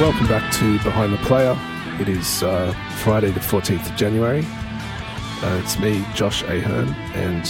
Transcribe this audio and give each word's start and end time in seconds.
welcome 0.00 0.26
back 0.28 0.50
to 0.50 0.78
Behind 0.78 1.12
the 1.12 1.18
Player. 1.18 1.54
It 2.00 2.08
is 2.08 2.42
uh, 2.42 2.72
Friday, 3.02 3.32
the 3.32 3.40
14th 3.40 3.86
of 3.90 3.96
January. 3.96 4.42
Uh, 4.42 5.60
it's 5.62 5.78
me, 5.78 6.02
Josh 6.14 6.42
Ahern, 6.44 6.88
and 7.12 7.46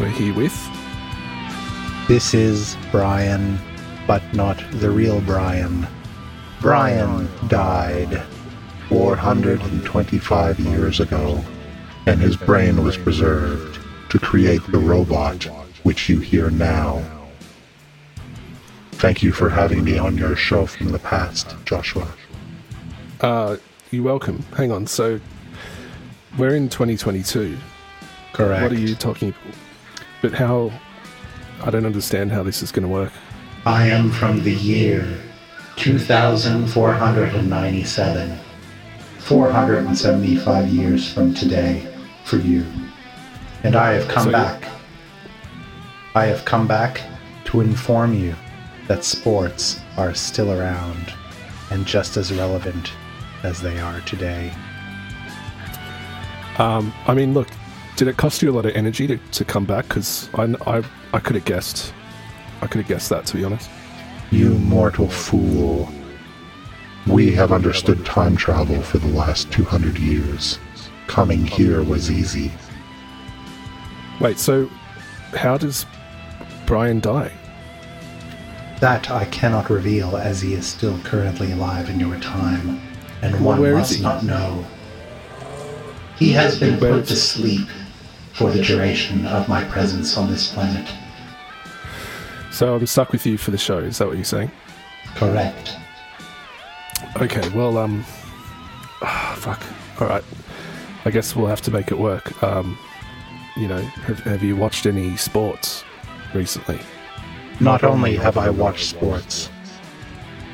we're 0.00 0.08
here 0.08 0.34
with. 0.34 0.52
This 2.08 2.34
is 2.34 2.76
Brian, 2.90 3.60
but 4.08 4.24
not 4.34 4.60
the 4.72 4.90
real 4.90 5.20
Brian. 5.20 5.86
Brian 6.60 7.28
died 7.46 8.24
425 8.88 10.58
years 10.58 10.98
ago, 10.98 11.40
and 12.06 12.20
his 12.20 12.36
brain 12.36 12.82
was 12.82 12.96
preserved 12.96 13.78
to 14.10 14.18
create 14.18 14.66
the 14.72 14.78
robot 14.78 15.44
which 15.84 16.08
you 16.08 16.18
hear 16.18 16.50
now. 16.50 17.17
Thank 18.98 19.22
you 19.22 19.30
for 19.30 19.48
having 19.48 19.84
me 19.84 19.96
on 19.96 20.18
your 20.18 20.34
show 20.34 20.66
from 20.66 20.88
the 20.88 20.98
past, 20.98 21.54
Joshua. 21.64 22.08
Uh, 23.20 23.56
you're 23.92 24.02
welcome. 24.02 24.42
Hang 24.56 24.72
on. 24.72 24.88
So, 24.88 25.20
we're 26.36 26.56
in 26.56 26.68
2022. 26.68 27.56
Correct. 28.32 28.60
What 28.60 28.72
are 28.72 28.74
you 28.74 28.96
talking 28.96 29.28
about? 29.28 29.54
But 30.20 30.34
how. 30.34 30.72
I 31.62 31.70
don't 31.70 31.86
understand 31.86 32.32
how 32.32 32.42
this 32.42 32.60
is 32.60 32.72
going 32.72 32.82
to 32.82 32.88
work. 32.88 33.12
I 33.66 33.86
am 33.86 34.10
from 34.10 34.42
the 34.42 34.54
year 34.54 35.06
2497. 35.76 38.38
475 39.18 40.68
years 40.68 41.12
from 41.12 41.34
today 41.34 41.86
for 42.24 42.38
you. 42.38 42.66
And 43.62 43.76
I 43.76 43.92
have 43.92 44.08
come 44.08 44.24
So 44.24 44.32
back. 44.32 44.68
I 46.16 46.24
have 46.24 46.44
come 46.44 46.66
back 46.66 47.00
to 47.44 47.60
inform 47.60 48.14
you 48.14 48.34
that 48.88 49.04
sports 49.04 49.80
are 49.96 50.14
still 50.14 50.52
around 50.52 51.12
and 51.70 51.86
just 51.86 52.16
as 52.16 52.32
relevant 52.32 52.92
as 53.42 53.60
they 53.60 53.78
are 53.78 54.00
today. 54.00 54.52
Um, 56.58 56.92
I 57.06 57.14
mean, 57.14 57.34
look, 57.34 57.48
did 57.96 58.08
it 58.08 58.16
cost 58.16 58.42
you 58.42 58.50
a 58.50 58.52
lot 58.52 58.66
of 58.66 58.74
energy 58.74 59.06
to, 59.06 59.16
to 59.16 59.44
come 59.44 59.64
back? 59.64 59.86
Because 59.88 60.28
I, 60.34 60.54
I, 60.66 60.82
I 61.12 61.20
could 61.20 61.36
have 61.36 61.44
guessed. 61.44 61.92
I 62.62 62.66
could 62.66 62.80
have 62.80 62.88
guessed 62.88 63.10
that, 63.10 63.26
to 63.26 63.36
be 63.36 63.44
honest. 63.44 63.70
You 64.30 64.50
mortal 64.54 65.08
fool. 65.08 65.88
We 67.06 67.32
have 67.32 67.52
understood 67.52 68.04
time 68.04 68.36
travel 68.36 68.82
for 68.82 68.98
the 68.98 69.08
last 69.08 69.52
200 69.52 69.98
years. 69.98 70.58
Coming 71.06 71.46
here 71.46 71.82
was 71.82 72.10
easy. 72.10 72.50
Wait, 74.20 74.38
so 74.38 74.68
how 75.32 75.56
does 75.56 75.86
Brian 76.66 77.00
die? 77.00 77.32
That 78.80 79.10
I 79.10 79.24
cannot 79.26 79.70
reveal 79.70 80.16
as 80.16 80.40
he 80.40 80.54
is 80.54 80.66
still 80.66 80.98
currently 81.00 81.52
alive 81.52 81.90
in 81.90 81.98
your 81.98 82.18
time, 82.20 82.80
and 83.22 83.44
one 83.44 83.60
where 83.60 83.74
must 83.74 84.00
not 84.00 84.24
know. 84.24 84.64
He 86.16 86.32
has 86.32 86.58
been 86.58 86.78
put 86.78 87.06
to 87.06 87.16
sleep 87.16 87.68
for 88.34 88.50
the 88.50 88.62
duration 88.62 89.26
of 89.26 89.48
my 89.48 89.64
presence 89.64 90.16
on 90.16 90.30
this 90.30 90.52
planet. 90.52 90.88
So 92.52 92.74
I'm 92.74 92.86
stuck 92.86 93.12
with 93.12 93.26
you 93.26 93.36
for 93.36 93.50
the 93.50 93.58
show. 93.58 93.78
Is 93.78 93.98
that 93.98 94.06
what 94.06 94.16
you're 94.16 94.24
saying? 94.24 94.50
Correct. 95.14 95.76
Okay, 97.16 97.48
well, 97.50 97.78
um, 97.78 98.04
ah, 99.02 99.34
fuck. 99.38 99.62
All 100.00 100.08
right. 100.08 100.24
I 101.04 101.10
guess 101.10 101.34
we'll 101.34 101.46
have 101.46 101.62
to 101.62 101.70
make 101.70 101.90
it 101.90 101.98
work. 101.98 102.40
Um, 102.42 102.78
you 103.56 103.66
know, 103.66 103.80
have, 103.80 104.20
have 104.20 104.42
you 104.42 104.56
watched 104.56 104.86
any 104.86 105.16
sports 105.16 105.84
recently? 106.34 106.78
Not 107.60 107.82
only 107.82 108.14
have 108.16 108.38
I 108.38 108.50
watched 108.50 108.88
sports, 108.88 109.50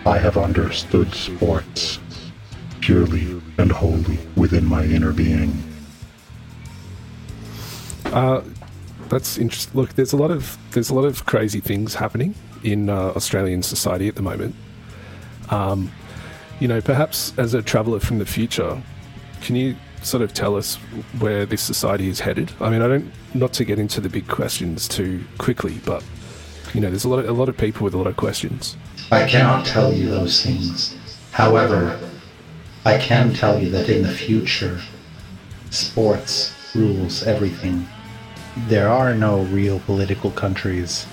I 0.06 0.18
have 0.18 0.38
understood 0.38 1.12
sports 1.14 1.98
purely 2.80 3.42
and 3.58 3.70
wholly 3.70 4.18
within 4.36 4.64
my 4.64 4.84
inner 4.84 5.12
being. 5.12 5.52
Uh, 8.06 8.42
that's 9.08 9.36
interesting. 9.36 9.78
Look, 9.78 9.94
there's 9.94 10.12
a 10.12 10.16
lot 10.16 10.30
of 10.30 10.56
there's 10.70 10.88
a 10.88 10.94
lot 10.94 11.04
of 11.04 11.26
crazy 11.26 11.60
things 11.60 11.94
happening 11.94 12.34
in 12.62 12.88
uh, 12.88 13.12
Australian 13.16 13.62
society 13.62 14.08
at 14.08 14.14
the 14.14 14.22
moment. 14.22 14.54
Um, 15.50 15.92
you 16.58 16.68
know, 16.68 16.80
perhaps 16.80 17.32
as 17.38 17.52
a 17.52 17.60
traveller 17.60 18.00
from 18.00 18.18
the 18.18 18.26
future, 18.26 18.80
can 19.42 19.56
you 19.56 19.76
sort 20.02 20.22
of 20.22 20.32
tell 20.32 20.56
us 20.56 20.76
where 21.18 21.44
this 21.44 21.60
society 21.60 22.08
is 22.08 22.20
headed? 22.20 22.52
I 22.60 22.70
mean, 22.70 22.80
I 22.80 22.88
don't 22.88 23.12
not 23.34 23.52
to 23.54 23.64
get 23.64 23.78
into 23.78 24.00
the 24.00 24.08
big 24.08 24.26
questions 24.26 24.88
too 24.88 25.22
quickly, 25.36 25.80
but 25.84 26.02
you 26.74 26.80
know, 26.80 26.90
there's 26.90 27.04
a 27.04 27.08
lot 27.08 27.20
of, 27.20 27.28
a 27.28 27.32
lot 27.32 27.48
of 27.48 27.56
people 27.56 27.84
with 27.84 27.94
a 27.94 27.96
lot 27.96 28.08
of 28.08 28.16
questions. 28.16 28.76
I 29.12 29.26
cannot 29.26 29.64
tell 29.64 29.92
you 29.92 30.10
those 30.10 30.42
things. 30.42 30.96
However, 31.30 31.98
I 32.84 32.98
can 32.98 33.32
tell 33.32 33.60
you 33.60 33.70
that 33.70 33.88
in 33.88 34.02
the 34.02 34.10
future, 34.10 34.80
sports 35.70 36.52
rules 36.74 37.22
everything. 37.22 37.86
There 38.66 38.88
are 38.88 39.14
no 39.14 39.42
real 39.44 39.78
political 39.80 40.32
countries, 40.32 41.06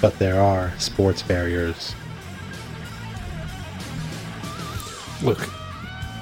but 0.00 0.18
there 0.18 0.40
are 0.40 0.72
sports 0.78 1.22
barriers. 1.22 1.94
Look, 5.22 5.48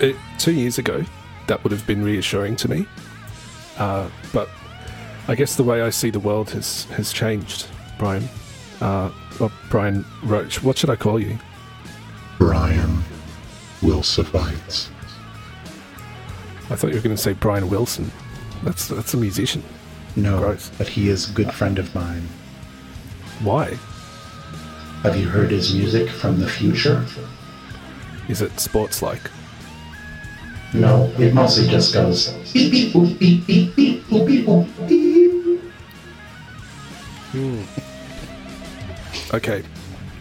it, 0.00 0.16
two 0.38 0.52
years 0.52 0.78
ago, 0.78 1.04
that 1.46 1.62
would 1.62 1.70
have 1.70 1.86
been 1.86 2.02
reassuring 2.02 2.56
to 2.56 2.68
me. 2.68 2.86
Uh, 3.78 4.08
but 4.32 4.48
I 5.28 5.36
guess 5.36 5.54
the 5.54 5.64
way 5.64 5.82
I 5.82 5.90
see 5.90 6.10
the 6.10 6.20
world 6.20 6.50
has, 6.50 6.84
has 6.84 7.12
changed, 7.12 7.68
Brian. 7.98 8.28
Uh, 8.80 9.10
well, 9.40 9.52
Brian 9.70 10.04
Roach. 10.22 10.62
What 10.62 10.78
should 10.78 10.90
I 10.90 10.96
call 10.96 11.18
you? 11.20 11.38
Brian 12.38 13.02
will 13.82 14.02
suffice. 14.02 14.90
I 16.68 16.74
thought 16.76 16.88
you 16.90 16.96
were 16.96 17.02
going 17.02 17.16
to 17.16 17.22
say 17.22 17.32
Brian 17.32 17.70
Wilson. 17.70 18.10
That's 18.62 18.88
that's 18.88 19.14
a 19.14 19.16
musician. 19.16 19.62
No, 20.16 20.38
Gross. 20.38 20.70
but 20.78 20.88
he 20.88 21.08
is 21.08 21.30
a 21.30 21.32
good 21.32 21.52
friend 21.52 21.78
of 21.78 21.94
mine. 21.94 22.26
Why? 23.42 23.78
Have 25.02 25.16
you 25.16 25.28
heard 25.28 25.50
his 25.50 25.74
music 25.74 26.08
from 26.08 26.40
the 26.40 26.48
future? 26.48 27.04
Is 28.28 28.42
it 28.42 28.58
sports 28.58 29.02
like? 29.02 29.30
No, 30.74 31.12
it 31.18 31.32
mostly 31.32 31.68
just 31.68 31.94
goes 31.94 32.30
beep 32.52 32.72
beep 32.72 32.92
boop 32.92 33.18
beep 33.18 33.46
beep 33.46 33.76
beep 33.76 34.02
boop 34.04 34.26
beep 34.26 34.46
boop 34.46 34.88
beep. 34.88 35.60
Okay. 39.34 39.62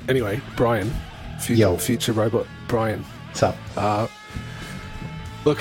Anyway, 0.07 0.41
Brian, 0.55 0.91
future, 1.39 1.59
Yo. 1.59 1.77
future 1.77 2.11
robot 2.13 2.45
Brian. 2.67 3.03
What's 3.27 3.43
up? 3.43 3.55
Uh, 3.75 4.07
look, 5.45 5.59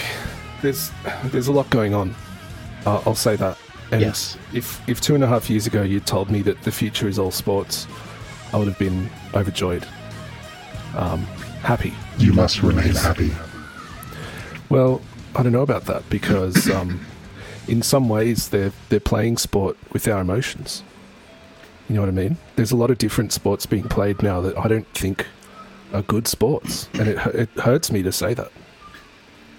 there's 0.62 0.90
there's 1.26 1.48
a 1.48 1.52
lot 1.52 1.68
going 1.70 1.94
on. 1.94 2.14
Uh, 2.86 3.02
I'll 3.06 3.14
say 3.14 3.36
that. 3.36 3.58
And 3.90 4.00
Yes. 4.00 4.36
if 4.52 4.86
if 4.88 5.00
two 5.00 5.14
and 5.14 5.22
a 5.24 5.26
half 5.26 5.48
years 5.50 5.66
ago 5.66 5.82
you 5.82 6.00
told 6.00 6.30
me 6.30 6.42
that 6.42 6.62
the 6.62 6.72
future 6.72 7.08
is 7.08 7.18
all 7.18 7.30
sports, 7.30 7.86
I 8.52 8.56
would 8.58 8.68
have 8.68 8.78
been 8.78 9.10
overjoyed, 9.34 9.86
um, 10.96 11.20
happy. 11.62 11.92
You 12.18 12.32
must 12.32 12.62
remain 12.62 12.94
happy. 12.94 13.32
Well, 14.68 15.00
I 15.36 15.42
don't 15.42 15.52
know 15.52 15.62
about 15.62 15.84
that 15.86 16.08
because 16.10 16.70
um, 16.70 17.00
in 17.68 17.82
some 17.82 18.08
ways 18.08 18.48
they're 18.48 18.72
they're 18.88 19.00
playing 19.00 19.36
sport 19.38 19.76
with 19.92 20.08
our 20.08 20.20
emotions. 20.20 20.82
You 21.88 21.96
know 21.96 22.00
what 22.00 22.08
I 22.08 22.12
mean? 22.12 22.38
There's 22.56 22.72
a 22.72 22.76
lot 22.76 22.90
of 22.90 22.98
different 22.98 23.32
sports 23.32 23.66
being 23.66 23.88
played 23.88 24.22
now 24.22 24.40
that 24.40 24.56
I 24.56 24.68
don't 24.68 24.88
think 24.94 25.26
are 25.92 26.02
good 26.02 26.26
sports, 26.26 26.88
and 26.94 27.08
it 27.08 27.18
it 27.34 27.50
hurts 27.50 27.92
me 27.92 28.02
to 28.02 28.12
say 28.12 28.34
that. 28.34 28.50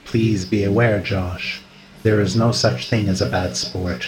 Please 0.05 0.45
be 0.45 0.63
aware, 0.63 0.99
Josh. 1.01 1.61
There 2.03 2.21
is 2.21 2.35
no 2.35 2.51
such 2.51 2.89
thing 2.89 3.07
as 3.07 3.21
a 3.21 3.29
bad 3.29 3.55
sport. 3.55 4.07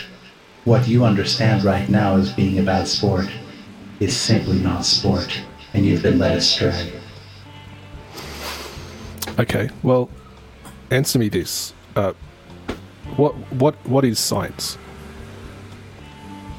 What 0.66 0.88
you 0.88 1.06
understand 1.06 1.64
right 1.64 1.88
now 1.90 2.18
as 2.18 2.32
being 2.34 2.60
a 2.60 2.64
bad 2.64 2.88
sport 2.88 3.28
is 4.00 4.16
simply 4.16 4.60
not 4.60 4.86
sport, 4.86 5.42
and 5.74 5.86
you've 5.86 6.04
been 6.04 6.20
led 6.20 6.38
astray. 6.38 6.92
Okay, 9.40 9.70
well, 9.84 10.10
answer 10.92 11.20
me 11.20 11.30
this: 11.30 11.74
uh, 11.96 12.14
what 13.16 13.34
what 13.54 13.76
what 13.86 14.04
is 14.04 14.20
science? 14.20 14.78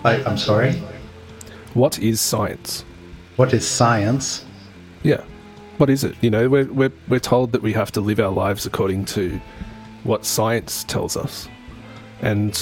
I, 0.04 0.22
I'm 0.22 0.38
sorry? 0.38 0.80
What 1.78 2.00
is 2.00 2.20
science? 2.20 2.84
What 3.36 3.54
is 3.54 3.64
science? 3.64 4.44
Yeah, 5.04 5.22
what 5.76 5.88
is 5.88 6.02
it? 6.02 6.16
You 6.20 6.28
know, 6.28 6.48
we're 6.48 6.66
we're 6.72 6.90
we're 7.06 7.20
told 7.20 7.52
that 7.52 7.62
we 7.62 7.72
have 7.72 7.92
to 7.92 8.00
live 8.00 8.18
our 8.18 8.32
lives 8.32 8.66
according 8.66 9.04
to 9.14 9.40
what 10.02 10.24
science 10.24 10.82
tells 10.82 11.16
us, 11.16 11.48
and 12.20 12.60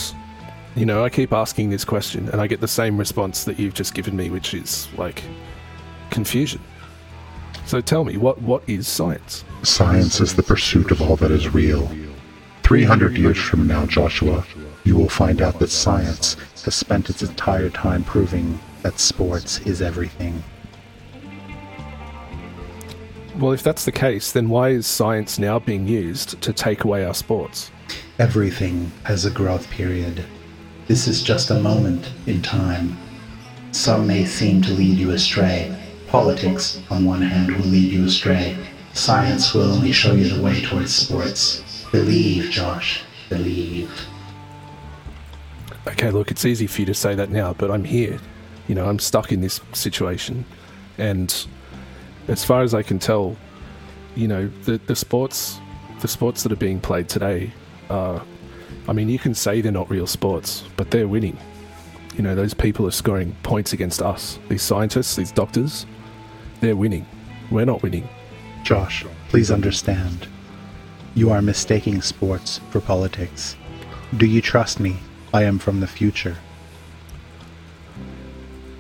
you 0.75 0.85
know, 0.85 1.03
I 1.03 1.09
keep 1.09 1.33
asking 1.33 1.71
this 1.71 1.83
question, 1.83 2.29
and 2.29 2.43
I 2.43 2.47
get 2.47 2.61
the 2.61 2.69
same 2.69 2.99
response 2.99 3.45
that 3.45 3.59
you've 3.59 3.73
just 3.73 3.95
given 3.95 4.15
me, 4.17 4.29
which 4.29 4.53
is 4.53 4.87
like 4.99 5.23
confusion. 6.11 6.61
So 7.65 7.81
tell 7.81 8.05
me, 8.05 8.19
what 8.19 8.43
what 8.43 8.69
is 8.69 8.87
science? 8.87 9.47
Science 9.63 10.21
is 10.21 10.37
the 10.37 10.43
pursuit 10.43 10.91
of 10.91 11.01
all 11.01 11.17
that 11.17 11.31
is 11.31 11.55
real. 11.55 11.91
300 12.65 13.17
years 13.17 13.39
from 13.39 13.67
now, 13.67 13.87
Joshua, 13.87 14.45
you 14.85 14.95
will 14.95 15.09
find 15.09 15.41
out 15.41 15.59
that 15.61 15.71
science 15.71 16.35
has 16.65 16.75
spent 16.75 17.09
its 17.09 17.23
entire 17.23 17.71
time 17.71 18.05
proving 18.05 18.61
that 18.87 19.01
sports 19.01 19.59
is 19.67 19.83
everything. 19.83 20.41
Well, 23.37 23.51
if 23.51 23.65
that's 23.65 23.85
the 23.85 23.91
case, 23.91 24.31
then 24.31 24.49
why 24.49 24.69
is 24.69 24.87
science 24.87 25.41
now 25.41 25.59
being 25.59 25.89
used 25.89 26.41
to 26.41 26.53
take 26.53 26.85
away 26.85 27.05
our 27.05 27.13
sports? 27.13 27.73
Everything 28.21 28.93
has 29.03 29.25
a 29.25 29.31
growth 29.31 29.69
period. 29.71 30.25
This 30.87 31.09
is 31.09 31.25
just 31.25 31.51
a 31.51 31.59
moment 31.59 32.13
in 32.29 32.43
time. 32.43 32.97
Some 33.73 34.07
may 34.07 34.25
seem 34.25 34.63
to 34.63 34.73
lead 34.73 34.97
you 34.99 35.11
astray. 35.11 35.77
Politics, 36.07 36.81
on 36.89 37.05
one 37.05 37.23
hand, 37.23 37.57
will 37.57 37.67
lead 37.67 37.91
you 37.93 38.05
astray. 38.05 38.57
Science 38.93 39.53
will 39.53 39.73
only 39.73 39.91
show 39.91 40.13
you 40.13 40.29
the 40.29 40.41
way 40.41 40.63
towards 40.63 40.95
sports. 40.95 41.85
Believe, 41.91 42.53
Josh. 42.53 43.03
Believe. 43.31 43.91
Okay, 45.89 46.13
look, 46.13 46.31
it's 46.31 46.45
easy 46.45 46.69
for 46.69 46.83
you 46.83 46.87
to 46.87 46.95
say 46.95 47.17
that 47.17 47.31
now, 47.31 47.53
but 47.53 47.73
I'm 47.73 47.83
here. 47.83 48.21
You 48.69 48.75
know, 48.75 48.87
I'm 48.87 48.99
stuck 48.99 49.33
in 49.33 49.41
this 49.41 49.61
situation. 49.73 50.45
And 50.99 51.47
as 52.29 52.45
far 52.45 52.63
as 52.63 52.75
I 52.75 52.83
can 52.83 52.99
tell, 52.99 53.37
you 54.15 54.29
know, 54.29 54.49
the, 54.65 54.79
the 54.79 54.97
sports 54.97 55.61
the 56.01 56.09
sports 56.09 56.43
that 56.43 56.53
are 56.53 56.57
being 56.57 56.79
played 56.81 57.09
today 57.09 57.53
are 57.91 58.23
I 58.89 58.93
mean, 58.93 59.09
you 59.09 59.19
can 59.19 59.35
say 59.35 59.61
they're 59.61 59.73
not 59.73 59.91
real 59.91 60.07
sports, 60.07 60.65
but 60.77 60.91
they're 60.91 61.09
winning. 61.09 61.37
You 62.17 62.23
know, 62.23 62.35
those 62.35 62.55
people 62.55 62.87
are 62.87 62.93
scoring 62.93 63.35
points 63.43 63.73
against 63.73 64.01
us. 64.01 64.39
These 64.49 64.63
scientists, 64.63 65.17
these 65.17 65.33
doctors, 65.33 65.87
they're 66.61 66.77
winning. 66.77 67.05
We're 67.51 67.65
not 67.65 67.83
winning. 67.83 68.09
Josh, 68.63 69.05
please 69.29 69.51
understand. 69.51 70.29
You 71.15 71.31
are 71.31 71.43
mistaking 71.43 72.01
sports 72.03 72.61
for 72.71 72.81
politics. 72.81 73.57
Do 74.17 74.27
you 74.27 74.41
trust 74.41 74.79
me? 74.81 74.97
I 75.35 75.43
am 75.43 75.59
from 75.59 75.81
the 75.81 75.87
future. 75.87 76.37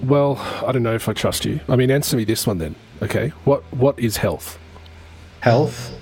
Well, 0.06 0.36
I 0.64 0.70
don't 0.70 0.84
know 0.84 0.94
if 0.94 1.08
I 1.08 1.14
trust 1.14 1.44
you. 1.44 1.58
I 1.68 1.74
mean, 1.74 1.90
answer 1.90 2.16
me 2.16 2.22
this 2.22 2.46
one 2.46 2.58
then. 2.58 2.76
Okay, 3.02 3.30
what 3.44 3.64
what 3.72 3.98
is 3.98 4.18
health? 4.18 4.56
Health? 5.40 5.92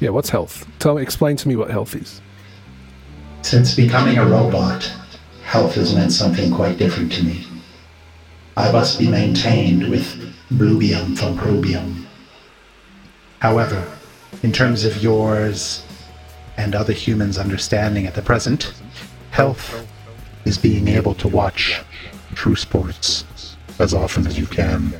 Yeah, 0.00 0.10
what's 0.10 0.30
health? 0.30 0.66
Tell 0.80 0.96
me, 0.96 1.02
explain 1.02 1.36
to 1.36 1.48
me 1.48 1.54
what 1.54 1.70
health 1.70 1.94
is. 1.94 2.20
Since 3.42 3.76
becoming 3.76 4.18
a 4.18 4.26
robot, 4.26 4.92
health 5.44 5.76
has 5.76 5.94
meant 5.94 6.10
something 6.10 6.52
quite 6.52 6.78
different 6.78 7.12
to 7.12 7.22
me. 7.22 7.46
I 8.56 8.72
must 8.72 8.98
be 8.98 9.08
maintained 9.08 9.88
with 9.88 10.34
bluebium 10.50 11.16
from 11.16 11.38
probium. 11.38 12.06
However, 13.38 13.86
in 14.42 14.50
terms 14.50 14.84
of 14.84 15.00
yours 15.00 15.86
and 16.56 16.74
other 16.74 16.92
humans' 16.92 17.38
understanding 17.38 18.04
at 18.06 18.16
the 18.16 18.22
present, 18.22 18.72
health 19.30 19.86
is 20.44 20.58
being 20.58 20.88
able 20.88 21.14
to 21.14 21.28
watch 21.28 21.80
True 22.34 22.56
sports. 22.56 23.56
As 23.78 23.94
often 23.94 24.26
as 24.26 24.38
you 24.38 24.46
can. 24.46 24.92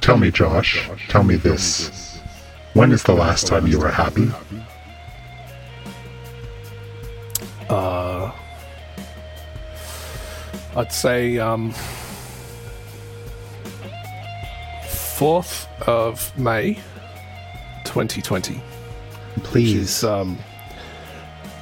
Tell 0.00 0.16
me, 0.16 0.30
Josh, 0.30 0.88
tell 1.08 1.24
me 1.24 1.36
this. 1.36 2.20
When 2.74 2.92
is 2.92 3.02
the 3.02 3.14
last 3.14 3.46
time 3.46 3.66
you 3.66 3.78
were 3.80 3.90
happy? 3.90 4.30
Uh, 7.68 8.30
I'd 10.76 10.92
say 10.92 11.38
um, 11.38 11.72
4th 14.82 15.66
of 15.88 16.38
May 16.38 16.74
2020, 17.84 18.54
which 18.54 19.44
Please. 19.44 19.74
is 19.74 20.04
um, 20.04 20.38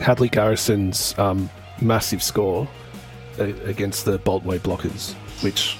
Hadley 0.00 0.28
Garrison's 0.28 1.16
um, 1.18 1.48
massive 1.80 2.22
score 2.22 2.68
against 3.38 4.04
the 4.04 4.18
Boltway 4.18 4.58
Blockers, 4.58 5.14
which 5.42 5.76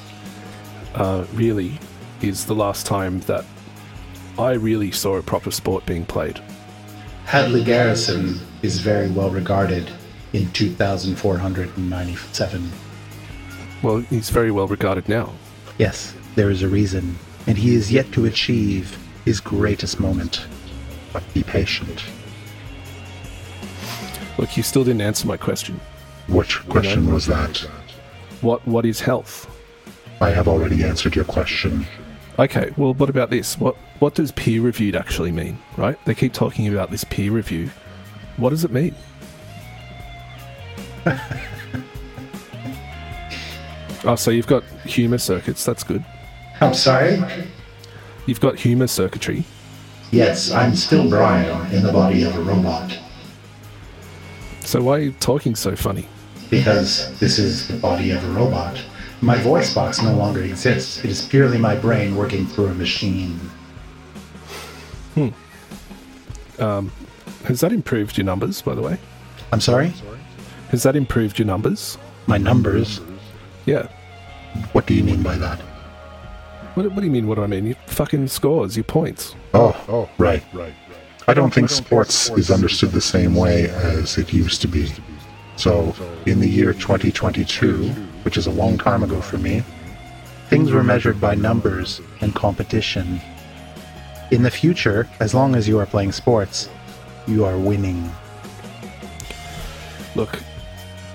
uh, 0.95 1.25
really 1.35 1.79
is 2.23 2.47
the 2.47 2.55
last 2.55 2.87
time 2.87 3.21
that 3.21 3.45
I 4.39 4.53
really 4.53 4.91
saw 4.91 5.17
a 5.17 5.23
proper 5.23 5.51
sport 5.51 5.87
being 5.87 6.05
played. 6.05 6.41
Hadley 7.25 7.65
Garrison 7.65 8.39
is 8.62 8.81
very 8.81 9.11
well 9.11 9.31
regarded 9.31 9.91
in 10.33 10.51
2497. 10.53 12.73
Well, 13.83 13.99
he's 13.99 14.31
very 14.31 14.50
well 14.50 14.67
regarded 14.67 15.09
now. 15.09 15.33
Yes, 15.79 16.15
there 16.35 16.50
is 16.50 16.62
a 16.62 16.69
reason, 16.69 17.17
and 17.47 17.57
he 17.57 17.75
is 17.75 17.93
yet 17.93 18.11
to 18.12 18.25
achieve 18.25 18.99
his 19.25 19.41
greatest 19.41 20.00
moment. 20.00 20.47
But 21.12 21.23
be 21.33 21.43
patient. 21.43 22.05
Look, 24.37 24.57
you 24.57 24.62
still 24.62 24.85
didn't 24.85 25.03
answer 25.03 25.29
my 25.29 25.37
question. 25.37 25.81
Which 26.29 26.67
question 26.69 27.12
was 27.12 27.26
that? 27.26 27.59
What 28.41 28.67
What 28.67 28.87
is 28.87 29.00
health? 29.00 29.50
I 30.21 30.31
have 30.31 30.49
already 30.49 30.85
answered 30.85 31.15
your 31.17 31.25
question. 31.25 31.87
Okay, 32.38 32.73
well, 32.76 32.94
what 32.94 33.11
about 33.11 33.31
this? 33.31 33.59
What 33.59 33.76
What 33.99 34.15
does 34.15 34.32
peer 34.32 34.61
reviewed 34.61 34.97
actually 34.97 35.32
mean? 35.32 35.59
Right? 35.76 36.03
They 36.05 36.15
keep 36.15 36.32
talking 36.32 36.67
about 36.69 36.91
this 36.91 37.05
peer 37.05 37.31
review. 37.31 37.71
What 38.37 38.50
does 38.50 38.65
it 38.65 38.73
mean? 38.73 38.94
oh, 44.05 44.17
so 44.17 44.31
you've 44.31 44.47
got 44.47 44.65
humor 44.85 45.19
circuits. 45.19 45.65
That's 45.65 45.85
good. 45.85 46.05
I'm 46.61 46.75
sorry? 46.75 47.23
You've 48.26 48.41
got 48.41 48.56
humor 48.56 48.87
circuitry. 48.87 49.44
Yes, 50.11 50.50
I'm 50.50 50.75
still 50.75 51.09
Brian 51.11 51.71
in 51.73 51.82
the 51.82 51.93
body 51.93 52.23
of 52.23 52.35
a 52.37 52.41
robot. 52.41 52.99
So 54.64 54.82
why 54.82 54.96
are 54.96 55.00
you 55.00 55.12
talking 55.12 55.55
so 55.55 55.76
funny? 55.76 56.08
Because 56.50 57.19
this 57.20 57.38
is 57.38 57.69
the 57.69 57.76
body 57.76 58.11
of 58.11 58.25
a 58.25 58.28
robot. 58.32 58.82
My 59.20 59.37
voice 59.38 59.75
box 59.75 60.02
no 60.02 60.14
longer 60.14 60.43
exists. 60.43 61.05
It 61.05 61.11
is 61.11 61.26
purely 61.26 61.58
my 61.58 61.75
brain 61.76 62.16
working 62.16 62.46
through 62.46 62.66
a 62.66 62.75
machine. 62.75 63.38
Hmm. 65.14 65.28
Um, 66.58 66.93
has 67.44 67.61
that 67.61 67.72
improved 67.72 68.16
your 68.16 68.25
numbers, 68.25 68.61
by 68.62 68.75
the 68.75 68.82
way? 68.82 68.99
I'm 69.52 69.61
sorry? 69.61 69.93
Has 70.70 70.82
that 70.82 70.96
improved 70.96 71.38
your 71.38 71.46
numbers? 71.46 71.99
My 72.26 72.38
numbers? 72.38 73.00
Yeah. 73.66 73.88
What 74.72 74.87
do 74.87 74.94
you 74.94 75.05
mean 75.05 75.22
by 75.22 75.37
that? 75.37 75.61
What, 76.75 76.87
what 76.87 76.96
do 76.96 77.05
you 77.05 77.11
mean? 77.11 77.26
What 77.26 77.37
do 77.37 77.44
I 77.44 77.46
mean? 77.46 77.66
Your 77.66 77.76
fucking 77.87 78.28
scores, 78.28 78.76
your 78.76 78.84
points. 78.84 79.37
Oh, 79.52 79.76
oh, 79.88 80.08
right, 80.19 80.43
right. 80.52 80.75
I 81.26 81.35
don't 81.35 81.53
think 81.53 81.71
sports 81.71 82.31
is 82.31 82.50
understood 82.50 82.93
the 82.93 83.00
same 83.00 83.35
way 83.35 83.69
as 83.71 84.19
it 84.19 84.32
used 84.32 84.61
to 84.62 84.69
be. 84.69 84.90
So, 85.57 85.95
in 86.26 86.40
the 86.40 86.49
year 86.49 86.73
2022, 86.73 87.88
which 88.25 88.37
is 88.37 88.47
a 88.47 88.50
long 88.50 88.76
time 88.76 89.02
ago 89.02 89.21
for 89.21 89.38
me, 89.38 89.62
Things 90.54 90.71
were 90.71 90.85
measured 90.85 91.21
by 91.21 91.35
numbers 91.35 92.00
and 92.21 92.35
competition. 92.35 93.21
In 94.31 94.43
the 94.43 94.50
future, 94.50 95.09
as 95.19 95.35
long 95.35 95.57
as 95.57 95.66
you 95.66 95.78
are 95.78 95.87
playing 95.87 96.12
sports, 96.12 96.69
you 97.26 97.45
are 97.47 97.59
winning. 97.59 98.09
Look, 100.14 100.38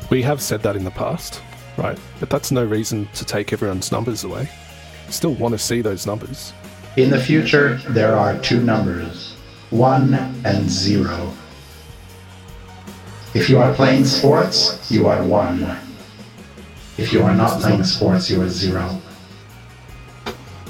we 0.09 0.23
have 0.23 0.41
said 0.41 0.61
that 0.63 0.75
in 0.75 0.83
the 0.83 0.91
past, 0.91 1.41
right? 1.77 1.97
But 2.19 2.29
that's 2.31 2.51
no 2.51 2.65
reason 2.65 3.07
to 3.13 3.23
take 3.23 3.53
everyone's 3.53 3.91
numbers 3.91 4.23
away. 4.23 4.49
Still 5.09 5.35
want 5.35 5.53
to 5.53 5.59
see 5.59 5.81
those 5.81 6.07
numbers. 6.07 6.51
In 6.97 7.11
the 7.11 7.19
future, 7.19 7.77
there 7.89 8.15
are 8.15 8.37
two 8.39 8.61
numbers 8.61 9.35
one 9.69 10.13
and 10.45 10.69
zero. 10.69 11.31
If 13.33 13.49
you 13.49 13.59
are 13.59 13.73
playing 13.73 14.05
sports, 14.05 14.89
you 14.91 15.07
are 15.07 15.23
one. 15.23 15.77
If 16.97 17.13
you 17.13 17.21
are 17.21 17.35
not 17.35 17.61
playing 17.61 17.83
sports, 17.83 18.29
you 18.29 18.41
are 18.41 18.49
zero. 18.49 18.99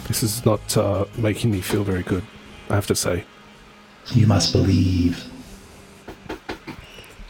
This 0.08 0.24
is 0.24 0.46
not 0.46 0.76
uh, 0.76 1.06
making 1.18 1.52
me 1.52 1.62
feel 1.62 1.84
very 1.84 2.04
good, 2.04 2.24
I 2.70 2.76
have 2.76 2.88
to 2.88 2.96
say. 2.96 3.24
You 4.08 4.28
must 4.28 4.52
believe. 4.52 5.24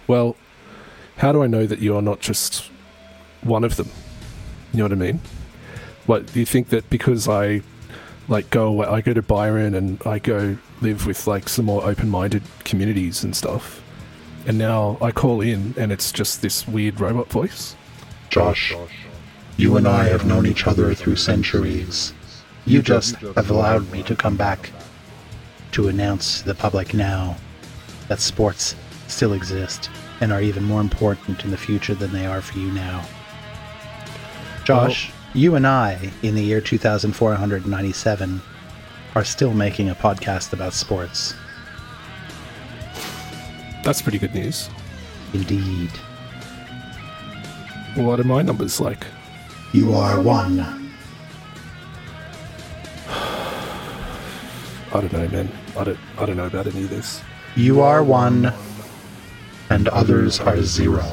Well, 0.08 0.36
how 1.18 1.32
do 1.32 1.44
I 1.44 1.48
know 1.48 1.68
that 1.68 1.80
you're 1.80 2.02
not 2.02 2.20
just 2.20 2.72
one 3.42 3.64
of 3.64 3.76
them? 3.76 3.90
You 4.74 4.80
know 4.80 4.86
what 4.86 4.92
I 4.94 4.96
mean? 4.96 5.22
What 6.08 6.34
do 6.34 6.40
you 6.40 6.46
think 6.46 6.70
that 6.70 6.90
because 6.90 7.28
I 7.28 7.62
like 8.28 8.50
go 8.50 8.68
away, 8.68 8.88
I 8.88 9.02
go 9.02 9.14
to 9.14 9.22
Byron 9.22 9.76
and 9.76 10.02
I 10.06 10.20
go 10.20 10.58
live 10.82 11.06
with 11.06 11.28
like 11.28 11.50
some 11.50 11.66
more 11.66 11.86
open-minded 11.86 12.44
communities 12.64 13.24
and 13.24 13.36
stuff, 13.36 13.82
and 14.46 14.58
now 14.58 14.98
I 15.02 15.12
call 15.12 15.42
in 15.42 15.74
and 15.78 15.92
it's 15.92 16.12
just 16.12 16.42
this 16.42 16.68
weird 16.68 17.00
robot 17.00 17.30
voice? 17.30 17.76
Josh, 18.30 18.76
you 19.58 19.78
and 19.78 19.88
I 19.88 20.06
have 20.06 20.26
known 20.26 20.46
each 20.46 20.68
other 20.68 20.94
through 20.94 21.18
centuries. 21.18 22.14
You 22.66 22.82
just 22.82 23.16
have 23.16 23.50
allowed 23.50 23.92
me 23.92 24.04
to 24.04 24.16
come 24.16 24.38
back 24.38 24.72
to 25.72 25.88
announce 25.88 26.42
to 26.42 26.48
the 26.48 26.56
public 26.56 26.94
now 26.94 27.36
that 28.08 28.20
sports 28.20 28.76
still 29.08 29.34
exist 29.34 29.90
and 30.22 30.32
are 30.32 30.42
even 30.42 30.64
more 30.64 30.82
important 30.82 31.44
in 31.44 31.52
the 31.52 31.58
future 31.58 31.96
than 31.96 32.12
they 32.12 32.26
are 32.26 32.42
for 32.42 32.58
you 32.60 32.72
now. 32.72 33.06
Josh, 34.66 35.12
you 35.34 35.56
and 35.56 35.66
I, 35.66 36.12
in 36.22 36.36
the 36.36 36.44
year 36.44 36.62
2497, 36.62 38.42
are 39.20 39.26
still 39.26 39.54
making 39.54 39.90
a 39.90 39.96
podcast 39.96 40.54
about 40.54 40.72
sports. 40.72 41.34
That's 43.84 44.02
pretty 44.02 44.18
good 44.18 44.34
news. 44.34 44.70
Indeed. 45.34 45.90
What 47.96 48.22
are 48.22 48.24
my 48.24 48.44
numbers 48.44 48.80
like? 48.80 49.06
You 49.74 49.94
are 49.94 50.22
one. 50.22 50.62
I, 53.10 55.02
don't 55.02 55.12
know, 55.12 55.28
man. 55.28 55.52
I 55.78 55.84
don't 55.84 56.00
I 56.18 56.26
don't 56.26 56.38
know 56.38 56.46
about 56.46 56.68
any 56.68 56.84
of 56.84 56.90
this. 56.90 57.22
You 57.58 57.82
are 57.82 58.02
one. 58.02 58.54
and 59.70 59.90
others 59.90 60.40
are 60.40 60.62
zero. 60.62 61.06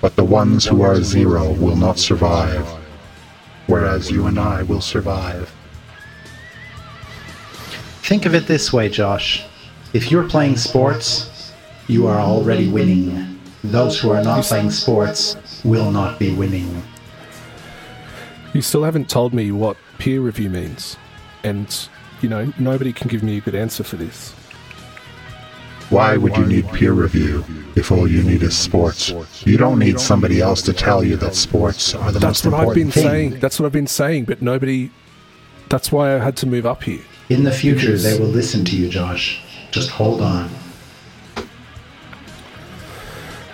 But 0.00 0.14
the 0.14 0.22
ones 0.22 0.64
who 0.64 0.82
are 0.82 1.02
zero 1.02 1.50
will 1.54 1.74
not 1.76 1.98
survive, 1.98 2.68
whereas 3.66 4.12
you 4.12 4.28
and 4.28 4.38
I 4.38 4.62
will 4.62 4.80
survive. 4.80 5.52
Think 8.02 8.26
of 8.26 8.34
it 8.34 8.46
this 8.46 8.72
way, 8.72 8.88
Josh. 8.88 9.44
If 9.92 10.10
you're 10.10 10.28
playing 10.28 10.56
sports, 10.56 11.52
you 11.86 12.06
are 12.06 12.18
already 12.18 12.68
winning. 12.68 13.38
Those 13.62 14.00
who 14.00 14.10
are 14.10 14.22
not 14.22 14.44
playing 14.44 14.70
sports 14.70 15.36
will 15.64 15.90
not 15.92 16.18
be 16.18 16.34
winning. 16.34 16.82
You 18.52 18.60
still 18.60 18.82
haven't 18.82 19.08
told 19.08 19.32
me 19.32 19.52
what 19.52 19.76
peer 19.98 20.20
review 20.20 20.50
means, 20.50 20.96
and 21.44 21.88
you 22.20 22.28
know 22.28 22.52
nobody 22.58 22.92
can 22.92 23.08
give 23.08 23.22
me 23.22 23.38
a 23.38 23.40
good 23.40 23.54
answer 23.54 23.84
for 23.84 23.96
this. 23.96 24.32
Why 25.88 26.16
would 26.16 26.36
you 26.36 26.46
need 26.46 26.66
peer 26.68 26.92
review 26.92 27.44
if 27.76 27.92
all 27.92 28.08
you 28.08 28.22
need 28.22 28.42
is 28.42 28.56
sports? 28.56 29.12
You 29.46 29.56
don't 29.58 29.78
need 29.78 30.00
somebody 30.00 30.40
else 30.40 30.60
to 30.62 30.72
tell 30.72 31.04
you 31.04 31.16
that 31.18 31.34
sports 31.34 31.94
are 31.94 32.10
the 32.10 32.18
That's 32.18 32.44
most 32.44 32.52
what 32.52 32.68
I've 32.68 32.74
been 32.74 32.90
thing. 32.90 33.02
saying. 33.04 33.40
That's 33.40 33.60
what 33.60 33.66
I've 33.66 33.72
been 33.72 33.86
saying, 33.86 34.24
but 34.24 34.42
nobody. 34.42 34.90
That's 35.68 35.92
why 35.92 36.16
I 36.16 36.18
had 36.18 36.36
to 36.38 36.46
move 36.46 36.66
up 36.66 36.82
here. 36.82 37.02
In 37.32 37.44
the 37.44 37.50
future, 37.50 37.96
they 37.96 38.18
will 38.18 38.26
listen 38.26 38.62
to 38.66 38.76
you, 38.76 38.90
Josh. 38.90 39.40
Just 39.70 39.88
hold 39.88 40.20
on. 40.20 40.50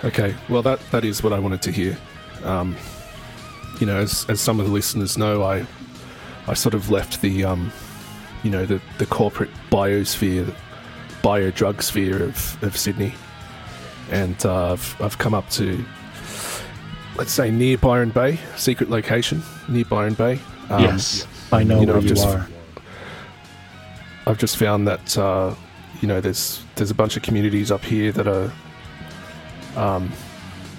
Okay, 0.03 0.35
well 0.49 0.61
that 0.63 0.79
that 0.91 1.05
is 1.05 1.23
what 1.23 1.31
I 1.31 1.39
wanted 1.39 1.61
to 1.61 1.71
hear. 1.71 1.97
Um, 2.43 2.75
you 3.79 3.85
know, 3.87 3.97
as 3.97 4.25
as 4.27 4.41
some 4.41 4.59
of 4.59 4.65
the 4.65 4.71
listeners 4.71 5.17
know, 5.17 5.43
I 5.43 5.65
I 6.47 6.55
sort 6.55 6.73
of 6.73 6.89
left 6.89 7.21
the 7.21 7.45
um, 7.45 7.71
you 8.43 8.51
know 8.51 8.65
the 8.65 8.81
the 8.97 9.05
corporate 9.05 9.49
biosphere, 9.71 10.53
bio 11.21 11.49
drug 11.51 11.81
sphere 11.81 12.21
of, 12.21 12.61
of 12.61 12.75
Sydney, 12.75 13.13
and 14.11 14.45
uh, 14.45 14.73
I've 14.73 15.01
I've 15.01 15.17
come 15.17 15.33
up 15.33 15.49
to 15.51 15.85
let's 17.15 17.31
say 17.31 17.49
near 17.49 17.77
Byron 17.77 18.09
Bay, 18.09 18.39
secret 18.57 18.89
location 18.89 19.41
near 19.69 19.85
Byron 19.85 20.15
Bay. 20.15 20.37
Um, 20.69 20.83
yes, 20.83 21.25
I 21.53 21.63
know 21.63 21.79
you 21.79 21.85
know, 21.85 21.93
where 21.93 21.97
I've 21.97 22.03
you 22.03 22.09
just- 22.09 22.27
are. 22.27 22.45
I've 24.29 24.37
just 24.37 24.57
found 24.57 24.87
that 24.87 25.17
uh, 25.17 25.55
you 26.01 26.07
know 26.07 26.21
there's 26.21 26.63
there's 26.75 26.91
a 26.91 26.95
bunch 26.95 27.17
of 27.17 27.23
communities 27.23 27.71
up 27.71 27.83
here 27.83 28.11
that 28.11 28.27
are 28.27 28.51
um, 29.75 30.11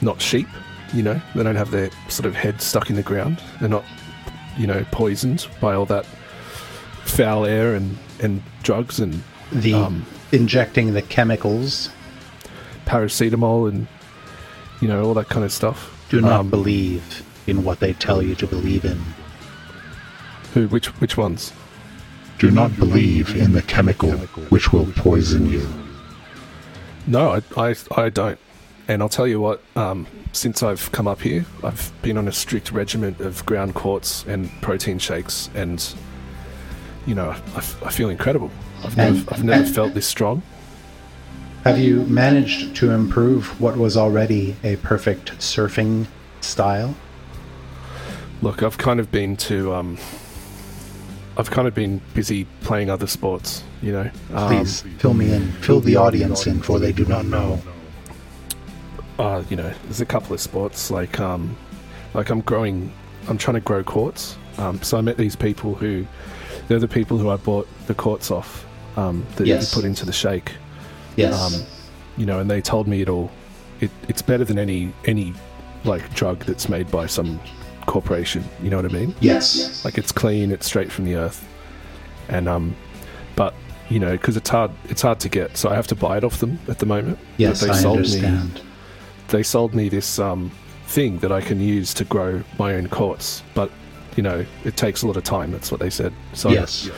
not 0.01 0.23
sheep. 0.23 0.47
You 0.95 1.03
know, 1.03 1.21
they 1.35 1.43
don't 1.43 1.57
have 1.57 1.71
their 1.71 1.91
sort 2.09 2.27
of 2.27 2.35
head 2.35 2.61
stuck 2.63 2.91
in 2.91 2.97
the 2.97 3.03
ground. 3.03 3.43
They're 3.59 3.69
not 3.69 3.85
you 4.57 4.67
know 4.67 4.85
poisoned 4.93 5.47
by 5.61 5.75
all 5.75 5.87
that 5.87 6.07
foul 7.05 7.45
air 7.45 7.75
and 7.75 7.99
and 8.21 8.43
drugs 8.63 9.01
and 9.01 9.21
The 9.53 9.75
um, 9.75 10.07
injecting 10.33 10.95
the 10.95 11.03
chemicals. 11.03 11.91
paracetamol 12.87 13.69
and 13.69 13.87
you 14.81 14.87
know 14.89 15.05
all 15.05 15.15
that 15.15 15.29
kind 15.29 15.45
of 15.45 15.53
stuff. 15.53 15.97
Do 16.09 16.21
not 16.21 16.41
Um, 16.41 16.51
believe 16.51 17.25
in 17.49 17.65
what 17.65 17.81
they 17.81 17.95
tell 17.95 18.23
you 18.23 18.35
to 18.37 18.47
believe 18.47 18.85
in. 18.85 19.01
Who? 20.55 20.69
Which? 20.69 20.87
Which 21.01 21.17
ones? 21.17 21.53
Do 22.41 22.51
not 22.51 22.75
believe 22.77 23.37
in 23.37 23.53
the 23.53 23.61
chemical 23.61 24.13
which 24.49 24.73
will 24.73 24.87
poison 24.97 25.51
you. 25.51 25.69
No, 27.07 27.39
I, 27.57 27.69
I, 27.69 27.75
I 27.95 28.09
don't. 28.09 28.39
And 28.89 29.03
I'll 29.03 29.11
tell 29.11 29.27
you 29.27 29.39
what, 29.39 29.63
um, 29.77 30.07
since 30.33 30.63
I've 30.63 30.91
come 30.91 31.07
up 31.07 31.21
here, 31.21 31.45
I've 31.63 31.93
been 32.01 32.17
on 32.17 32.27
a 32.29 32.33
strict 32.33 32.73
regiment 32.73 33.21
of 33.21 33.45
ground 33.45 33.75
quartz 33.75 34.25
and 34.27 34.51
protein 34.63 34.99
shakes, 34.99 35.51
and, 35.55 35.95
you 37.07 37.15
know, 37.15 37.29
I, 37.29 37.59
I 37.59 37.91
feel 37.91 38.09
incredible. 38.09 38.51
I've 38.85 38.97
never, 38.97 39.35
I've 39.35 39.45
never 39.45 39.63
and- 39.65 39.75
felt 39.75 39.93
this 39.93 40.07
strong. 40.07 40.43
Have 41.65 41.79
you 41.79 42.05
managed 42.07 42.75
to 42.77 42.91
improve 42.93 43.61
what 43.61 43.77
was 43.77 43.99
already 43.99 44.57
a 44.65 44.77
perfect 44.77 45.33
surfing 45.41 46.07
style? 46.41 46.97
Look, 48.41 48.63
I've 48.63 48.79
kind 48.79 48.99
of 48.99 49.13
been 49.13 49.37
to, 49.37 49.75
um, 49.75 49.99
I've 51.41 51.51
kind 51.51 51.67
of 51.67 51.75
been 51.75 52.03
busy 52.13 52.47
playing 52.61 52.91
other 52.91 53.07
sports, 53.07 53.65
you 53.81 53.93
know. 53.93 54.11
Um, 54.35 54.49
Please 54.49 54.83
fill 54.99 55.15
me 55.15 55.33
in. 55.33 55.51
Fill 55.53 55.81
the 55.81 55.97
audience 55.97 56.47
in, 56.47 56.61
for 56.61 56.79
they 56.79 56.93
do 56.93 57.07
not 57.07 57.25
know. 57.25 57.59
uh, 59.19 59.43
you 59.49 59.57
know, 59.57 59.73
there's 59.85 60.03
a 60.03 60.07
couple 60.07 60.35
of 60.35 60.41
sports 60.41 60.91
like 60.91 61.19
um, 61.19 61.57
like 62.13 62.29
I'm 62.29 62.43
growing, 62.43 62.93
I'm 63.27 63.39
trying 63.39 63.55
to 63.55 63.61
grow 63.61 63.83
quartz. 63.83 64.37
Um, 64.59 64.83
so 64.83 64.99
I 64.99 65.01
met 65.01 65.17
these 65.17 65.35
people 65.35 65.75
who, 65.75 66.07
they're 66.69 66.79
the 66.79 66.87
people 66.89 67.17
who 67.17 67.31
I 67.31 67.37
bought 67.37 67.67
the 67.87 67.95
quartz 67.95 68.31
off 68.31 68.67
um, 68.99 69.27
that 69.37 69.47
Yes. 69.47 69.75
you 69.75 69.81
put 69.81 69.87
into 69.87 70.05
the 70.05 70.13
shake. 70.13 70.53
Yes. 71.17 71.35
Um, 71.41 71.67
you 72.19 72.27
know, 72.27 72.41
and 72.41 72.51
they 72.51 72.61
told 72.61 72.87
me 72.87 73.01
it'll, 73.01 73.31
it, 73.81 73.91
it's 74.09 74.21
better 74.21 74.45
than 74.45 74.59
any 74.59 74.93
any 75.07 75.33
like 75.85 76.13
drug 76.15 76.41
that's 76.41 76.69
made 76.69 76.91
by 76.91 77.07
some 77.07 77.41
corporation. 77.87 78.45
You 78.63 78.71
know 78.71 78.77
what 78.77 78.85
I 78.87 78.89
mean? 78.95 79.15
yes. 79.21 79.85
Like 79.85 79.99
it's 79.99 80.13
clean, 80.13 80.51
it's 80.53 80.67
straight 80.67 80.91
from 80.93 81.05
the 81.05 81.17
earth, 81.17 81.47
and 82.29 82.49
um, 82.49 82.77
but 83.37 83.55
you 83.89 83.99
know, 83.99 84.13
because 84.13 84.37
it's 84.37 84.49
hard, 84.51 84.71
it's 84.89 85.03
hard 85.03 85.19
to 85.21 85.29
get, 85.29 85.57
so 85.57 85.69
I 85.69 85.75
have 85.75 85.87
to 85.89 85.95
buy 85.97 86.17
it 86.17 86.25
off 86.25 86.39
them 86.39 86.59
at 86.69 86.79
the 86.79 86.87
moment. 86.87 87.19
But 87.19 87.41
Yes, 87.41 87.61
they 87.61 87.71
I 87.71 87.75
sold 87.75 87.97
me 88.01 88.25
understand. 88.25 88.61
they 89.29 89.43
sold 89.43 89.75
me 89.75 89.89
this 89.89 90.19
um, 90.19 90.51
thing 90.87 91.19
that 91.19 91.33
I 91.33 91.41
can 91.41 91.61
use 91.61 91.93
to 91.95 92.05
grow 92.05 92.43
my 92.59 92.75
own 92.75 92.89
quartz, 92.89 93.43
but 93.55 93.71
you 94.17 94.23
know 94.23 94.45
it 94.65 94.77
takes 94.77 95.03
a 95.03 95.07
lot 95.07 95.17
of 95.17 95.25
time. 95.25 95.51
That's 95.53 95.71
what 95.71 95.81
they 95.81 95.91
said. 95.91 96.13
So 96.35 96.51
Yes. 96.51 96.89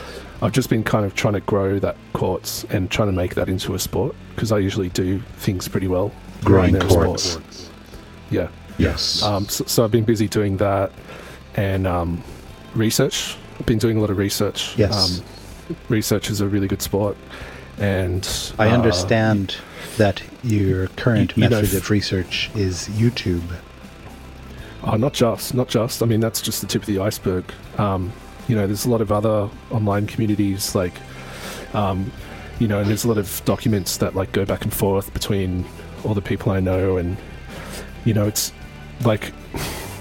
I've 0.41 0.51
just 0.51 0.69
been 0.69 0.83
kind 0.83 1.05
of 1.05 1.15
trying 1.15 1.35
to 1.35 1.39
grow 1.41 1.79
that 1.79 1.95
quartz 2.11 2.65
and 2.65 2.91
trying 2.91 3.07
to 3.07 3.13
make 3.13 3.35
that 3.35 3.47
into 3.47 3.75
a 3.75 3.79
sport 3.79 4.13
because 4.35 4.51
I 4.51 4.57
usually 4.57 4.89
do 4.89 5.19
things 5.37 5.69
pretty 5.69 5.87
well. 5.87 6.11
Growing 6.43 6.77
quartz. 6.81 7.69
Yeah. 8.29 8.49
Yes. 8.77 9.21
Um, 9.23 9.47
so, 9.47 9.65
so 9.65 9.83
I've 9.83 9.91
been 9.91 10.03
busy 10.03 10.27
doing 10.27 10.57
that 10.57 10.91
and 11.55 11.85
um, 11.87 12.23
research. 12.75 13.37
I've 13.59 13.65
been 13.65 13.77
doing 13.77 13.97
a 13.97 14.01
lot 14.01 14.09
of 14.09 14.17
research. 14.17 14.77
Yes. 14.77 15.19
Um, 15.19 15.25
research 15.89 16.29
is 16.29 16.41
a 16.41 16.47
really 16.47 16.67
good 16.67 16.81
sport, 16.81 17.15
and 17.77 18.27
I 18.57 18.69
uh, 18.69 18.73
understand 18.73 19.57
that 19.97 20.23
your 20.43 20.87
current 20.87 21.37
you 21.37 21.43
know, 21.43 21.61
method 21.61 21.75
f- 21.75 21.83
of 21.83 21.89
research 21.89 22.49
is 22.55 22.87
YouTube. 22.89 23.43
Oh, 24.83 24.97
not 24.97 25.13
just, 25.13 25.53
not 25.53 25.69
just. 25.69 26.03
I 26.03 26.05
mean, 26.05 26.19
that's 26.19 26.41
just 26.41 26.61
the 26.61 26.67
tip 26.67 26.81
of 26.81 26.87
the 26.87 26.99
iceberg. 26.99 27.45
Um, 27.77 28.11
you 28.47 28.55
know, 28.55 28.67
there's 28.67 28.85
a 28.85 28.89
lot 28.89 29.01
of 29.01 29.11
other 29.11 29.49
online 29.71 30.07
communities, 30.07 30.75
like, 30.75 30.93
um, 31.73 32.11
you 32.59 32.67
know, 32.67 32.79
and 32.79 32.89
there's 32.89 33.05
a 33.05 33.07
lot 33.07 33.17
of 33.17 33.41
documents 33.45 33.97
that 33.97 34.15
like 34.15 34.31
go 34.33 34.45
back 34.45 34.63
and 34.63 34.73
forth 34.73 35.13
between 35.13 35.65
all 36.03 36.13
the 36.13 36.21
people 36.21 36.51
I 36.51 36.59
know, 36.59 36.97
and 36.97 37.15
you 38.03 38.13
know, 38.13 38.27
it's 38.27 38.51
like, 39.05 39.31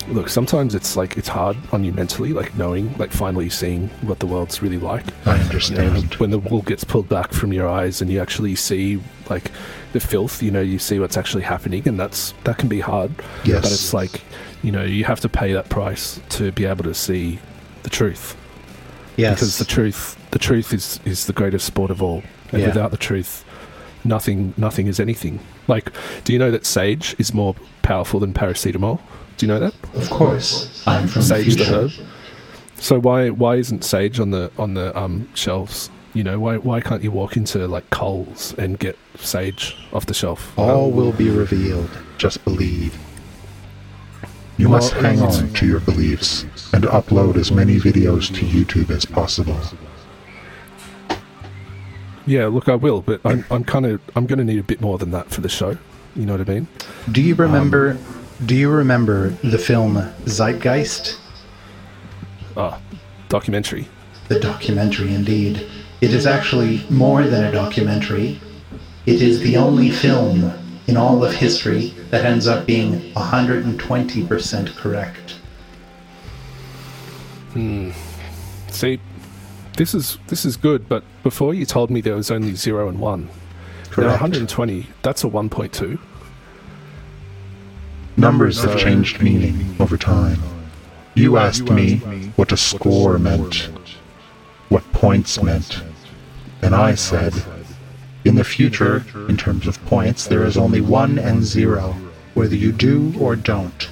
look, 0.09 0.29
sometimes 0.29 0.75
it's 0.75 0.97
like 0.97 1.17
it's 1.17 1.29
hard 1.29 1.57
on 1.73 1.85
you 1.85 1.93
mentally, 1.93 2.33
like 2.33 2.57
knowing, 2.57 2.97
like 2.99 3.11
finally 3.13 3.49
seeing 3.51 3.89
what 4.03 4.19
the 4.19 4.27
world's 4.27 4.63
really 4.63 4.79
like. 4.79 5.05
I 5.27 5.39
understand. 5.39 6.15
when 6.17 6.31
the 6.31 6.39
wool 6.39 6.63
gets 6.63 6.85
pulled 6.85 7.09
back 7.09 7.33
from 7.33 7.53
your 7.53 7.69
eyes 7.69 8.01
and 8.01 8.11
you 8.11 8.21
actually 8.21 8.55
see 8.57 9.01
like 9.31 9.51
the 9.93 10.01
filth, 10.01 10.43
you 10.43 10.51
know, 10.51 10.61
you 10.61 10.79
see 10.79 10.99
what's 10.99 11.17
actually 11.17 11.43
happening, 11.45 11.87
and 11.87 11.99
that's 11.99 12.33
that 12.45 12.59
can 12.59 12.69
be 12.69 12.81
hard. 12.81 13.13
Yes. 13.45 13.63
But 13.63 13.73
it's 13.73 13.95
like, 13.95 14.23
you 14.63 14.73
know, 14.73 14.83
you 14.85 15.05
have 15.05 15.21
to 15.21 15.29
pay 15.29 15.53
that 15.53 15.69
price 15.69 16.21
to 16.31 16.53
be 16.53 16.65
able 16.65 16.85
to 16.85 16.95
see 16.95 17.39
the 17.83 17.91
truth. 17.91 18.37
Yes. 19.17 19.35
Because 19.35 19.59
the 19.59 19.65
truth, 19.65 20.17
the 20.31 20.39
truth 20.39 20.73
is 20.73 20.99
is 21.05 21.27
the 21.27 21.33
greatest 21.33 21.67
sport 21.67 21.91
of 21.91 22.03
all. 22.03 22.23
And 22.53 22.61
Yeah. 22.61 22.69
without 22.69 22.91
the 22.91 22.97
truth, 22.99 23.45
nothing 24.05 24.55
nothing 24.57 24.87
is 24.87 24.99
anything. 25.01 25.41
Like, 25.69 25.93
do 26.25 26.33
you 26.33 26.39
know 26.39 26.51
that 26.51 26.67
sage 26.67 27.15
is 27.19 27.33
more 27.35 27.55
powerful 27.83 28.21
than 28.21 28.33
paracetamol? 28.33 29.01
Do 29.37 29.47
you 29.47 29.53
know 29.53 29.61
that? 29.61 29.75
of 29.95 30.11
course, 30.11 30.83
I'm 30.87 31.09
from 31.09 31.23
Sage 31.23 31.57
the 31.57 31.65
future. 31.65 31.75
herb. 31.75 31.91
So 32.77 32.99
why 33.01 33.31
why 33.31 33.57
isn't 33.57 33.85
sage 33.85 34.19
on 34.21 34.31
the 34.31 34.51
on 34.59 34.75
the 34.75 34.97
um, 34.99 35.29
shelves? 35.35 35.91
You 36.15 36.25
know 36.25 36.39
why 36.39 36.57
why 36.59 36.81
can't 36.81 37.03
you 37.03 37.11
walk 37.11 37.37
into 37.37 37.67
like 37.67 37.89
Coles 37.91 38.55
and 38.59 38.79
get 38.79 38.99
sage 39.17 39.77
off 39.93 40.07
the 40.07 40.15
shelf? 40.15 40.53
All 40.59 40.91
will 40.91 41.13
be 41.13 41.31
revealed. 41.31 41.91
Just 42.19 42.45
believe. 42.45 42.97
You 44.59 44.69
must 44.69 44.93
hang 44.93 45.21
on 45.23 45.53
to 45.55 45.67
your 45.67 45.81
beliefs 45.81 46.45
and 46.73 46.85
upload 46.85 47.37
as 47.37 47.51
many 47.51 47.79
videos 47.79 48.33
to 48.35 48.45
YouTube 48.45 48.91
as 48.91 49.05
possible. 49.05 49.59
Yeah, 52.27 52.47
look, 52.47 52.69
I 52.69 52.75
will, 52.75 53.03
but 53.03 53.21
I'm 53.25 53.45
I'm 53.51 53.65
kind 53.65 53.87
of 53.87 54.01
I'm 54.15 54.27
going 54.27 54.39
to 54.39 54.45
need 54.45 54.59
a 54.59 54.63
bit 54.63 54.81
more 54.81 54.99
than 54.99 55.11
that 55.11 55.31
for 55.31 55.41
the 55.41 55.49
show. 55.49 55.77
You 56.15 56.27
know 56.27 56.37
what 56.37 56.49
I 56.49 56.53
mean? 56.53 56.69
Do 57.11 57.23
you 57.23 57.35
remember? 57.35 57.99
do 58.47 58.57
you 58.57 58.71
remember 58.71 59.31
the 59.45 59.59
film 59.59 59.95
Zeitgeist? 60.25 61.19
Ah, 62.57 62.81
documentary. 63.29 63.89
The 64.29 64.41
documentary, 64.41 65.15
indeed. 65.15 65.67
It 66.01 66.13
is 66.13 66.27
actually 66.27 66.85
more 66.91 67.25
than 67.25 67.45
a 67.45 67.53
documentary. 67.53 68.41
It 69.07 69.23
is 69.23 69.41
the 69.41 69.57
only 69.57 69.91
film 69.91 70.53
in 70.89 70.97
all 70.97 71.25
of 71.25 71.35
history 71.35 71.95
that 72.11 72.25
ends 72.25 72.49
up 72.49 72.67
being 72.67 73.13
120% 73.13 74.77
correct. 74.77 75.33
Hmm. 77.53 77.91
See, 78.69 78.99
this 79.77 79.95
is 79.95 80.19
this 80.27 80.45
is 80.45 80.57
good, 80.57 80.89
but 80.89 81.05
before 81.23 81.55
you 81.55 81.65
told 81.65 81.91
me 81.91 82.01
there 82.01 82.17
was 82.17 82.31
only 82.31 82.55
zero 82.55 82.89
and 82.89 82.99
one. 82.99 83.27
Now 83.27 83.91
Correct. 83.91 84.21
120, 84.23 84.87
that's 85.03 85.25
a 85.25 85.29
1.2. 85.29 85.99
Numbers 88.17 88.63
have 88.63 88.79
changed 88.79 89.23
meaning 89.23 89.77
over 89.81 89.97
time. 89.97 90.39
You 91.15 91.37
asked 91.37 91.71
me 91.71 91.97
what 92.37 92.53
a 92.53 92.57
score 92.57 93.19
meant, 93.19 93.69
what 94.69 94.91
points 94.93 95.43
meant, 95.43 95.83
and 96.63 96.75
I 96.75 96.95
said, 96.95 97.35
in 98.25 98.37
the 98.37 98.45
future, 98.45 99.05
in 99.29 99.37
terms 99.37 99.67
of 99.67 99.85
points, 99.87 100.27
there 100.27 100.45
is 100.45 100.57
only 100.57 100.81
one 100.81 101.19
and 101.19 101.43
zero, 101.43 101.95
whether 102.35 102.55
you 102.55 102.73
do 102.73 103.13
or 103.19 103.35
don't. 103.35 103.91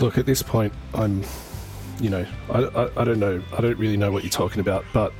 Look, 0.00 0.18
at 0.18 0.26
this 0.26 0.42
point, 0.42 0.72
I'm, 0.94 1.22
you 2.00 2.10
know, 2.10 2.26
I, 2.50 2.58
I, 2.64 3.02
I 3.02 3.04
don't 3.04 3.18
know, 3.18 3.42
I 3.56 3.60
don't 3.60 3.78
really 3.78 3.96
know 3.96 4.10
what 4.12 4.22
you're 4.24 4.30
talking 4.30 4.60
about, 4.60 4.84
but 4.92 5.12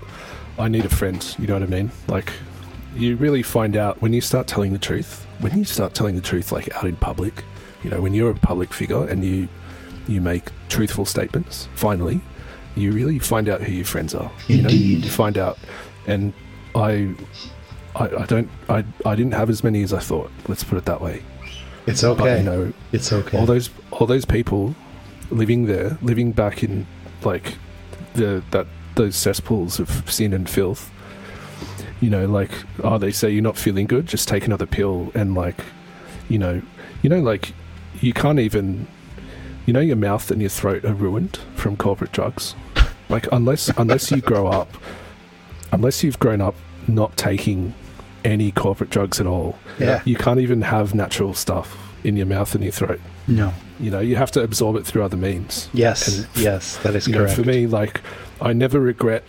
I 0.59 0.69
need 0.69 0.85
a 0.85 0.89
friend, 0.89 1.25
you 1.39 1.47
know 1.47 1.55
what 1.55 1.63
I 1.63 1.67
mean? 1.67 1.91
Like, 2.09 2.33
you 2.97 3.17
really 3.17 3.43
find 3.43 3.77
out 3.77 4.01
when 4.03 4.13
you 4.13 4.21
start 4.21 4.47
telling 4.47 4.73
the 4.73 4.79
truth, 4.79 5.27
when 5.41 5.57
you 5.57 5.65
start 5.65 5.95
telling 5.95 6.17
the 6.17 6.23
truth, 6.23 6.53
like 6.53 6.75
out 6.75 6.85
in 6.85 6.97
public, 6.97 7.45
you 7.85 7.91
know, 7.91 8.01
when 8.01 8.15
you're 8.15 8.31
a 8.31 8.35
public 8.35 8.73
figure 8.73 9.07
and 9.07 9.25
you, 9.25 9.49
you 10.09 10.21
make 10.21 10.45
truthful 10.69 11.05
statements, 11.05 11.69
finally, 11.75 12.21
you 12.75 12.93
really 12.93 13.19
find 13.19 13.49
out 13.49 13.61
who 13.61 13.73
your 13.73 13.85
friends 13.85 14.15
are. 14.15 14.31
You 14.49 14.63
know, 14.63 14.69
Indeed. 14.69 15.05
you 15.05 15.11
find 15.11 15.37
out, 15.39 15.59
and 16.07 16.33
I, 16.75 17.15
I, 17.95 18.05
I 18.05 18.27
don't, 18.27 18.49
I, 18.69 18.85
I 19.05 19.15
didn't 19.15 19.35
have 19.35 19.51
as 19.51 19.63
many 19.63 19.83
as 19.83 19.93
I 19.93 19.99
thought. 20.01 20.31
Let's 20.49 20.65
put 20.65 20.79
it 20.79 20.85
that 20.87 21.01
way. 21.01 21.23
It's 21.87 22.03
But 22.03 22.21
okay. 22.21 22.39
you 22.39 22.43
know, 22.45 22.73
it's 22.93 23.13
okay. 23.13 23.39
all 23.39 23.47
those 23.47 23.71
all 23.91 24.07
those 24.07 24.25
people 24.27 24.75
living 25.31 25.67
there, 25.67 25.99
living 26.03 26.33
back 26.33 26.63
in 26.63 26.87
like 27.25 27.55
the 28.15 28.43
that 28.51 28.67
those 28.95 29.17
cesspools 29.17 29.79
of 29.79 30.11
sin 30.11 30.33
and 30.33 30.49
filth. 30.49 30.91
You 32.01 32.11
know, 32.11 32.27
like 32.27 32.51
oh, 32.85 32.99
they 32.99 33.11
say 33.11 33.31
you're 33.31 33.43
not 33.43 33.57
feeling 33.57 33.87
good, 33.87 34.07
just 34.07 34.29
take 34.29 34.47
another 34.47 34.67
pill, 34.67 35.11
and 35.15 35.35
like, 35.35 35.61
you 36.29 36.39
know, 36.39 36.63
you 37.03 37.11
know, 37.11 37.21
like 37.21 37.53
you 38.01 38.13
can't 38.13 38.39
even, 38.39 38.87
you 39.67 39.73
know, 39.73 39.81
your 39.81 39.97
mouth 39.97 40.31
and 40.31 40.41
your 40.41 40.51
throat 40.51 40.85
are 40.85 40.95
ruined 40.95 41.39
from 41.57 41.77
corporate 41.77 42.13
drugs. 42.13 42.55
Like 43.09 43.27
unless 43.33 43.69
unless 43.79 44.11
you 44.11 44.21
grow 44.21 44.47
up, 44.47 44.69
unless 45.73 46.05
you've 46.05 46.19
grown 46.19 46.41
up 46.41 46.55
not 46.87 47.17
taking 47.17 47.75
any 48.25 48.53
corporate 48.53 48.91
drugs 48.91 49.21
at 49.21 49.27
all, 49.27 49.59
yeah. 49.79 50.03
you 50.05 50.17
can't 50.17 50.41
even 50.41 50.63
have 50.63 50.95
natural 50.95 51.35
stuff 51.35 51.77
in 52.05 52.17
your 52.17 52.27
mouth 52.27 52.55
and 52.55 52.63
your 52.63 52.73
throat. 52.73 53.01
No. 53.27 53.53
You 53.81 53.91
know, 53.91 54.01
you 54.01 54.17
have 54.17 54.31
to 54.33 54.43
absorb 54.43 54.77
it 54.77 54.85
through 54.87 55.03
other 55.05 55.17
means. 55.17 55.69
Yes. 55.73 56.19
And, 56.19 56.29
yes. 56.37 56.77
That 56.79 56.95
is 56.95 57.07
You 57.07 57.15
know, 57.15 57.21
correct. 57.21 57.37
for 57.37 57.43
me, 57.45 57.67
like, 57.67 58.01
I 58.41 58.53
never 58.53 58.81
regret 58.81 59.25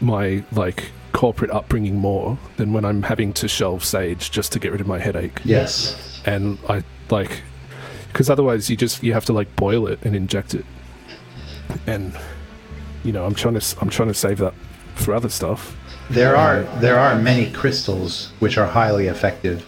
my 0.00 0.42
like 0.52 0.90
corporate 1.12 1.50
upbringing 1.50 1.96
more 1.96 2.38
than 2.56 2.72
when 2.72 2.84
I'm 2.84 3.02
having 3.02 3.32
to 3.34 3.46
shelve 3.48 3.84
sage 3.84 4.30
just 4.30 4.50
to 4.52 4.58
get 4.58 4.72
rid 4.72 4.80
of 4.80 4.86
my 4.86 4.98
headache. 4.98 5.40
Yes. 5.44 6.20
And 6.24 6.58
I 6.68 6.82
like 7.10 7.42
because 8.08 8.28
otherwise 8.28 8.68
you 8.68 8.76
just 8.76 9.02
you 9.02 9.12
have 9.12 9.24
to 9.26 9.32
like 9.32 9.54
boil 9.56 9.86
it 9.86 10.00
and 10.02 10.16
inject 10.16 10.54
it. 10.54 10.64
And 11.86 12.16
you 13.04 13.12
know, 13.12 13.24
I'm 13.24 13.34
trying 13.34 13.58
to 13.58 13.76
I'm 13.80 13.90
trying 13.90 14.08
to 14.08 14.14
save 14.14 14.38
that 14.38 14.54
for 14.94 15.14
other 15.14 15.28
stuff. 15.28 15.76
There 16.10 16.36
are 16.36 16.62
there 16.80 16.98
are 16.98 17.16
many 17.16 17.50
crystals 17.52 18.32
which 18.40 18.58
are 18.58 18.66
highly 18.66 19.06
effective. 19.06 19.66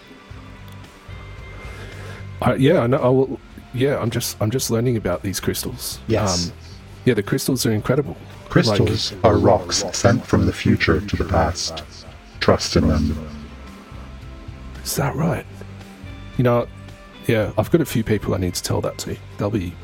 I, 2.42 2.54
yeah, 2.56 2.80
I 2.80 2.86
know. 2.86 2.98
I 2.98 3.08
will, 3.08 3.40
yeah, 3.74 3.98
I'm 3.98 4.10
just 4.10 4.40
I'm 4.40 4.50
just 4.50 4.70
learning 4.70 4.96
about 4.96 5.22
these 5.22 5.40
crystals. 5.40 5.98
Yes. 6.06 6.50
Um, 6.50 6.56
yeah, 7.04 7.14
the 7.14 7.22
crystals 7.22 7.66
are 7.66 7.72
incredible. 7.72 8.16
Crystals 8.48 9.12
are 9.24 9.36
rocks 9.36 9.84
sent 9.92 10.24
from 10.24 10.46
the 10.46 10.52
future 10.52 11.00
to 11.00 11.16
the 11.16 11.24
past. 11.24 11.84
Trust 12.40 12.76
in 12.76 12.88
them. 12.88 13.28
Is 14.82 14.96
that 14.96 15.14
right? 15.16 15.44
You 16.38 16.44
know, 16.44 16.68
yeah, 17.26 17.52
I've 17.58 17.70
got 17.70 17.80
a 17.80 17.84
few 17.86 18.04
people 18.04 18.34
I 18.34 18.38
need 18.38 18.54
to 18.54 18.62
tell 18.62 18.80
that 18.82 18.96
to. 18.98 19.16
They'll 19.38 19.50
be. 19.50 19.74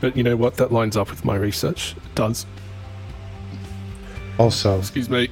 But 0.00 0.16
you 0.16 0.22
know 0.22 0.36
what? 0.36 0.56
That 0.56 0.72
lines 0.72 0.96
up 0.96 1.10
with 1.10 1.24
my 1.24 1.36
research. 1.36 1.94
It 1.96 2.14
does. 2.14 2.46
Also, 4.38 4.78
Excuse 4.78 5.10
me. 5.10 5.28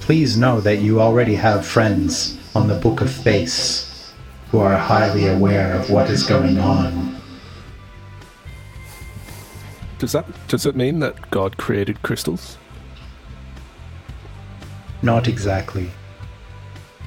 please 0.00 0.36
know 0.36 0.60
that 0.60 0.78
you 0.78 1.00
already 1.00 1.34
have 1.34 1.66
friends 1.66 2.38
on 2.54 2.68
the 2.68 2.74
Book 2.74 3.00
of 3.00 3.10
Face 3.10 3.87
who 4.50 4.58
are 4.58 4.76
highly 4.76 5.26
aware 5.26 5.74
of 5.74 5.90
what 5.90 6.08
is 6.10 6.22
going 6.22 6.58
on. 6.58 7.20
Does 9.98 10.12
that 10.12 10.26
does 10.48 10.64
it 10.64 10.76
mean 10.76 11.00
that 11.00 11.30
God 11.30 11.56
created 11.56 12.02
crystals? 12.02 12.56
Not 15.02 15.28
exactly. 15.28 15.90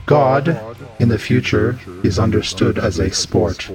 God, 0.06 0.60
In 1.00 1.08
the 1.08 1.20
future, 1.20 1.80
is 2.04 2.20
understood 2.20 2.78
as 2.78 3.00
a 3.00 3.12
sport. 3.12 3.70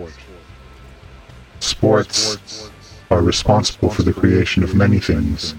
Sports 1.61 2.71
are 3.11 3.23
responsible 3.23 3.91
for 3.91 4.03
the 4.03 4.13
creation 4.13 4.63
of 4.63 4.75
many 4.75 4.99
things, 4.99 5.55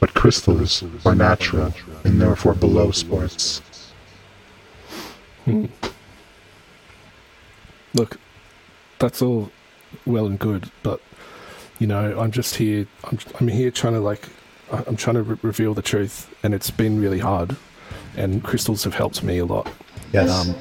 but 0.00 0.14
crystals 0.14 0.82
are 1.04 1.14
natural 1.14 1.74
and 2.04 2.20
therefore 2.20 2.54
below 2.54 2.90
sports. 2.90 3.60
Hmm. 5.44 5.66
Look, 7.94 8.18
that's 8.98 9.20
all 9.22 9.50
well 10.06 10.26
and 10.26 10.38
good, 10.38 10.70
but 10.82 11.00
you 11.78 11.86
know, 11.86 12.18
I'm 12.18 12.30
just 12.30 12.56
here. 12.56 12.86
I'm 13.04 13.18
I'm 13.40 13.48
here 13.48 13.70
trying 13.70 13.94
to 13.94 14.00
like, 14.00 14.28
I'm 14.70 14.96
trying 14.96 15.16
to 15.16 15.22
re- 15.22 15.38
reveal 15.42 15.74
the 15.74 15.82
truth, 15.82 16.32
and 16.42 16.54
it's 16.54 16.70
been 16.70 17.00
really 17.00 17.18
hard. 17.18 17.56
And 18.16 18.42
crystals 18.44 18.84
have 18.84 18.94
helped 18.94 19.22
me 19.22 19.38
a 19.38 19.44
lot. 19.44 19.70
yes, 20.12 20.30
um, 20.30 20.54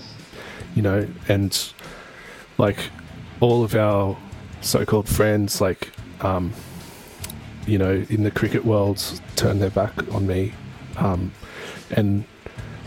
you 0.76 0.82
know, 0.82 1.08
and 1.28 1.74
like 2.58 2.78
all 3.40 3.64
of 3.64 3.76
our 3.76 4.18
so-called 4.62 5.10
friends, 5.10 5.60
like, 5.60 5.92
um, 6.22 6.54
you 7.66 7.78
know, 7.78 8.06
in 8.10 8.24
the 8.24 8.32
cricket 8.32 8.64
world, 8.66 9.04
turn 9.36 9.60
their 9.60 9.70
back 9.70 9.94
on 10.14 10.28
me, 10.28 10.54
um, 10.98 11.32
and 11.92 12.24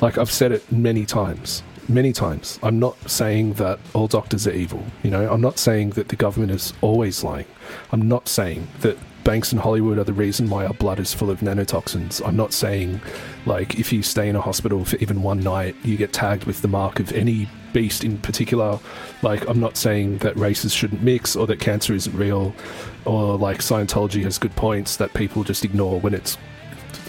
like 0.01 0.19
I've 0.19 0.31
said 0.31 0.53
it 0.53 0.71
many 0.73 1.05
times, 1.07 1.63
many 1.89 2.13
times. 2.13 2.59
I'm 2.63 2.79
not 2.79 3.11
saying 3.11 3.55
that 3.55 3.79
all 3.93 4.07
doctors 4.07 4.47
are 4.47 4.53
evil. 4.53 4.83
You 5.03 5.11
know, 5.11 5.33
I'm 5.33 5.41
not 5.41 5.59
saying 5.59 5.91
that 5.91 6.09
the 6.09 6.17
government 6.17 6.53
is 6.53 6.73
always 6.81 7.23
lying. 7.25 7.47
I'm 7.93 8.09
not 8.09 8.29
saying 8.29 8.67
that 8.81 8.97
banks 9.25 9.53
in 9.53 9.59
Hollywood 9.59 9.99
are 9.99 10.05
the 10.05 10.13
reason 10.13 10.51
why 10.51 10.67
our 10.67 10.75
blood 10.75 11.01
is 11.01 11.15
full 11.15 11.31
of 11.31 11.41
nanotoxins. 11.41 12.27
I'm 12.27 12.37
not 12.37 12.53
saying, 12.53 13.01
like, 13.47 13.79
if 13.79 13.93
you 13.93 14.03
stay 14.03 14.29
in 14.29 14.37
a 14.37 14.41
hospital 14.41 14.85
for 14.85 14.97
even 14.97 15.23
one 15.23 15.41
night, 15.41 15.75
you 15.83 15.97
get 15.97 16.13
tagged 16.13 16.45
with 16.45 16.61
the 16.63 16.69
mark 16.69 17.01
of 17.01 17.11
any 17.13 17.49
beast 17.73 18.05
in 18.05 18.19
particular. 18.19 18.79
Like, 19.23 19.49
I'm 19.49 19.61
not 19.61 19.77
saying 19.77 20.19
that 20.19 20.37
races 20.37 20.73
shouldn't 20.73 21.03
mix 21.03 21.37
or 21.37 21.47
that 21.47 21.59
cancer 21.59 21.95
isn't 21.95 22.15
real 22.15 22.55
or, 23.07 23.39
like, 23.39 23.59
Scientology 23.59 24.23
has 24.25 24.39
good 24.39 24.55
points 24.57 24.97
that 24.99 25.15
people 25.15 25.43
just 25.43 25.65
ignore 25.65 25.99
when 26.01 26.13
it's 26.15 26.37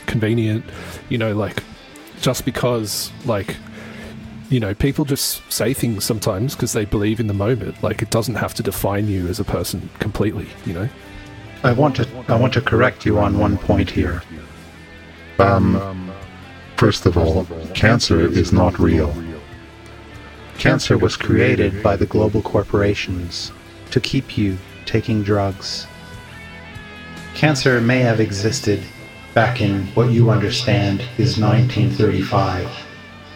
convenient. 0.06 0.64
You 1.10 1.18
know, 1.18 1.36
like, 1.36 1.64
just 2.22 2.46
because, 2.46 3.12
like, 3.26 3.58
you 4.49 4.60
know, 4.60 4.73
people 4.73 5.05
just 5.05 5.41
say 5.51 5.73
things 5.73 6.03
sometimes 6.03 6.55
because 6.55 6.73
they 6.73 6.86
believe 6.86 7.19
in 7.19 7.27
the 7.27 7.34
moment. 7.34 7.81
Like, 7.81 8.01
it 8.01 8.10
doesn't 8.10 8.36
have 8.36 8.53
to 8.55 8.63
define 8.63 9.08
you 9.08 9.27
as 9.27 9.39
a 9.39 9.43
person 9.43 9.89
completely, 9.99 10.47
you 10.65 10.73
know? 10.73 10.89
I 11.63 11.73
want 11.73 11.95
to 11.95 12.08
I 12.27 12.36
want 12.39 12.53
to 12.53 12.62
correct 12.62 13.05
you 13.05 13.17
on 13.17 13.39
one 13.39 13.58
point 13.58 13.89
here. 13.89 14.21
Um, 15.39 16.12
first 16.75 17.08
of 17.08 17.17
all, 17.17 17.47
cancer 17.73 18.19
is 18.19 18.53
not 18.53 18.77
real. 18.77 19.15
Cancer 20.60 20.97
was 20.97 21.17
created 21.17 21.81
by 21.81 21.95
the 21.95 22.05
global 22.05 22.43
corporations 22.43 23.51
to 23.89 23.99
keep 23.99 24.38
you 24.38 24.58
taking 24.86 25.23
drugs. 25.23 25.88
Cancer 27.34 27.81
may 27.81 27.99
have 27.99 28.19
existed 28.19 28.81
back 29.34 29.60
in 29.60 29.88
what 29.95 30.12
you 30.12 30.29
understand 30.29 31.01
is 31.17 31.39
1935, 31.39 32.69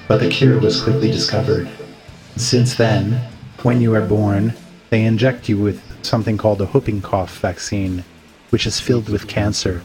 but 0.10 0.20
the 0.20 0.28
cure 0.28 0.60
was 0.60 0.82
quickly 0.82 1.12
discovered. 1.12 1.70
Since 2.36 2.74
then, 2.74 3.22
when 3.62 3.80
you 3.80 3.94
are 3.94 4.02
born, 4.02 4.56
they 4.90 5.06
inject 5.06 5.48
you 5.48 5.60
with 5.60 5.84
something 6.04 6.36
called 6.36 6.60
a 6.62 6.66
whooping 6.66 7.04
cough 7.04 7.38
vaccine, 7.38 8.04
which 8.50 8.66
is 8.66 8.80
filled 8.80 9.08
with 9.08 9.28
cancer. 9.28 9.84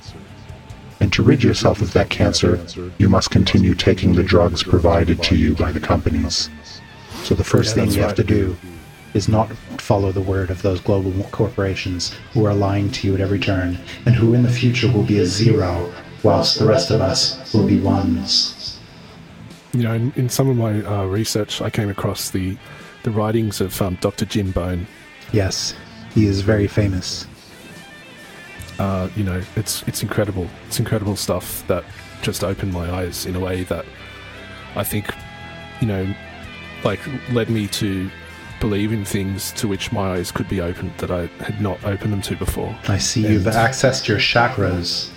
And 0.99 1.13
to 1.13 1.23
rid 1.23 1.45
yourself 1.45 1.83
of 1.83 1.93
that 1.93 2.09
cancer, 2.09 2.65
you 2.97 3.11
must 3.11 3.31
continue 3.31 3.75
taking 3.75 4.15
the 4.15 4.23
drugs 4.23 4.63
provided 4.63 5.23
to 5.25 5.37
you 5.37 5.55
by 5.57 5.73
the 5.73 5.81
companies. 5.81 6.49
So 7.25 7.35
the 7.35 7.45
first 7.45 7.75
thing 7.75 7.91
you 7.91 8.01
have 8.01 8.15
to 8.15 8.25
do 8.25 8.57
is 9.13 9.29
not 9.29 9.53
follow 9.79 10.11
the 10.11 10.23
word 10.23 10.49
of 10.49 10.63
those 10.63 10.81
global 10.81 11.13
corporations 11.33 12.15
who 12.33 12.47
are 12.47 12.55
lying 12.55 12.91
to 12.93 13.07
you 13.07 13.15
at 13.15 13.21
every 13.21 13.39
turn 13.39 13.79
and 14.07 14.15
who 14.15 14.33
in 14.33 14.43
the 14.43 14.49
future 14.51 14.91
will 14.91 15.03
be 15.03 15.19
a 15.19 15.27
zero 15.27 15.93
whilst 16.23 16.59
the 16.59 16.65
rest 16.65 16.91
of 16.91 17.03
us 17.03 17.53
will 17.53 17.67
be 17.67 17.79
ones. 17.79 18.54
You 19.75 19.83
know, 19.83 19.93
in, 19.93 20.13
in 20.15 20.29
some 20.29 20.49
of 20.49 20.57
my 20.57 20.83
uh, 20.85 21.05
research, 21.07 21.61
I 21.61 21.69
came 21.69 21.89
across 21.91 22.31
the, 22.31 22.57
the 23.03 23.11
writings 23.11 23.61
of 23.61 23.81
um, 23.83 23.97
Dr. 24.01 24.25
Jim 24.25 24.53
Bone. 24.53 24.87
Yes, 25.33 25.75
he 26.15 26.27
is 26.27 26.43
very 26.43 26.69
famous. 26.69 27.27
uh, 28.79 29.09
you 29.17 29.25
know, 29.25 29.43
it's 29.57 29.83
it's 29.89 30.03
incredible. 30.03 30.49
It's 30.69 30.79
incredible 30.79 31.17
stuff 31.17 31.67
that 31.67 31.85
just 32.23 32.45
opened 32.45 32.73
my 32.73 32.89
eyes 32.91 33.27
in 33.27 33.35
a 33.35 33.41
way 33.41 33.65
that 33.65 33.85
I 34.77 34.85
think, 34.85 35.11
you 35.81 35.89
know, 35.89 36.15
like 36.85 37.01
led 37.33 37.51
me 37.51 37.67
to 37.69 38.09
believe 38.61 38.93
in 38.93 39.05
things 39.05 39.51
to 39.53 39.67
which 39.67 39.91
my 39.93 40.15
eyes 40.15 40.31
could 40.31 40.49
be 40.49 40.61
opened 40.61 40.93
that 40.99 41.11
I 41.11 41.27
had 41.43 41.61
not 41.61 41.83
opened 41.85 42.13
them 42.13 42.23
to 42.23 42.37
before. 42.37 42.77
I 42.87 42.99
see 42.99 43.27
you've 43.27 43.47
And- 43.47 43.57
accessed 43.57 44.07
your 44.07 44.19
chakras. 44.19 45.11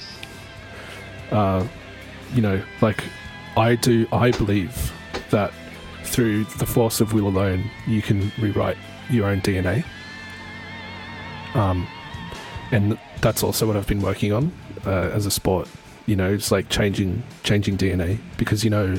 uh, 1.31 1.65
you 2.33 2.41
know, 2.41 2.61
like 2.81 3.03
I 3.57 3.73
do, 3.73 4.07
I 4.11 4.29
believe 4.29 4.93
that 5.31 5.51
through 6.03 6.43
the 6.43 6.65
force 6.67 7.01
of 7.01 7.13
will 7.13 7.27
alone, 7.27 7.71
you 7.87 8.03
can 8.03 8.31
rewrite 8.37 8.77
your 9.09 9.25
own 9.25 9.41
DNA. 9.41 9.83
Um, 11.55 11.87
and 12.71 12.99
that's 13.19 13.41
also 13.41 13.65
what 13.65 13.75
I've 13.75 13.87
been 13.87 14.03
working 14.03 14.31
on 14.31 14.51
uh, 14.85 15.09
as 15.11 15.25
a 15.25 15.31
sport. 15.31 15.67
You 16.05 16.15
know, 16.15 16.31
it's 16.31 16.51
like 16.51 16.69
changing 16.69 17.23
changing 17.43 17.77
DNA 17.77 18.19
because 18.37 18.63
you 18.63 18.69
know 18.69 18.95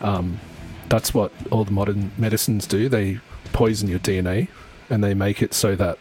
um, 0.00 0.40
that's 0.88 1.14
what 1.14 1.30
all 1.52 1.64
the 1.64 1.70
modern 1.70 2.10
medicines 2.18 2.66
do. 2.66 2.88
They 2.88 3.20
poison 3.52 3.88
your 3.88 4.00
DNA 4.00 4.48
and 4.90 5.04
they 5.04 5.14
make 5.14 5.40
it 5.40 5.54
so 5.54 5.76
that, 5.76 5.98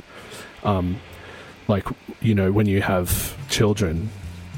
um, 0.64 1.00
like, 1.68 1.88
you 2.22 2.34
know, 2.34 2.52
when 2.52 2.66
you 2.66 2.82
have 2.82 3.38
children, 3.50 4.10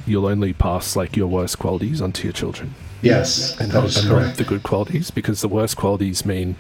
you'll 0.07 0.25
only 0.25 0.53
pass 0.53 0.95
like 0.95 1.17
your 1.17 1.27
worst 1.27 1.59
qualities 1.59 1.99
onto 1.99 2.23
your 2.23 2.33
children 2.33 2.73
Yes, 3.01 3.60
and, 3.60 3.71
that 3.71 3.84
is 3.84 3.97
and 3.97 4.10
not 4.10 4.15
correct. 4.21 4.38
the 4.38 4.43
good 4.43 4.63
qualities 4.63 5.12
because 5.12 5.41
the 5.41 5.47
worst 5.47 5.77
qualities 5.77 6.25
mean 6.25 6.55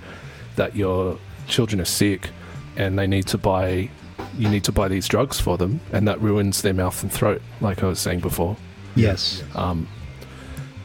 that 0.55 0.75
your 0.75 1.17
children 1.47 1.81
are 1.81 1.85
sick 1.85 2.29
and 2.75 2.97
they 2.99 3.07
need 3.07 3.27
to 3.27 3.37
buy 3.37 3.89
you 4.37 4.49
need 4.49 4.63
to 4.65 4.71
buy 4.71 4.87
these 4.87 5.07
drugs 5.07 5.39
for 5.39 5.57
them 5.57 5.79
and 5.93 6.07
that 6.07 6.19
ruins 6.21 6.61
their 6.61 6.73
mouth 6.73 7.01
and 7.03 7.11
throat 7.11 7.41
like 7.61 7.83
i 7.83 7.87
was 7.87 7.99
saying 7.99 8.19
before 8.19 8.57
Yes. 8.95 9.43
um, 9.55 9.87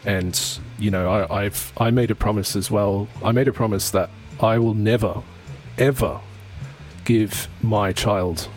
and 0.05 0.59
you 0.79 0.91
know 0.91 1.11
I, 1.11 1.45
i've 1.45 1.73
i 1.79 1.91
made 1.91 2.11
a 2.11 2.15
promise 2.15 2.55
as 2.57 2.71
well 2.71 3.09
i 3.25 3.33
made 3.33 3.49
a 3.49 3.53
promise 3.53 3.91
that 3.91 4.09
i 4.41 4.59
will 4.59 4.75
never 4.75 5.23
ever 5.79 6.21
give 7.05 7.49
my 7.63 7.93
child 7.93 8.49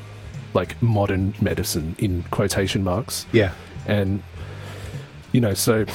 like 0.54 0.80
modern 0.82 1.34
medicine 1.42 1.96
in 2.00 2.24
quotation 2.32 2.84
marks 2.84 3.26
Yeah. 3.32 3.54
and 3.88 4.22
you 5.32 5.42
know 5.42 5.54
so 5.56 5.86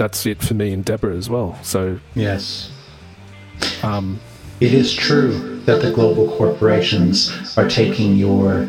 that's 0.00 0.24
it 0.24 0.40
for 0.42 0.54
me 0.54 0.72
and 0.72 0.82
deborah 0.86 1.14
as 1.14 1.28
well 1.28 1.58
so 1.62 1.98
Yes. 2.14 2.70
um, 3.82 4.18
It 4.60 4.72
is 4.72 4.94
true 4.94 5.60
that 5.66 5.82
the 5.82 5.90
global 5.92 6.26
corporations 6.38 7.30
are 7.58 7.68
taking 7.68 8.16
your 8.16 8.66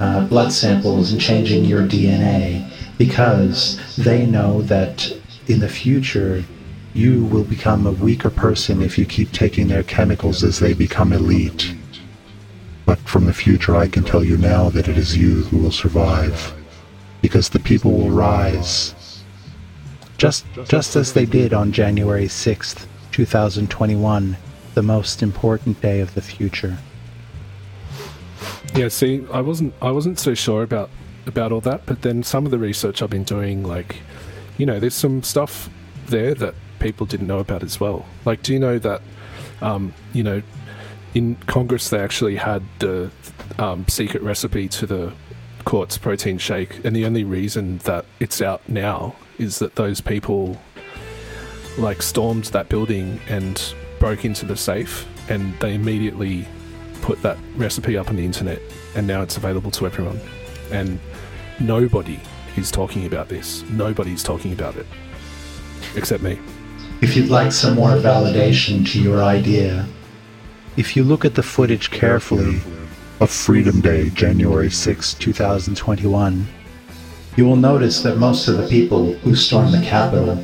uh, 0.00 0.26
blood 0.28 0.52
samples 0.52 1.12
and 1.12 1.20
changing 1.20 1.64
your 1.64 1.82
DNA 1.94 2.70
because 2.98 3.58
they 3.96 4.26
know 4.26 4.60
that 4.62 5.10
in 5.46 5.60
the 5.60 5.68
future 5.82 6.44
you 6.92 7.24
will 7.24 7.44
become 7.44 7.86
a 7.86 7.92
weaker 7.92 8.28
person 8.30 8.82
if 8.82 8.98
you 8.98 9.06
keep 9.06 9.32
taking 9.32 9.68
their 9.68 9.82
chemicals 9.82 10.44
as 10.44 10.58
they 10.60 10.74
become 10.74 11.10
elite. 11.12 11.74
But 12.84 12.98
from 13.00 13.24
the 13.24 13.34
future, 13.34 13.74
I 13.76 13.88
can 13.88 14.04
tell 14.04 14.24
you 14.24 14.36
now 14.36 14.68
that 14.70 14.88
it 14.88 14.96
is 14.96 15.16
you 15.16 15.42
who 15.44 15.58
will 15.58 15.72
survive, 15.72 16.54
because 17.20 17.48
the 17.50 17.58
people 17.70 17.92
will 17.92 18.10
rise. 18.10 18.94
Just, 20.18 20.46
just 20.64 20.96
as 20.96 21.12
they 21.12 21.26
did 21.26 21.52
on 21.52 21.72
January 21.72 22.26
6th, 22.26 22.86
2021, 23.12 24.36
the 24.74 24.82
most 24.82 25.22
important 25.22 25.80
day 25.80 26.00
of 26.00 26.14
the 26.14 26.22
future. 26.22 26.78
yeah 28.74 28.88
see 28.88 29.24
i 29.32 29.40
wasn't 29.40 29.72
i 29.80 29.90
wasn't 29.90 30.18
so 30.18 30.34
sure 30.34 30.62
about 30.62 30.90
about 31.26 31.50
all 31.52 31.60
that 31.60 31.84
but 31.86 32.02
then 32.02 32.22
some 32.22 32.44
of 32.44 32.50
the 32.50 32.58
research 32.58 33.00
i've 33.02 33.10
been 33.10 33.24
doing 33.24 33.62
like 33.62 33.96
you 34.58 34.66
know 34.66 34.78
there's 34.78 34.94
some 34.94 35.22
stuff 35.22 35.70
there 36.06 36.34
that 36.34 36.54
people 36.78 37.06
didn't 37.06 37.26
know 37.26 37.38
about 37.38 37.62
as 37.62 37.80
well 37.80 38.04
like 38.24 38.42
do 38.42 38.52
you 38.52 38.58
know 38.58 38.78
that 38.78 39.00
um, 39.62 39.94
you 40.12 40.22
know 40.22 40.42
in 41.14 41.36
congress 41.46 41.88
they 41.88 41.98
actually 41.98 42.36
had 42.36 42.62
the 42.80 43.10
um, 43.58 43.86
secret 43.88 44.22
recipe 44.22 44.68
to 44.68 44.86
the 44.86 45.12
quartz 45.64 45.96
protein 45.96 46.36
shake 46.38 46.84
and 46.84 46.94
the 46.94 47.04
only 47.06 47.24
reason 47.24 47.78
that 47.78 48.04
it's 48.20 48.42
out 48.42 48.68
now 48.68 49.14
is 49.38 49.58
that 49.58 49.74
those 49.74 50.00
people 50.00 50.58
like 51.78 52.02
stormed 52.02 52.44
that 52.46 52.68
building 52.68 53.20
and 53.28 53.74
broke 53.98 54.24
into 54.24 54.46
the 54.46 54.56
safe 54.56 55.06
and 55.28 55.58
they 55.60 55.74
immediately 55.74 56.46
put 57.02 57.20
that 57.22 57.36
recipe 57.56 57.96
up 57.96 58.08
on 58.08 58.16
the 58.16 58.24
internet 58.24 58.60
and 58.94 59.06
now 59.06 59.22
it's 59.22 59.36
available 59.36 59.70
to 59.72 59.86
everyone. 59.86 60.20
And 60.70 60.98
nobody 61.60 62.20
is 62.56 62.70
talking 62.70 63.06
about 63.06 63.28
this. 63.28 63.62
Nobody's 63.70 64.22
talking 64.22 64.52
about 64.52 64.76
it. 64.76 64.86
Except 65.94 66.22
me. 66.22 66.38
If 67.02 67.14
you'd 67.14 67.28
like 67.28 67.52
some 67.52 67.74
more 67.74 67.90
validation 67.90 68.86
to 68.92 69.00
your 69.00 69.22
idea, 69.22 69.86
if 70.76 70.96
you 70.96 71.04
look 71.04 71.24
at 71.24 71.34
the 71.34 71.42
footage 71.42 71.90
carefully 71.90 72.60
Of 73.20 73.30
Freedom 73.30 73.80
Day, 73.80 74.10
January 74.10 74.70
6, 74.70 75.14
2021, 75.14 76.46
you 77.36 77.44
will 77.44 77.56
notice 77.56 78.02
that 78.02 78.16
most 78.16 78.48
of 78.48 78.56
the 78.56 78.66
people 78.66 79.12
who 79.12 79.34
stormed 79.34 79.72
the 79.72 79.82
Capitol 79.82 80.42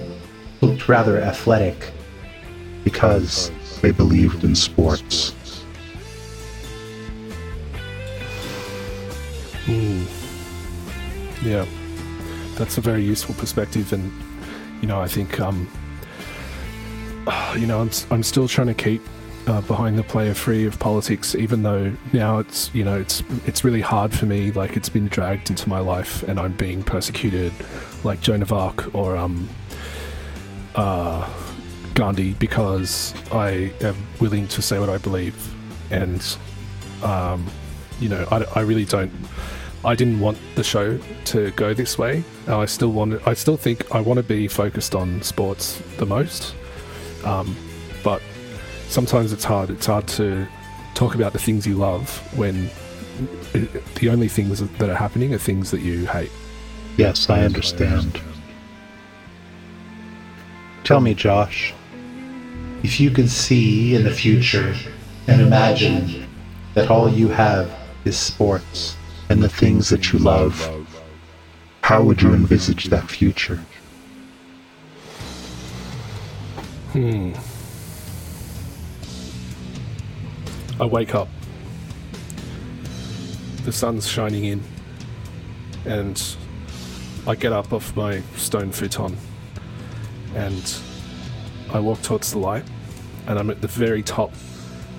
looked 0.61 0.89
rather 0.89 1.19
athletic. 1.21 1.93
because 2.85 3.51
they 3.81 3.93
believed 3.93 4.45
in 4.45 4.55
sports. 4.55 5.35
yeah 11.45 11.67
that's 12.57 12.79
a 12.79 12.81
very 12.81 13.03
useful 13.03 13.35
perspective 13.35 13.93
and 13.93 14.13
you 14.81 14.87
know 14.87 15.01
i 15.01 15.09
think 15.09 15.41
um 15.41 15.69
you 17.59 17.67
know 17.67 17.81
i'm, 17.81 17.91
I'm 18.11 18.23
still 18.23 18.47
trying 18.47 18.69
to 18.69 18.75
keep 18.75 19.03
uh, 19.47 19.61
behind 19.63 19.99
the 19.99 20.03
player 20.05 20.35
free 20.35 20.67
of 20.67 20.79
politics 20.79 21.35
even 21.35 21.63
though 21.63 21.93
now 22.13 22.39
it's 22.39 22.73
you 22.75 22.85
know 22.85 22.99
it's 22.99 23.23
it's 23.47 23.65
really 23.65 23.81
hard 23.81 24.13
for 24.13 24.27
me 24.27 24.53
like 24.53 24.77
it's 24.77 24.89
been 24.89 25.09
dragged 25.09 25.51
into 25.51 25.69
my 25.69 25.81
life 25.81 26.23
and 26.25 26.39
i'm 26.39 26.53
being 26.53 26.83
persecuted 26.83 27.53
like 28.05 28.21
joan 28.21 28.41
of 28.43 28.53
arc 28.53 28.95
or 28.95 29.17
um 29.17 29.49
uh 30.77 31.29
gandhi 31.95 32.35
because 32.35 33.15
i 33.33 33.73
am 33.81 33.97
willing 34.21 34.47
to 34.47 34.63
say 34.63 34.79
what 34.79 34.89
i 34.89 34.97
believe 34.99 35.37
and 35.91 36.37
um 37.03 37.45
you 37.99 38.09
know 38.09 38.27
i, 38.31 38.45
I 38.55 38.61
really 38.61 38.85
don't 38.85 39.13
I 39.85 39.97
didn't 39.97 40.21
want 40.21 40.39
the 40.55 40.63
show 40.63 40.97
to 41.25 41.51
go 41.53 41.75
this 41.75 41.99
way. 41.99 42.23
I 42.47 42.67
still 42.67 42.93
want. 42.93 43.27
I 43.27 43.35
still 43.35 43.57
think 43.57 43.93
I 43.93 44.01
want 44.01 44.19
to 44.19 44.23
be 44.23 44.47
focused 44.47 44.95
on 44.95 45.21
sports 45.23 45.83
the 45.97 46.07
most. 46.07 46.55
Um, 47.25 47.57
but 48.05 48.23
sometimes 48.93 49.33
it's 49.33 49.45
hard. 49.45 49.71
It's 49.71 49.87
hard 49.87 50.07
to 50.09 50.47
talk 50.95 51.15
about 51.15 51.33
the 51.33 51.39
things 51.39 51.67
you 51.67 51.75
love 51.75 52.11
when 52.37 52.71
it, 53.55 53.85
the 53.97 54.11
only 54.11 54.29
things 54.29 54.61
that 54.61 54.89
are 54.89 54.95
happening 54.95 55.35
are 55.35 55.39
things 55.39 55.71
that 55.71 55.81
you 55.81 56.07
hate. 56.07 56.31
Yes, 56.99 57.31
I 57.31 57.43
understand. 57.43 58.21
Tell 60.85 61.01
me, 61.01 61.15
Josh, 61.15 61.73
if 62.83 63.01
you 63.01 63.11
could 63.11 63.31
see 63.31 63.95
in 63.95 64.05
the 64.05 64.11
future 64.11 64.75
and 65.27 65.41
imagine 65.41 66.27
that 66.75 66.91
all 66.91 67.09
you 67.09 67.29
have 67.29 67.73
is 68.05 68.19
sports 68.19 68.97
And 69.29 69.43
the 69.43 69.49
things 69.49 69.89
that 69.89 70.13
you 70.13 70.19
love, 70.19 70.55
how 71.83 72.03
would 72.03 72.21
you 72.21 72.35
envisage 72.35 72.87
that 72.87 73.09
future? 73.09 73.61
Hmm. 76.93 77.33
I 80.83 80.85
wake 80.85 81.15
up. 81.15 81.29
The 83.63 83.71
sun's 83.71 84.09
shining 84.09 84.47
in, 84.47 84.61
and 85.85 86.21
I 87.25 87.37
get 87.37 87.53
up 87.53 87.73
off 87.73 87.95
my 87.95 88.21
stone 88.37 88.73
futon, 88.73 89.17
and 90.35 90.77
I 91.73 91.79
walk 91.79 92.03
towards 92.03 92.33
the 92.33 92.41
light, 92.41 92.65
and 93.29 93.39
I'm 93.39 93.49
at 93.49 93.61
the 93.61 93.69
very 93.69 94.03
top 94.03 94.33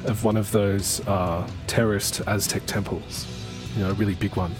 of 0.05 0.23
one 0.23 0.37
of 0.37 0.53
those 0.53 1.05
uh, 1.05 1.45
terraced 1.67 2.21
Aztec 2.27 2.65
temples, 2.65 3.27
you 3.75 3.83
know, 3.83 3.89
a 3.89 3.93
really 3.95 4.15
big 4.15 4.37
one, 4.37 4.55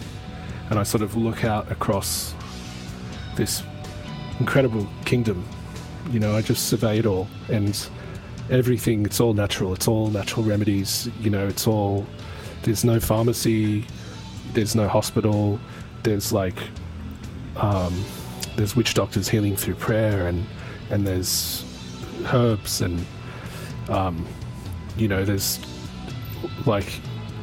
and 0.72 0.78
I 0.78 0.84
sort 0.84 1.04
of 1.04 1.16
look 1.16 1.46
out 1.46 1.72
across 1.72 2.36
this 3.38 3.64
incredible 4.42 4.90
kingdom. 5.06 5.48
You 6.12 6.20
know, 6.20 6.36
I 6.36 6.42
just 6.42 6.68
survey 6.68 7.00
it 7.00 7.06
all. 7.06 7.30
And 7.48 7.80
everything, 8.50 9.06
it's 9.06 9.20
all 9.20 9.34
natural. 9.34 9.74
It's 9.74 9.88
all 9.88 10.10
natural 10.10 10.46
remedies. 10.46 11.10
You 11.20 11.30
know, 11.30 11.48
it's 11.48 11.68
all, 11.68 12.06
there's 12.64 12.84
no 12.84 13.00
pharmacy, 13.00 13.86
there's 14.54 14.76
no 14.76 14.88
hospital, 14.88 15.60
there's 16.04 16.32
like, 16.32 16.58
um, 17.58 18.04
there's 18.56 18.76
witch 18.76 18.94
doctors 18.94 19.28
healing 19.28 19.56
through 19.56 19.76
prayer 19.76 20.28
and, 20.28 20.46
and 20.90 21.06
there's 21.06 21.66
herbs 22.32 22.82
and, 22.82 23.06
um, 23.90 24.26
you 24.98 25.08
know, 25.08 25.26
there's 25.26 25.60
like, 26.66 27.00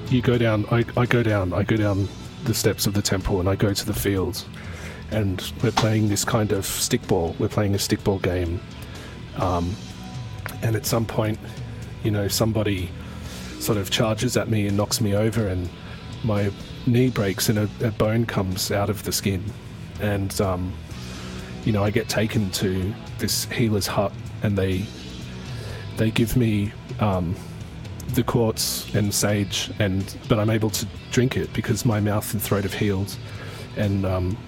you 0.09 0.23
go 0.23 0.39
down, 0.39 0.65
I, 0.71 0.85
I 0.97 1.07
go 1.07 1.23
down, 1.23 1.53
I 1.53 1.63
go 1.63 1.77
down 1.77 2.09
the 2.45 2.55
steps 2.55 2.87
of 2.87 2.95
the 2.95 3.03
temple 3.03 3.41
and 3.41 3.49
I 3.49 3.55
go 3.55 3.73
to 3.73 3.87
the 3.87 3.95
fields, 3.95 4.47
and 5.11 5.53
we're 5.63 5.71
playing 5.73 6.09
this 6.09 6.25
kind 6.25 6.53
of 6.53 6.65
stickball. 6.65 7.39
We're 7.39 7.49
playing 7.49 7.75
a 7.75 7.79
stickball 7.79 8.21
game, 8.23 8.61
um, 9.37 9.75
and 10.63 10.77
at 10.77 10.87
some 10.87 11.05
point, 11.07 11.39
you 12.03 12.11
know, 12.11 12.29
somebody 12.29 12.91
sort 13.59 13.79
of 13.79 13.91
charges 13.91 14.37
at 14.37 14.49
me 14.49 14.67
and 14.67 14.77
knocks 14.77 15.01
me 15.01 15.15
over, 15.15 15.47
and 15.47 15.69
my 16.25 16.51
knee 16.87 17.11
breaks 17.11 17.49
and 17.49 17.59
a, 17.59 17.69
a 17.87 17.91
bone 17.91 18.27
comes 18.27 18.71
out 18.71 18.91
of 18.91 19.03
the 19.05 19.13
skin, 19.13 19.45
and 20.01 20.41
um, 20.41 20.73
you 21.65 21.73
know, 21.73 21.85
I 21.85 21.91
get 21.91 22.09
taken 22.09 22.51
to 22.53 22.95
this 23.19 23.45
healer's 23.47 23.87
hut, 23.87 24.13
and 24.43 24.57
they 24.57 24.87
they 25.97 26.11
give 26.11 26.37
me 26.37 26.73
um, 27.01 27.37
the 28.15 28.23
quartz 28.23 28.93
and 28.95 29.13
sage, 29.13 29.71
and 29.79 30.17
but 30.29 30.39
I'm 30.39 30.51
able 30.51 30.71
to 30.71 30.87
drink 31.11 31.37
it 31.37 31.53
because 31.53 31.85
my 31.85 32.01
mouth 32.01 32.33
and 32.33 32.43
throat 32.43 32.65
have 32.65 32.75
healed, 32.75 33.17
and 33.77 34.05
um, 34.07 34.39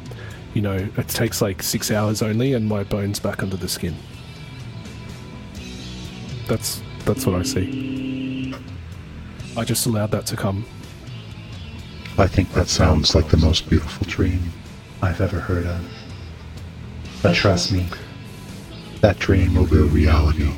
you 0.55 0.62
know, 0.62 0.88
it 0.96 1.09
takes 1.09 1.40
like 1.42 1.62
six 1.62 1.90
hours 1.90 2.22
only, 2.22 2.55
and 2.55 2.66
my 2.66 2.85
bones 2.85 3.18
back 3.18 3.42
under 3.42 3.57
the 3.57 3.68
skin. 3.68 3.94
That's 6.48 6.83
that's 7.05 7.26
what 7.26 7.37
I 7.37 7.42
see. 7.42 8.55
I 9.57 9.64
just 9.64 9.87
allowed 9.87 10.11
that 10.12 10.26
to 10.26 10.37
come. 10.37 10.64
I 12.18 12.26
think 12.26 12.52
that 12.52 12.68
sounds 12.68 13.14
like 13.14 13.28
the 13.28 13.37
most 13.37 13.68
beautiful 13.68 14.07
dream 14.09 14.40
I've 15.00 15.20
ever 15.20 15.40
heard 15.40 15.66
of. 15.66 15.81
But 17.22 17.35
trust 17.35 17.72
me, 17.72 17.87
That 19.00 19.18
dream 19.18 19.55
will 19.55 19.66
be 19.66 19.78
a 19.78 19.83
reality. 19.85 20.50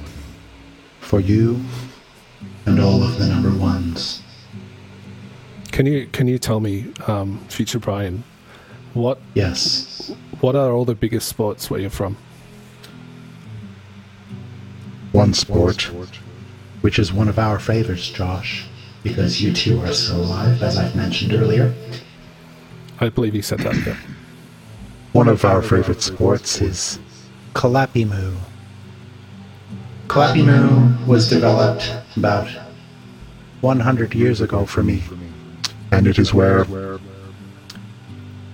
for 1.01 1.21
you 1.21 1.61
and 2.67 2.81
all 2.81 3.03
of 3.03 3.19
the 3.19 3.27
number 3.27 3.51
ones, 3.57 4.23
Can 5.71 5.87
you 5.87 6.07
can 6.13 6.27
you 6.29 6.39
tell 6.39 6.61
me, 6.61 6.87
um, 7.07 7.39
future 7.49 7.79
Brian, 7.79 8.25
what 8.95 9.19
yes, 9.35 10.11
what 10.41 10.55
are 10.57 10.73
all 10.73 10.85
the 10.85 10.95
biggest 10.95 11.29
sports 11.29 11.71
where 11.71 11.81
you're 11.81 11.91
from? 11.91 12.17
One 15.15 15.33
sport, 15.33 15.83
which 16.81 16.99
is 16.99 17.13
one 17.13 17.29
of 17.29 17.39
our 17.39 17.61
favorites, 17.61 18.11
Josh, 18.11 18.67
because 19.05 19.41
you 19.41 19.53
two 19.53 19.81
are 19.81 19.93
still 19.93 20.23
alive, 20.23 20.61
as 20.61 20.77
I've 20.77 20.97
mentioned 20.97 21.33
earlier. 21.33 21.73
I 23.01 23.11
believe 23.11 23.33
you 23.33 23.41
said 23.43 23.61
that. 23.61 23.77
Yeah. 23.87 23.97
one 25.13 25.29
of 25.29 25.45
our 25.45 25.63
favorite 25.63 26.03
sports 26.03 26.61
is 26.61 26.99
Kalapimu. 27.53 28.35
Kalapimu 30.09 31.07
was 31.07 31.29
developed 31.29 31.95
about 32.17 32.49
100 33.61 34.15
years 34.17 34.41
ago 34.41 34.67
for 34.67 34.83
me. 34.83 35.05
and 35.93 36.09
it 36.09 36.19
is 36.19 36.35
where 36.35 36.67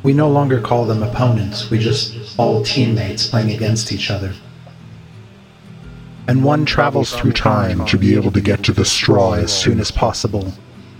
We 0.03 0.13
no 0.13 0.29
longer 0.29 0.61
call 0.61 0.85
them 0.85 1.03
opponents, 1.03 1.71
we 1.71 1.79
just 1.79 2.39
all 2.39 2.63
teammates 2.63 3.27
playing 3.27 3.51
against 3.51 3.93
each 3.93 4.11
other. 4.11 4.35
And 6.31 6.45
one 6.45 6.65
travels 6.65 7.13
through 7.13 7.33
time 7.33 7.85
to 7.87 7.99
be 7.99 8.15
able 8.15 8.31
to 8.31 8.41
get 8.41 8.63
to 8.63 8.73
the 8.73 8.85
straw 8.85 9.33
as 9.33 9.53
soon 9.53 9.81
as 9.81 9.91
possible. 9.91 10.53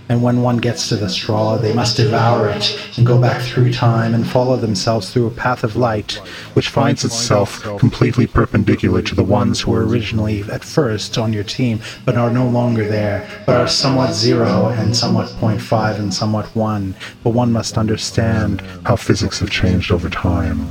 And 0.09 0.21
when 0.21 0.41
one 0.41 0.57
gets 0.57 0.89
to 0.89 0.97
the 0.97 1.07
straw, 1.07 1.55
they 1.55 1.73
must 1.73 1.95
devour 1.95 2.49
it 2.49 2.77
and 2.97 3.07
go 3.07 3.17
back 3.17 3.41
through 3.41 3.71
time 3.71 4.13
and 4.13 4.27
follow 4.27 4.57
themselves 4.57 5.09
through 5.09 5.27
a 5.27 5.31
path 5.31 5.63
of 5.63 5.77
light, 5.77 6.19
which 6.53 6.67
finds 6.67 7.05
itself 7.05 7.63
completely 7.79 8.27
perpendicular 8.27 9.01
to 9.03 9.15
the 9.15 9.23
ones 9.23 9.61
who 9.61 9.71
were 9.71 9.87
originally 9.87 10.41
at 10.51 10.65
first 10.65 11.17
on 11.17 11.31
your 11.31 11.45
team, 11.45 11.79
but 12.03 12.17
are 12.17 12.29
no 12.29 12.45
longer 12.45 12.85
there, 12.85 13.25
but 13.45 13.55
are 13.55 13.69
somewhat 13.69 14.11
zero 14.11 14.67
and 14.67 14.97
somewhat 14.97 15.29
0.5 15.29 15.97
and 15.97 16.13
somewhat 16.13 16.53
1. 16.57 16.93
But 17.23 17.29
one 17.29 17.53
must 17.53 17.77
understand 17.77 18.59
how 18.85 18.97
physics 18.97 19.39
have 19.39 19.49
changed 19.49 19.93
over 19.93 20.09
time. 20.09 20.69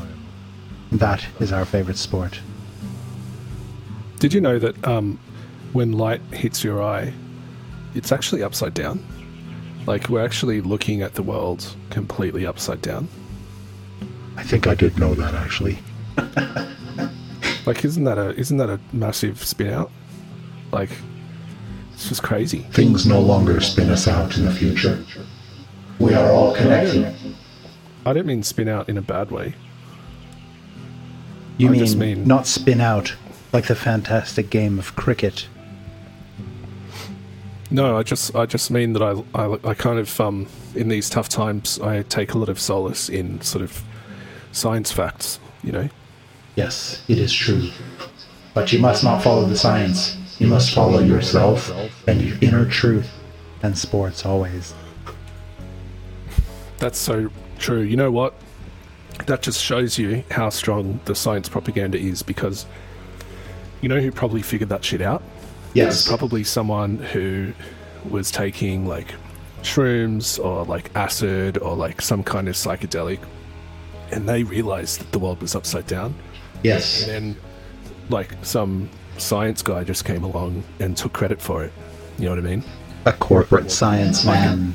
that 0.92 1.24
is 1.38 1.50
our 1.50 1.64
favorite 1.64 1.96
sport. 1.96 2.40
Did 4.20 4.32
you 4.32 4.40
know 4.40 4.58
that 4.58 4.86
um, 4.86 5.18
when 5.72 5.92
light 5.92 6.20
hits 6.32 6.62
your 6.62 6.80
eye, 6.82 7.12
it's 7.94 8.12
actually 8.12 8.42
upside 8.42 8.74
down? 8.74 9.04
Like 9.86 10.08
we're 10.08 10.24
actually 10.24 10.60
looking 10.60 11.02
at 11.02 11.14
the 11.14 11.22
world 11.22 11.74
completely 11.90 12.46
upside 12.46 12.80
down. 12.82 13.08
I 14.36 14.44
think 14.44 14.66
I 14.68 14.74
did 14.74 14.98
know 14.98 15.14
that 15.14 15.34
actually. 15.34 15.78
Like, 17.66 17.84
isn't 17.84 18.04
that 18.04 18.18
a 18.18 18.30
isn't 18.36 18.56
that 18.56 18.70
a 18.70 18.80
massive 18.92 19.44
spin 19.44 19.72
out? 19.72 19.90
Like, 20.72 20.90
it's 21.92 22.08
just 22.08 22.22
crazy. 22.22 22.60
Things 22.72 23.06
no 23.06 23.20
longer 23.20 23.60
spin 23.60 23.90
us 23.90 24.08
out 24.08 24.36
in 24.38 24.46
the 24.46 24.50
future. 24.50 25.04
We 25.98 26.14
are 26.14 26.30
all 26.32 26.54
connected. 26.54 27.14
I 28.06 28.12
don't 28.14 28.26
mean 28.26 28.42
spin 28.42 28.68
out 28.68 28.88
in 28.88 28.96
a 28.96 29.02
bad 29.02 29.30
way. 29.30 29.54
You 31.58 31.68
I 31.68 31.70
mean, 31.72 31.80
just 31.80 31.96
mean- 31.96 32.26
not 32.26 32.46
spin 32.46 32.80
out 32.80 33.14
like 33.52 33.66
the 33.66 33.74
fantastic 33.74 34.50
game 34.50 34.78
of 34.78 34.96
cricket? 34.96 35.48
No, 37.70 37.96
I 37.96 38.02
just 38.02 38.34
I 38.34 38.46
just 38.46 38.70
mean 38.70 38.94
that 38.94 39.02
I 39.02 39.22
I, 39.34 39.58
I 39.70 39.74
kind 39.74 39.98
of 39.98 40.20
um 40.20 40.46
in 40.74 40.88
these 40.88 41.08
tough 41.08 41.28
times 41.28 41.78
I 41.80 42.02
take 42.02 42.32
a 42.34 42.38
lot 42.38 42.48
of 42.48 42.58
solace 42.60 43.08
in 43.08 43.40
sort 43.40 43.62
of 43.62 43.82
science 44.52 44.90
facts. 44.90 45.38
You 45.62 45.72
know. 45.72 45.88
Yes, 46.56 47.04
it 47.08 47.18
is 47.18 47.32
true. 47.32 47.70
But 48.54 48.72
you 48.72 48.80
must 48.80 49.04
not 49.04 49.22
follow 49.22 49.46
the 49.46 49.56
science. 49.56 50.16
You 50.40 50.48
must 50.48 50.74
follow 50.74 51.00
yourself 51.00 51.70
and 52.08 52.20
your 52.20 52.36
inner 52.40 52.66
truth. 52.66 53.08
And 53.62 53.76
sports 53.76 54.24
always. 54.24 54.74
That's 56.78 56.98
so 56.98 57.30
true. 57.58 57.82
You 57.82 57.96
know 57.96 58.10
what? 58.10 58.34
That 59.26 59.42
just 59.42 59.62
shows 59.62 59.98
you 59.98 60.24
how 60.30 60.48
strong 60.48 60.98
the 61.04 61.14
science 61.14 61.48
propaganda 61.48 61.98
is 61.98 62.22
because 62.22 62.64
you 63.80 63.88
know 63.88 64.00
who 64.00 64.10
probably 64.10 64.42
figured 64.42 64.68
that 64.70 64.84
shit 64.84 65.00
out? 65.00 65.22
Yes. 65.74 66.06
Probably 66.06 66.44
someone 66.44 66.98
who 66.98 67.52
was 68.08 68.30
taking 68.30 68.86
like 68.86 69.14
shrooms 69.62 70.42
or 70.42 70.64
like 70.64 70.90
acid 70.96 71.58
or 71.58 71.76
like 71.76 72.00
some 72.00 72.22
kind 72.22 72.48
of 72.48 72.54
psychedelic 72.54 73.18
and 74.10 74.28
they 74.28 74.42
realized 74.42 75.00
that 75.00 75.12
the 75.12 75.18
world 75.18 75.40
was 75.40 75.54
upside 75.54 75.86
down. 75.86 76.14
Yes. 76.62 77.02
And 77.06 77.34
then 77.34 77.36
like 78.08 78.34
some 78.42 78.88
science 79.18 79.62
guy 79.62 79.84
just 79.84 80.04
came 80.04 80.24
along 80.24 80.64
and 80.80 80.96
took 80.96 81.12
credit 81.12 81.40
for 81.40 81.62
it. 81.62 81.72
You 82.18 82.24
know 82.24 82.30
what 82.30 82.38
I 82.38 82.42
mean? 82.48 82.64
A 83.06 83.12
corporate 83.12 83.70
science 83.70 84.24
man. 84.24 84.74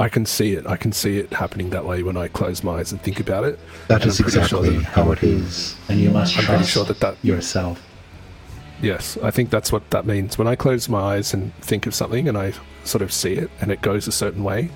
I 0.00 0.08
can 0.08 0.26
see 0.26 0.52
it. 0.52 0.64
I 0.66 0.76
can 0.76 0.92
see 0.92 1.18
it 1.18 1.32
happening 1.32 1.70
that 1.70 1.84
way 1.84 2.02
when 2.04 2.16
I 2.16 2.28
close 2.28 2.62
my 2.62 2.78
eyes 2.78 2.92
and 2.92 3.00
think 3.02 3.18
about 3.18 3.42
it. 3.44 3.58
That 3.88 4.02
And 4.02 4.10
is 4.10 4.20
I'm 4.20 4.30
sure 4.30 4.42
exactly 4.42 4.76
that- 4.78 4.84
how 4.84 5.10
it 5.12 5.22
is. 5.24 5.74
And 5.88 5.98
you 5.98 6.10
must 6.10 6.36
I'm 6.38 6.44
pretty 6.44 6.58
trust 6.58 6.70
sure 6.72 6.84
that 6.84 7.00
that 7.00 7.16
yourself. 7.24 7.82
Yes, 8.80 9.18
I 9.22 9.30
think 9.30 9.50
that's 9.50 9.72
what 9.72 9.90
that 9.90 10.06
means. 10.06 10.38
When 10.38 10.46
I 10.46 10.54
close 10.54 10.88
my 10.88 11.16
eyes 11.16 11.34
and 11.34 11.52
think 11.56 11.86
of 11.86 11.94
something 11.94 12.28
and 12.28 12.38
I 12.38 12.52
sort 12.84 13.02
of 13.02 13.12
see 13.12 13.32
it 13.32 13.50
and 13.60 13.72
it 13.72 13.82
goes 13.82 14.06
a 14.06 14.12
certain 14.12 14.44
way, 14.44 14.70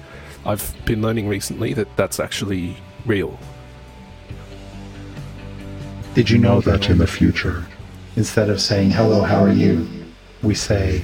I've 0.44 0.74
been 0.84 1.02
learning 1.02 1.28
recently 1.28 1.72
that 1.74 1.96
that's 1.96 2.18
actually 2.18 2.76
real. 3.06 3.38
Did 6.14 6.28
you 6.28 6.38
Know 6.38 6.60
that 6.60 6.90
in 6.90 6.98
the 6.98 7.06
future, 7.06 7.64
instead 8.16 8.50
of 8.50 8.60
saying 8.60 8.90
hello, 8.90 9.22
how 9.22 9.42
are 9.42 9.52
you, 9.52 9.88
we 10.42 10.54
say, 10.54 11.02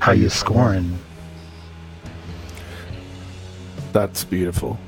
how 0.00 0.12
you 0.12 0.28
scoring? 0.28 0.98
That's 3.92 4.24
beautiful. 4.24 4.78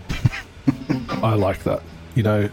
I 1.23 1.35
like 1.35 1.63
that. 1.63 1.83
You 2.15 2.23
know, 2.23 2.51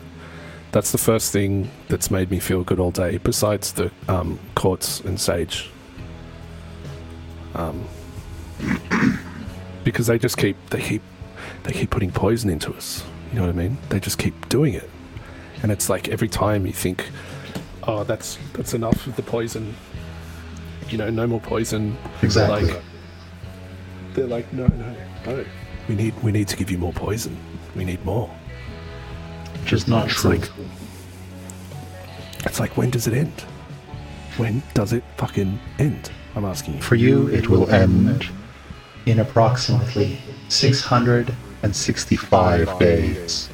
that's 0.71 0.91
the 0.91 0.97
first 0.97 1.31
thing 1.31 1.69
that's 1.87 2.11
made 2.11 2.29
me 2.29 2.39
feel 2.39 2.63
good 2.63 2.79
all 2.79 2.91
day, 2.91 3.17
besides 3.17 3.73
the 3.73 3.91
um, 4.07 4.39
quartz 4.55 4.99
and 5.01 5.19
sage. 5.19 5.69
Um, 7.55 7.87
because 9.83 10.07
they 10.07 10.19
just 10.19 10.37
keep 10.37 10.57
they 10.69 10.81
keep 10.81 11.01
they 11.63 11.71
keep 11.71 11.89
putting 11.89 12.11
poison 12.11 12.49
into 12.49 12.73
us. 12.73 13.03
You 13.31 13.39
know 13.39 13.47
what 13.47 13.55
I 13.55 13.57
mean? 13.57 13.77
They 13.89 13.99
just 13.99 14.17
keep 14.17 14.49
doing 14.49 14.73
it, 14.73 14.89
and 15.63 15.71
it's 15.71 15.89
like 15.89 16.09
every 16.09 16.29
time 16.29 16.65
you 16.65 16.73
think, 16.73 17.09
"Oh, 17.83 18.03
that's 18.03 18.37
that's 18.53 18.73
enough 18.73 19.07
of 19.07 19.15
the 19.15 19.23
poison." 19.23 19.75
You 20.89 20.97
know, 20.97 21.09
no 21.09 21.27
more 21.27 21.41
poison. 21.41 21.97
Exactly. 22.21 22.71
Like, 22.71 22.83
they're 24.13 24.25
like, 24.25 24.51
no, 24.51 24.65
no, 24.67 24.95
no. 25.25 25.45
We 25.87 25.95
need 25.95 26.13
we 26.23 26.31
need 26.31 26.47
to 26.47 26.57
give 26.57 26.71
you 26.71 26.77
more 26.77 26.93
poison. 26.93 27.37
We 27.75 27.85
need 27.85 28.03
more. 28.03 28.29
Which 29.67 29.73
is 29.73 29.87
not 29.89 30.05
It's 30.05 30.21
true. 30.21 30.29
like 30.31 30.49
it's 32.45 32.57
like 32.57 32.77
when 32.77 32.89
does 32.89 33.05
it 33.05 33.13
end? 33.13 33.41
When 34.37 34.63
does 34.73 34.93
it 34.93 35.03
fucking 35.17 35.59
end? 35.77 36.09
I'm 36.37 36.45
asking 36.45 36.75
you. 36.75 36.81
For 36.81 36.95
you, 36.95 37.27
it 37.27 37.49
will 37.49 37.69
end 37.69 38.29
in 39.07 39.19
approximately 39.19 40.19
665 40.47 42.79
days. 42.79 43.49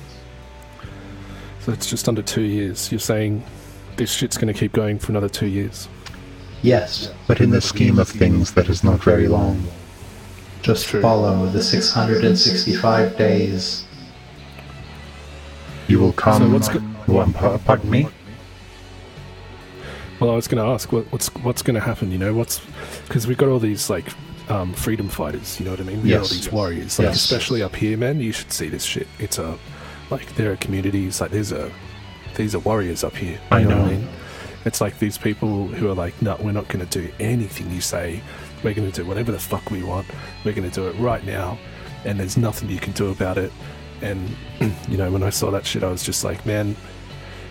So 1.62 1.72
it's 1.72 1.90
just 1.90 2.08
under 2.08 2.22
two 2.22 2.44
years. 2.44 2.92
You're 2.92 3.00
saying 3.00 3.44
this 3.98 4.12
shit's 4.14 4.38
going 4.38 4.54
to 4.54 4.60
keep 4.60 4.74
going 4.74 5.00
for 5.00 5.12
another 5.14 5.30
two 5.30 5.48
years. 5.48 5.90
Yes, 6.62 7.12
But 7.28 7.42
in 7.42 7.50
the 7.50 7.60
scheme 7.60 7.98
of 7.98 8.08
things, 8.08 8.54
that 8.54 8.70
is 8.70 8.84
not 8.84 9.04
very 9.04 9.28
long. 9.28 9.66
just 10.62 10.86
follow 10.86 11.48
the 11.48 11.64
665 11.64 13.18
days 13.18 13.86
You 15.88 16.00
will 16.00 16.14
come. 16.14 16.42
So 16.42 16.50
what's 16.50 16.70
go- 16.70 17.32
pa- 17.34 17.58
pardon 17.60 17.90
me? 17.90 18.08
Well, 20.20 20.30
I 20.32 20.36
was 20.36 20.48
going 20.48 20.64
to 20.64 20.70
ask 20.72 20.92
what, 20.92 21.12
what's 21.12 21.28
what's 21.36 21.62
going 21.62 21.76
to 21.76 21.82
happen. 21.82 22.12
You 22.12 22.18
know, 22.18 22.34
what's 22.34 22.62
because 23.08 23.28
we've 23.28 23.38
got 23.38 23.50
all 23.50 23.60
these 23.60 23.90
like 23.90 24.06
um, 24.50 24.74
freedom 24.74 25.10
fighters. 25.10 25.60
You 25.60 25.66
know 25.66 25.72
what 25.72 25.80
I 25.82 25.84
mean? 25.84 26.02
We 26.02 26.10
got 26.12 26.22
all 26.22 26.28
these 26.28 26.52
warriors. 26.52 26.98
Like 27.00 27.08
Yes. 27.08 27.16
especially 27.18 27.62
up 27.64 27.76
here, 27.76 27.98
man. 27.98 28.20
You 28.20 28.32
should 28.32 28.52
see 28.52 28.70
this 28.70 28.84
shit. 28.84 29.08
It's 29.20 29.38
a 29.38 29.58
like 30.10 30.34
there 30.36 30.52
are 30.52 30.56
communities 30.58 31.20
like 31.20 31.32
there's 31.32 31.52
a 31.52 31.72
these 32.36 32.56
are 32.56 32.60
warriors 32.60 33.04
up 33.04 33.16
here. 33.16 33.40
I 33.52 33.66
what 33.66 33.70
know. 33.70 33.84
I 33.86 33.90
mean? 33.90 34.08
It's 34.66 34.80
like 34.80 34.98
these 35.00 35.18
people 35.18 35.68
who 35.68 35.90
are 35.90 35.94
like, 35.94 36.20
no, 36.22 36.38
we're 36.42 36.54
not 36.54 36.70
going 36.70 36.86
to 36.88 37.00
do 37.02 37.12
anything 37.20 37.70
you 37.70 37.82
say. 37.82 38.22
We're 38.64 38.74
going 38.74 38.90
to 38.90 39.02
do 39.04 39.06
whatever 39.06 39.34
the 39.34 39.40
fuck 39.40 39.70
we 39.70 39.84
want. 39.84 40.08
We're 40.46 40.54
going 40.54 40.70
to 40.70 40.74
do 40.74 40.88
it 40.88 40.94
right 40.94 41.22
now, 41.26 41.58
and 42.06 42.18
there's 42.18 42.38
nothing 42.38 42.70
you 42.70 42.80
can 42.80 42.94
do 42.94 43.10
about 43.12 43.38
it. 43.38 43.52
And 44.04 44.36
you 44.90 44.98
know, 44.98 45.12
when 45.12 45.24
I 45.24 45.30
saw 45.30 45.50
that 45.52 45.66
shit, 45.66 45.84
I 45.84 45.90
was 45.90 46.04
just 46.04 46.24
like, 46.24 46.46
man, 46.46 46.76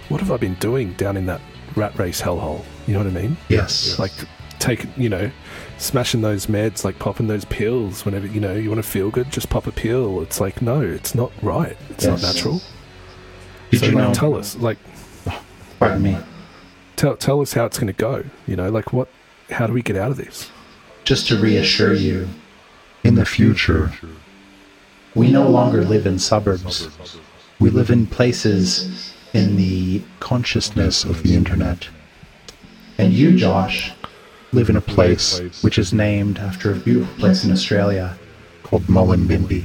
what 0.08 0.20
have 0.20 0.30
I 0.30 0.36
been 0.36 0.54
doing 0.54 0.92
down 0.94 1.16
in 1.16 1.26
that 1.26 1.40
rat 1.74 1.98
race 1.98 2.20
hellhole? 2.20 2.64
You 2.86 2.94
know 2.94 3.00
what 3.00 3.08
I 3.08 3.22
mean? 3.22 3.36
Yes. 3.48 3.98
Like, 3.98 4.12
take 4.58 4.86
you 4.96 5.08
know, 5.08 5.30
smashing 5.78 6.20
those 6.20 6.46
meds, 6.46 6.84
like 6.84 6.98
popping 6.98 7.26
those 7.26 7.44
pills 7.46 8.04
whenever 8.04 8.26
you 8.26 8.40
know 8.40 8.54
you 8.54 8.68
want 8.70 8.82
to 8.82 8.88
feel 8.88 9.10
good. 9.10 9.30
Just 9.30 9.48
pop 9.50 9.66
a 9.66 9.72
pill. 9.72 10.20
It's 10.22 10.40
like, 10.40 10.62
no, 10.62 10.80
it's 10.80 11.14
not 11.14 11.32
right. 11.42 11.76
It's 11.90 12.04
not 12.06 12.22
natural. 12.22 12.60
Did 13.70 13.80
so 13.80 13.86
you 13.86 13.92
like, 13.92 14.08
know? 14.08 14.14
tell 14.14 14.36
us, 14.36 14.54
like, 14.56 14.78
Pardon 15.78 16.02
me. 16.02 16.18
tell 16.96 17.16
tell 17.16 17.40
us 17.40 17.54
how 17.54 17.64
it's 17.64 17.78
going 17.78 17.86
to 17.88 17.92
go. 17.92 18.24
You 18.46 18.56
know, 18.56 18.70
like 18.70 18.92
what? 18.92 19.08
How 19.50 19.66
do 19.66 19.72
we 19.72 19.82
get 19.82 19.96
out 19.96 20.10
of 20.10 20.16
this? 20.16 20.50
Just 21.04 21.26
to 21.28 21.36
reassure 21.38 21.92
you, 21.94 22.28
In 23.02 23.16
the 23.16 23.24
future, 23.24 23.90
we 25.14 25.30
no 25.30 25.48
longer 25.48 25.84
live 25.84 26.06
in 26.06 26.18
suburbs. 26.18 26.88
We 27.60 27.70
live 27.70 27.90
in 27.90 28.06
places 28.06 29.12
in 29.32 29.56
the 29.56 30.02
consciousness 30.20 31.04
of 31.04 31.22
the 31.22 31.34
internet. 31.34 31.88
And 32.98 33.12
you, 33.12 33.36
Josh, 33.36 33.92
live 34.52 34.68
in 34.68 34.76
a 34.76 34.80
place 34.80 35.40
which 35.62 35.78
is 35.78 35.92
named 35.92 36.38
after 36.38 36.72
a 36.72 36.76
beautiful 36.76 37.14
place 37.18 37.44
in 37.44 37.52
Australia. 37.52 38.16
called 38.62 38.84
Mullumbimby. 38.84 39.64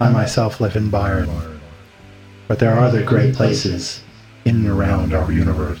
I 0.00 0.10
myself 0.10 0.60
live 0.60 0.76
in 0.76 0.90
Byron. 0.90 1.60
But 2.46 2.60
there 2.60 2.72
are 2.72 2.84
other 2.84 3.02
great 3.02 3.34
places 3.34 4.02
in 4.44 4.56
and 4.56 4.68
around 4.68 5.12
our 5.12 5.30
universe, 5.30 5.80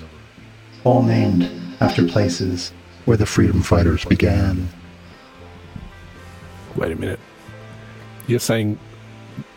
all 0.84 1.02
named 1.02 1.48
after 1.80 2.06
places 2.06 2.72
where 3.04 3.16
the 3.16 3.26
freedom 3.26 3.62
fighters 3.62 4.04
began. 4.04 4.68
Wait 6.76 6.92
a 6.92 6.96
minute. 6.96 7.20
You're 8.28 8.38
saying 8.38 8.78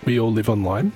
we 0.06 0.18
all 0.18 0.32
live 0.32 0.50
online? 0.50 0.94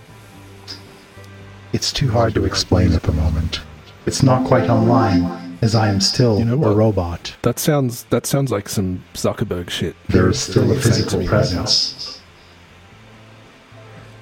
It's 1.74 1.92
too 1.92 2.10
hard 2.10 2.34
to 2.36 2.46
explain 2.46 2.94
at 2.94 3.04
the 3.04 3.12
moment. 3.12 3.60
It's 4.06 4.24
not 4.24 4.48
quite 4.48 4.70
online, 4.70 5.58
as 5.62 5.76
I 5.76 5.90
am 5.90 6.00
still 6.00 6.40
You 6.40 6.46
know 6.46 6.64
a 6.64 6.74
robot. 6.74 7.36
That 7.42 7.60
sounds 7.60 8.06
that 8.06 8.26
sounds 8.26 8.50
like 8.50 8.70
some 8.70 9.04
Zuckerberg 9.14 9.70
shit. 9.70 9.94
There 10.08 10.30
is 10.30 10.40
Still 10.40 10.72
a 10.72 10.76
physical 10.76 11.26
presence. 11.28 12.22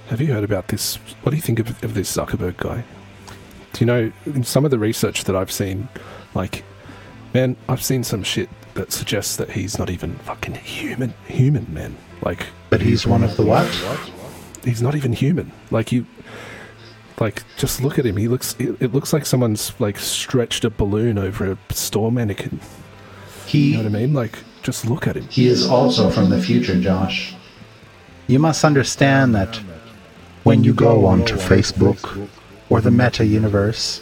Have 0.07 0.19
you 0.19 0.33
heard 0.33 0.43
about 0.43 0.69
this? 0.69 0.95
What 1.21 1.29
do 1.29 1.35
you 1.35 1.41
think 1.41 1.59
of, 1.59 1.83
of 1.83 1.93
this 1.93 2.15
Zuckerberg 2.15 2.57
guy? 2.57 2.83
Do 3.73 3.79
you 3.79 3.85
know 3.85 4.11
in 4.25 4.43
some 4.43 4.65
of 4.65 4.71
the 4.71 4.79
research 4.79 5.25
that 5.25 5.35
I've 5.35 5.51
seen, 5.51 5.89
like, 6.33 6.63
man, 7.35 7.55
I've 7.69 7.83
seen 7.83 8.03
some 8.03 8.23
shit 8.23 8.49
that 8.73 8.91
suggests 8.91 9.35
that 9.35 9.51
he's 9.51 9.77
not 9.77 9.91
even 9.91 10.15
fucking 10.19 10.55
human, 10.55 11.13
human, 11.27 11.71
man. 11.71 11.95
Like, 12.23 12.47
But 12.69 12.81
he's 12.81 13.05
one 13.05 13.23
of 13.23 13.35
the 13.37 13.43
what? 13.45 13.67
he's 14.63 14.81
not 14.81 14.95
even 14.95 15.13
human. 15.13 15.51
Like 15.71 15.91
you, 15.91 16.05
like 17.19 17.43
just 17.57 17.81
look 17.81 17.99
at 17.99 18.05
him. 18.05 18.17
He 18.17 18.27
looks. 18.27 18.55
It, 18.59 18.93
looks 18.93 19.13
like 19.13 19.25
someone's 19.25 19.73
like 19.79 19.99
stretched 19.99 20.63
a 20.65 20.69
balloon 20.69 21.17
over 21.17 21.51
a 21.51 21.57
store 21.73 22.11
mannequin. 22.11 22.59
He 23.45 23.71
You 23.71 23.77
know 23.77 23.83
what 23.83 23.95
I 23.95 23.99
mean? 24.01 24.13
Like, 24.13 24.39
just 24.61 24.85
look 24.85 25.05
at 25.07 25.17
him. 25.17 25.27
He 25.29 25.47
is 25.47 25.67
also 25.67 26.09
from 26.09 26.29
the 26.29 26.41
future, 26.41 26.79
Josh. 26.79 27.35
You 28.27 28.39
must 28.39 28.63
understand 28.63 29.35
that 29.35 29.57
when 30.43 30.63
you 30.63 30.73
go 30.73 31.05
onto 31.05 31.35
Facebook 31.35 32.29
or 32.69 32.79
the 32.79 32.89
meta 32.91 33.25
universe, 33.25 34.01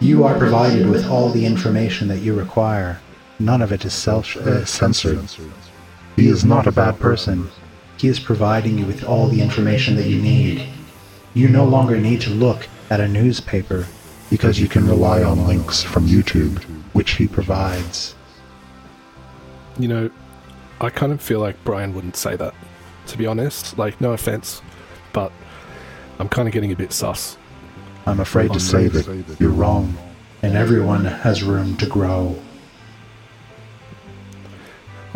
you 0.00 0.24
are 0.24 0.36
provided 0.36 0.88
with 0.88 1.06
all 1.08 1.30
the 1.30 1.46
information 1.46 2.08
that 2.08 2.18
you 2.18 2.34
require. 2.34 3.00
None 3.38 3.62
of 3.62 3.72
it 3.72 3.84
is 3.84 3.94
self 3.94 4.36
uh, 4.36 4.64
censored. 4.64 5.20
He 6.16 6.28
is 6.28 6.44
not 6.44 6.66
a 6.66 6.72
bad 6.72 6.98
person. 6.98 7.48
He 7.98 8.08
is 8.08 8.18
providing 8.18 8.78
you 8.78 8.86
with 8.86 9.04
all 9.04 9.28
the 9.28 9.40
information 9.40 9.96
that 9.96 10.08
you 10.08 10.20
need. 10.20 10.66
You 11.34 11.48
no 11.48 11.64
longer 11.64 11.98
need 11.98 12.20
to 12.22 12.30
look 12.30 12.68
at 12.90 13.00
a 13.00 13.08
newspaper 13.08 13.86
because 14.30 14.58
you 14.58 14.68
can 14.68 14.86
rely 14.86 15.22
on 15.22 15.46
links 15.46 15.82
from 15.82 16.06
YouTube. 16.06 16.62
which 16.96 17.12
he 17.12 17.28
provides. 17.28 18.14
You 19.78 19.88
know, 19.88 20.10
I 20.80 20.88
kind 20.88 21.12
of 21.12 21.20
feel 21.20 21.40
like 21.40 21.62
Brian 21.62 21.92
wouldn't 21.92 22.16
say 22.16 22.36
that. 22.36 22.54
To 23.08 23.18
be 23.18 23.26
honest, 23.26 23.76
like, 23.76 24.00
no 24.00 24.12
offense, 24.12 24.62
but 25.12 25.30
I'm 26.18 26.30
kind 26.30 26.48
of 26.48 26.54
getting 26.54 26.72
a 26.72 26.76
bit 26.76 26.94
sus. 26.94 27.36
I'm 28.06 28.20
afraid 28.20 28.50
to 28.54 28.60
say 28.60 28.88
that 28.88 29.36
you're 29.38 29.50
wrong, 29.50 29.94
and 30.42 30.56
everyone 30.56 31.04
has 31.04 31.42
room 31.42 31.76
to 31.76 31.86
grow. 31.86 32.34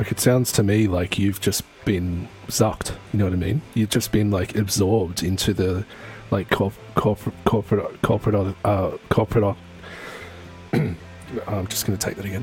Like, 0.01 0.13
it 0.13 0.19
sounds 0.19 0.51
to 0.53 0.63
me 0.63 0.87
like 0.87 1.19
you've 1.19 1.43
just 1.43 1.63
been 1.85 2.27
zucked. 2.47 2.97
You 3.13 3.19
know 3.19 3.27
what 3.27 3.35
I 3.35 3.37
mean? 3.37 3.61
You've 3.75 3.91
just 3.91 4.13
been 4.13 4.31
like 4.31 4.57
absorbed 4.57 5.23
into 5.23 5.53
the 5.53 5.85
like 6.31 6.49
corp- 6.49 6.73
corporate 6.95 7.35
corporate 7.45 8.01
corporate 8.01 8.57
uh, 8.65 8.93
corporate. 9.11 9.57
I'm 10.73 11.67
just 11.67 11.85
going 11.85 11.99
to 11.99 12.03
take 12.03 12.17
that 12.17 12.25
again. 12.25 12.43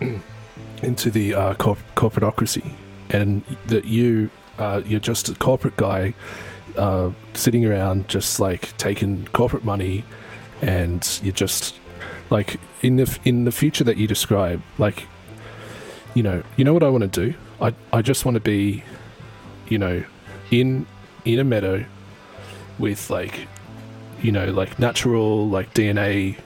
Into 0.82 1.12
the 1.12 1.34
uh, 1.34 1.54
corp- 1.54 1.78
corporateocracy, 1.94 2.72
and 3.10 3.44
that 3.68 3.84
you 3.84 4.28
uh, 4.58 4.82
you're 4.84 4.98
just 4.98 5.28
a 5.28 5.36
corporate 5.36 5.76
guy 5.76 6.14
uh, 6.76 7.12
sitting 7.32 7.64
around 7.64 8.08
just 8.08 8.40
like 8.40 8.76
taking 8.76 9.28
corporate 9.32 9.64
money, 9.64 10.04
and 10.62 11.20
you're 11.22 11.32
just 11.32 11.76
like 12.30 12.58
in 12.82 12.96
the 12.96 13.18
in 13.24 13.44
the 13.44 13.52
future 13.52 13.84
that 13.84 13.98
you 13.98 14.08
describe, 14.08 14.60
like 14.78 15.06
you 16.18 16.24
know, 16.24 16.42
you 16.56 16.64
know 16.64 16.74
what 16.74 16.82
I 16.82 16.88
want 16.88 17.04
to 17.12 17.26
do? 17.26 17.34
I 17.60 17.72
I 17.92 18.02
just 18.02 18.24
want 18.24 18.34
to 18.34 18.40
be, 18.40 18.82
you 19.68 19.78
know, 19.78 20.02
in 20.50 20.84
in 21.24 21.38
a 21.38 21.44
meadow 21.44 21.84
with 22.80 23.08
like, 23.08 23.46
you 24.20 24.32
know, 24.32 24.46
like 24.46 24.80
natural 24.80 25.48
like 25.48 25.72
DNA 25.74 26.36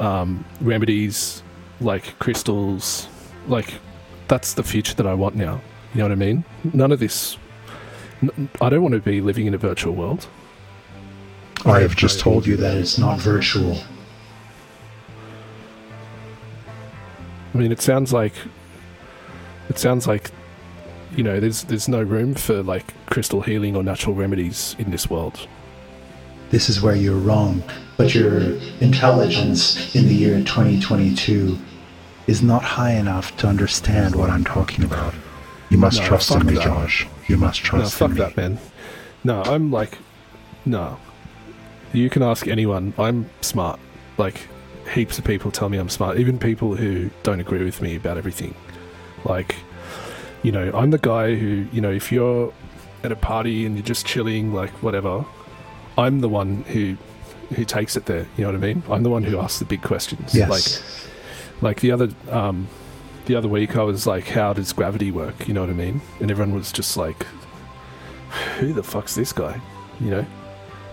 um, 0.00 0.44
remedies, 0.60 1.44
like 1.80 2.18
crystals, 2.18 3.06
like 3.46 3.74
that's 4.26 4.54
the 4.54 4.64
future 4.64 4.94
that 4.96 5.06
I 5.06 5.14
want 5.14 5.36
now. 5.36 5.60
You 5.94 5.98
know 5.98 6.06
what 6.06 6.12
I 6.12 6.16
mean? 6.16 6.44
None 6.72 6.90
of 6.90 6.98
this. 6.98 7.36
n- 8.22 8.48
I 8.60 8.70
don't 8.70 8.82
want 8.82 8.94
to 8.96 9.00
be 9.00 9.20
living 9.20 9.46
in 9.46 9.54
a 9.54 9.58
virtual 9.58 9.94
world. 9.94 10.26
I 11.64 11.78
have 11.78 11.94
just 11.94 12.18
told 12.18 12.44
you 12.44 12.56
that 12.56 12.72
that 12.72 12.78
it's 12.78 12.98
not 12.98 13.20
virtual. 13.20 13.78
I 17.54 17.58
mean, 17.58 17.70
it 17.70 17.80
sounds 17.80 18.12
like 18.12 18.32
it 19.68 19.78
sounds 19.78 20.06
like 20.06 20.30
you 21.16 21.22
know, 21.22 21.38
there's 21.38 21.62
there's 21.64 21.88
no 21.88 22.02
room 22.02 22.34
for 22.34 22.62
like 22.62 22.92
crystal 23.06 23.40
healing 23.40 23.76
or 23.76 23.82
natural 23.82 24.14
remedies 24.14 24.74
in 24.78 24.90
this 24.90 25.08
world. 25.08 25.46
This 26.50 26.68
is 26.68 26.82
where 26.82 26.94
you're 26.96 27.18
wrong, 27.18 27.62
but 27.96 28.14
your 28.14 28.40
intelligence 28.80 29.94
in 29.94 30.06
the 30.06 30.14
year 30.14 30.38
2022 30.40 31.58
is 32.26 32.42
not 32.42 32.62
high 32.62 32.92
enough 32.92 33.36
to 33.38 33.46
understand 33.46 34.14
what 34.16 34.30
I'm 34.30 34.44
talking 34.44 34.84
about. 34.84 35.14
You 35.70 35.78
must 35.78 36.00
No, 36.00 36.06
trust 36.06 36.30
in 36.32 36.46
me, 36.46 36.54
that. 36.54 36.64
Josh. 36.64 37.06
You 37.28 37.36
must 37.36 37.62
No, 37.64 37.68
trust 37.70 37.94
fuck 37.96 38.10
in 38.10 38.14
me. 38.14 38.20
that, 38.20 38.36
man. 38.36 38.58
No, 39.24 39.42
I'm 39.42 39.70
like, 39.70 39.98
no. 40.64 40.98
You 41.92 42.10
can 42.10 42.22
ask 42.22 42.46
anyone. 42.46 42.92
I'm 42.98 43.28
smart. 43.40 43.78
Like, 44.18 44.48
heaps 44.92 45.18
of 45.18 45.24
people 45.24 45.50
tell 45.50 45.68
me 45.68 45.78
I'm 45.78 45.88
smart. 45.88 46.18
Even 46.18 46.38
people 46.38 46.76
who 46.76 47.10
don't 47.22 47.40
agree 47.40 47.64
with 47.64 47.80
me 47.82 47.96
about 47.96 48.18
everything. 48.18 48.54
Like, 49.24 49.56
you 50.42 50.52
know, 50.52 50.70
I'm 50.74 50.90
the 50.90 50.98
guy 50.98 51.34
who, 51.34 51.66
you 51.72 51.80
know, 51.80 51.90
if 51.90 52.12
you're 52.12 52.52
at 53.02 53.12
a 53.12 53.16
party 53.16 53.66
and 53.66 53.76
you're 53.76 53.84
just 53.84 54.06
chilling, 54.06 54.52
like 54.52 54.70
whatever, 54.82 55.24
I'm 55.96 56.20
the 56.20 56.28
one 56.28 56.62
who 56.64 56.96
who 57.54 57.64
takes 57.64 57.96
it 57.96 58.06
there. 58.06 58.26
You 58.36 58.44
know 58.44 58.52
what 58.52 58.56
I 58.56 58.66
mean? 58.66 58.82
I'm 58.90 59.02
the 59.02 59.10
one 59.10 59.22
who 59.22 59.38
asks 59.38 59.58
the 59.58 59.64
big 59.64 59.82
questions. 59.82 60.34
Yes. 60.34 60.48
Like, 60.50 61.62
like 61.62 61.80
the 61.80 61.92
other 61.92 62.08
um, 62.30 62.68
the 63.26 63.36
other 63.36 63.48
week, 63.48 63.76
I 63.76 63.82
was 63.82 64.06
like, 64.06 64.28
"How 64.28 64.52
does 64.52 64.72
gravity 64.72 65.10
work?" 65.10 65.46
You 65.48 65.54
know 65.54 65.60
what 65.60 65.70
I 65.70 65.74
mean? 65.74 66.00
And 66.20 66.30
everyone 66.30 66.54
was 66.54 66.72
just 66.72 66.96
like, 66.96 67.26
"Who 68.58 68.72
the 68.72 68.82
fuck's 68.82 69.14
this 69.14 69.32
guy?" 69.32 69.60
You 70.00 70.10
know, 70.10 70.26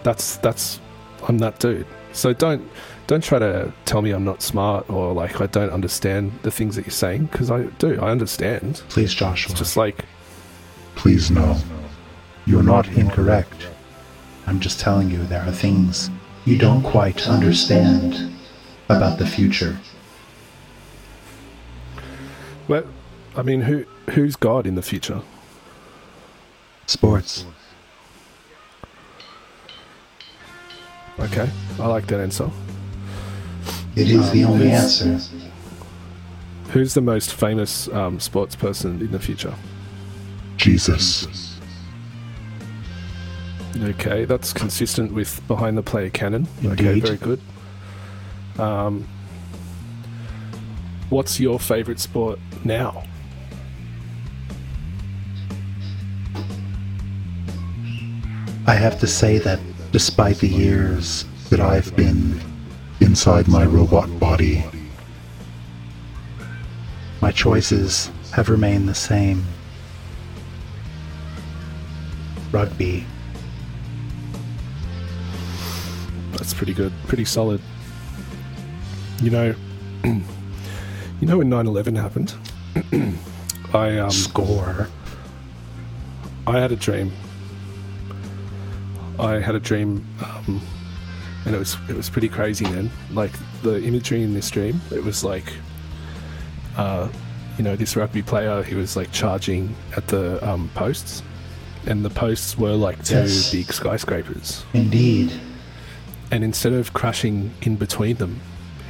that's 0.03 0.37
that's 0.37 0.79
I'm 1.27 1.39
that 1.39 1.59
dude. 1.59 1.87
So 2.13 2.33
don't 2.33 2.69
don't 3.07 3.23
try 3.23 3.39
to 3.39 3.73
tell 3.85 4.01
me 4.01 4.11
I'm 4.11 4.23
not 4.23 4.41
smart 4.41 4.89
or 4.89 5.13
like 5.13 5.41
I 5.41 5.47
don't 5.47 5.71
understand 5.71 6.39
the 6.43 6.51
things 6.51 6.75
that 6.75 6.85
you're 6.85 6.91
saying 6.91 7.25
because 7.25 7.51
I 7.51 7.63
do. 7.63 7.99
I 7.99 8.09
understand. 8.09 8.83
Please, 8.89 9.13
Joshua. 9.13 9.51
It's 9.51 9.59
just 9.59 9.77
like 9.77 10.05
Please 10.95 11.31
no. 11.31 11.57
You're 12.45 12.63
not 12.63 12.87
incorrect. 12.89 13.67
I'm 14.47 14.59
just 14.59 14.79
telling 14.79 15.09
you 15.09 15.23
there 15.25 15.41
are 15.43 15.51
things 15.51 16.09
you 16.45 16.57
don't 16.57 16.83
quite 16.83 17.27
understand 17.27 18.33
about 18.89 19.19
the 19.19 19.25
future. 19.25 19.77
Well, 22.67 22.85
I 23.35 23.41
mean, 23.43 23.61
who 23.61 23.85
who's 24.11 24.35
God 24.35 24.67
in 24.67 24.75
the 24.75 24.81
future? 24.81 25.21
Sports. 26.85 27.45
Okay, 31.21 31.49
I 31.79 31.87
like 31.87 32.07
that 32.07 32.19
answer. 32.19 32.49
It 33.95 34.09
is 34.09 34.31
the 34.31 34.43
only 34.43 34.71
answer. 34.71 35.19
Who's 36.69 36.93
the 36.93 37.01
most 37.01 37.33
famous 37.33 37.87
um, 37.89 38.19
sports 38.19 38.55
person 38.55 39.01
in 39.01 39.11
the 39.11 39.19
future? 39.19 39.53
Jesus. 40.57 41.59
Okay, 43.83 44.25
that's 44.25 44.53
consistent 44.53 45.13
with 45.13 45.45
behind 45.47 45.77
the 45.77 45.83
player 45.83 46.09
canon. 46.09 46.47
Okay, 46.63 46.99
very 46.99 47.17
good. 47.17 47.39
Um, 48.57 49.07
what's 51.09 51.39
your 51.39 51.59
favorite 51.59 51.99
sport 51.99 52.39
now? 52.63 53.03
I 58.67 58.75
have 58.75 58.99
to 58.99 59.07
say 59.07 59.37
that 59.39 59.59
despite 59.91 60.37
the 60.37 60.47
years 60.47 61.25
That 61.49 61.59
I've 61.59 61.93
been 61.95 62.39
inside 63.01 63.47
my 63.47 63.65
robot 63.65 64.07
body. 64.19 64.63
my 67.21 67.31
choices 67.31 68.09
have 68.31 68.49
remained 68.49 68.87
the 68.87 68.95
same. 68.95 69.45
Rugby. 72.51 73.05
That's 76.31 76.53
pretty 76.53 76.73
good, 76.73 76.93
pretty 77.07 77.25
solid. 77.25 77.61
You 79.21 79.29
know, 79.29 79.55
you 80.03 80.23
know 81.21 81.37
when 81.37 81.49
9/11 81.49 81.95
happened, 81.97 82.33
I 83.73 83.97
um, 83.99 84.09
Score. 84.09 84.87
I 86.47 86.59
had 86.59 86.71
a 86.71 86.75
dream. 86.75 87.11
I 89.19 89.39
had 89.39 89.55
a 89.55 89.59
dream, 89.59 90.05
um, 90.23 90.61
and 91.45 91.55
it 91.55 91.59
was 91.59 91.77
it 91.89 91.95
was 91.95 92.09
pretty 92.09 92.29
crazy, 92.29 92.65
Then, 92.65 92.89
Like 93.11 93.31
the 93.61 93.81
imagery 93.83 94.23
in 94.23 94.33
this 94.33 94.49
dream, 94.49 94.81
it 94.91 95.03
was 95.03 95.23
like, 95.23 95.51
uh, 96.77 97.07
you 97.57 97.63
know, 97.63 97.75
this 97.75 97.95
rugby 97.95 98.21
player. 98.21 98.63
He 98.63 98.75
was 98.75 98.95
like 98.95 99.11
charging 99.11 99.75
at 99.95 100.07
the 100.07 100.45
um, 100.47 100.69
posts, 100.73 101.23
and 101.85 102.03
the 102.05 102.09
posts 102.09 102.57
were 102.57 102.73
like 102.73 103.03
two 103.03 103.15
Yes. 103.15 103.51
big 103.51 103.71
skyscrapers. 103.73 104.63
Indeed. 104.73 105.31
And 106.31 106.43
instead 106.43 106.71
of 106.73 106.93
crashing 106.93 107.51
in 107.61 107.75
between 107.75 108.15
them, 108.15 108.39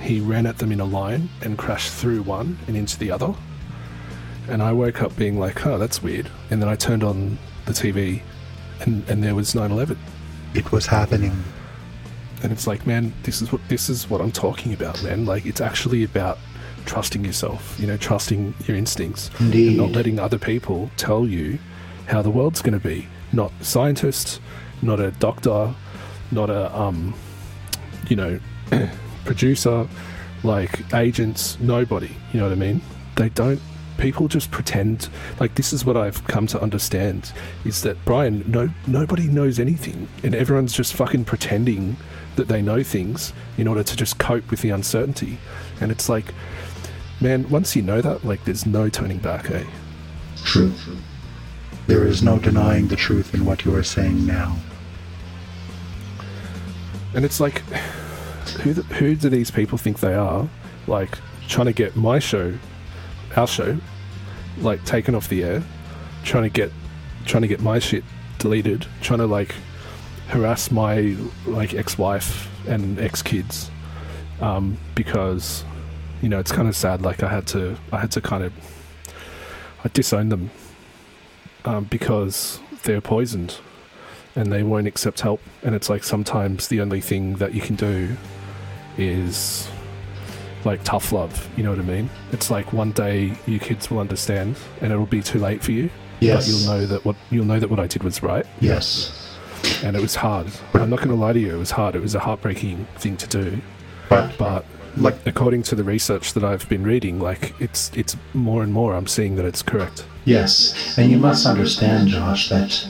he 0.01 0.19
ran 0.19 0.45
at 0.45 0.59
them 0.59 0.71
in 0.71 0.79
a 0.79 0.85
line 0.85 1.29
and 1.41 1.57
crashed 1.57 1.91
through 1.91 2.21
one 2.21 2.59
and 2.67 2.77
into 2.77 2.97
the 2.99 3.09
other. 3.11 3.33
And 4.47 4.61
I 4.61 4.73
woke 4.73 5.01
up 5.01 5.15
being 5.15 5.39
like, 5.39 5.65
oh, 5.65 5.77
that's 5.79 6.03
weird. 6.03 6.29
And 6.51 6.61
then 6.61 6.69
I 6.69 6.75
turned 6.75 7.03
on 7.03 7.39
the 7.65 7.73
TV 7.73 8.21
and, 8.81 9.07
and 9.09 9.23
there 9.23 9.35
was 9.35 9.55
9 9.55 9.71
11. 9.71 9.97
It 10.53 10.71
was 10.71 10.85
happening. 10.85 11.43
And 12.43 12.51
it's 12.51 12.67
like, 12.67 12.87
man, 12.87 13.13
this 13.23 13.41
is 13.41 13.51
what 13.51 13.61
this 13.69 13.89
is 13.89 14.09
what 14.09 14.19
I'm 14.19 14.31
talking 14.31 14.73
about, 14.73 15.01
man. 15.03 15.25
Like 15.25 15.45
it's 15.45 15.61
actually 15.61 16.03
about 16.03 16.39
trusting 16.85 17.23
yourself, 17.23 17.79
you 17.79 17.85
know, 17.85 17.97
trusting 17.97 18.53
your 18.65 18.75
instincts. 18.75 19.29
Indeed. 19.39 19.67
And 19.69 19.77
not 19.77 19.91
letting 19.91 20.19
other 20.19 20.39
people 20.39 20.89
tell 20.97 21.27
you 21.27 21.59
how 22.07 22.21
the 22.21 22.31
world's 22.31 22.61
gonna 22.61 22.79
be. 22.79 23.07
Not 23.31 23.51
a 23.61 23.63
scientist, 23.63 24.41
not 24.81 24.99
a 24.99 25.11
doctor, 25.11 25.73
not 26.31 26.49
a 26.49 26.75
um 26.75 27.13
you 28.09 28.15
know, 28.15 28.39
producer, 29.25 29.87
like 30.43 30.93
agents, 30.93 31.57
nobody. 31.59 32.11
You 32.33 32.39
know 32.39 32.47
what 32.47 32.53
I 32.53 32.55
mean? 32.55 32.81
They 33.15 33.29
don't. 33.29 33.61
People 33.97 34.27
just 34.27 34.51
pretend. 34.51 35.09
Like 35.39 35.55
this 35.55 35.73
is 35.73 35.85
what 35.85 35.97
I've 35.97 36.25
come 36.27 36.47
to 36.47 36.61
understand 36.61 37.31
is 37.65 37.81
that 37.83 38.03
Brian, 38.05 38.43
no, 38.47 38.69
nobody 38.87 39.27
knows 39.27 39.59
anything, 39.59 40.07
and 40.23 40.33
everyone's 40.33 40.73
just 40.73 40.93
fucking 40.93 41.25
pretending 41.25 41.97
that 42.35 42.47
they 42.47 42.61
know 42.61 42.81
things 42.83 43.33
in 43.57 43.67
order 43.67 43.83
to 43.83 43.95
just 43.95 44.17
cope 44.17 44.49
with 44.49 44.61
the 44.61 44.69
uncertainty. 44.69 45.37
And 45.79 45.91
it's 45.91 46.09
like, 46.09 46.33
man, 47.19 47.49
once 47.49 47.75
you 47.75 47.81
know 47.81 48.01
that, 48.01 48.23
like, 48.23 48.43
there's 48.45 48.65
no 48.65 48.89
turning 48.89 49.19
back, 49.19 49.51
eh? 49.51 49.65
True. 50.43 50.71
There 51.87 52.05
is 52.05 52.23
no 52.23 52.39
denying 52.39 52.87
the 52.87 52.95
truth 52.95 53.33
in 53.33 53.45
what 53.45 53.65
you 53.65 53.75
are 53.75 53.83
saying 53.83 54.25
now. 54.25 54.55
And 57.13 57.25
it's 57.25 57.39
like, 57.39 57.59
who 58.61 58.73
who 58.73 59.15
do 59.15 59.29
these 59.29 59.51
people 59.51 59.77
think 59.77 59.99
they 59.99 60.13
are? 60.13 60.47
Like 60.87 61.17
trying 61.47 61.67
to 61.67 61.73
get 61.73 61.95
my 61.95 62.19
show, 62.19 62.53
our 63.35 63.47
show, 63.47 63.77
like 64.59 64.83
taken 64.85 65.15
off 65.15 65.29
the 65.29 65.43
air, 65.43 65.63
trying 66.23 66.43
to 66.43 66.49
get 66.49 66.71
trying 67.25 67.41
to 67.41 67.47
get 67.47 67.61
my 67.61 67.79
shit 67.79 68.03
deleted, 68.39 68.85
trying 69.01 69.19
to 69.19 69.27
like 69.27 69.55
harass 70.27 70.71
my 70.71 71.15
like 71.45 71.73
ex-wife 71.73 72.49
and 72.67 72.99
ex-kids, 72.99 73.69
um, 74.39 74.77
because 74.95 75.63
you 76.21 76.29
know 76.29 76.39
it's 76.39 76.51
kind 76.51 76.67
of 76.67 76.75
sad. 76.75 77.01
Like 77.01 77.23
I 77.23 77.29
had 77.29 77.47
to 77.47 77.77
I 77.91 77.99
had 77.99 78.11
to 78.11 78.21
kind 78.21 78.43
of 78.43 78.53
I 79.83 79.89
disowned 79.93 80.31
them 80.31 80.51
um, 81.65 81.85
because 81.85 82.59
they're 82.83 83.01
poisoned 83.01 83.57
and 84.35 84.51
they 84.51 84.63
won't 84.63 84.87
accept 84.87 85.21
help. 85.21 85.41
And 85.63 85.75
it's 85.75 85.89
like 85.89 86.03
sometimes 86.03 86.67
the 86.67 86.81
only 86.81 87.01
thing 87.01 87.35
that 87.35 87.53
you 87.53 87.61
can 87.61 87.75
do 87.75 88.15
is 88.97 89.67
like 90.65 90.83
tough 90.83 91.11
love. 91.11 91.49
You 91.57 91.63
know 91.63 91.69
what 91.71 91.79
I 91.79 91.83
mean? 91.83 92.09
It's 92.31 92.49
like 92.51 92.73
one 92.73 92.91
day 92.91 93.33
you 93.45 93.59
kids 93.59 93.89
will 93.89 93.99
understand, 93.99 94.55
and 94.81 94.91
it'll 94.91 95.05
be 95.05 95.21
too 95.21 95.39
late 95.39 95.63
for 95.63 95.71
you. 95.71 95.89
Yes. 96.19 96.45
But 96.45 96.51
you'll 96.51 96.73
know 96.75 96.85
that 96.87 97.05
what 97.05 97.15
you'll 97.29 97.45
know 97.45 97.59
that 97.59 97.69
what 97.69 97.79
I 97.79 97.87
did 97.87 98.03
was 98.03 98.21
right, 98.21 98.45
Yes. 98.59 99.37
and 99.83 99.95
it 99.95 100.01
was 100.01 100.15
hard. 100.15 100.47
I'm 100.73 100.89
not 100.89 100.97
going 100.99 101.09
to 101.09 101.15
lie 101.15 101.33
to 101.33 101.39
you; 101.39 101.55
it 101.55 101.59
was 101.59 101.71
hard. 101.71 101.95
It 101.95 102.01
was 102.01 102.15
a 102.15 102.19
heartbreaking 102.19 102.85
thing 102.97 103.17
to 103.17 103.27
do, 103.27 103.61
But 104.09 104.37
but 104.37 104.65
like 104.97 105.15
according 105.25 105.63
to 105.63 105.75
the 105.75 105.83
research 105.83 106.33
that 106.33 106.43
I've 106.43 106.67
been 106.69 106.83
reading, 106.83 107.19
like 107.19 107.53
it's 107.59 107.91
it's 107.95 108.15
more 108.33 108.61
and 108.61 108.71
more 108.73 108.93
I'm 108.93 109.07
seeing 109.07 109.35
that 109.37 109.45
it's 109.45 109.61
correct. 109.63 110.05
Yes. 110.25 110.95
And 110.97 111.09
you 111.09 111.17
must 111.17 111.45
understand, 111.47 112.09
Josh, 112.09 112.49
that 112.49 112.87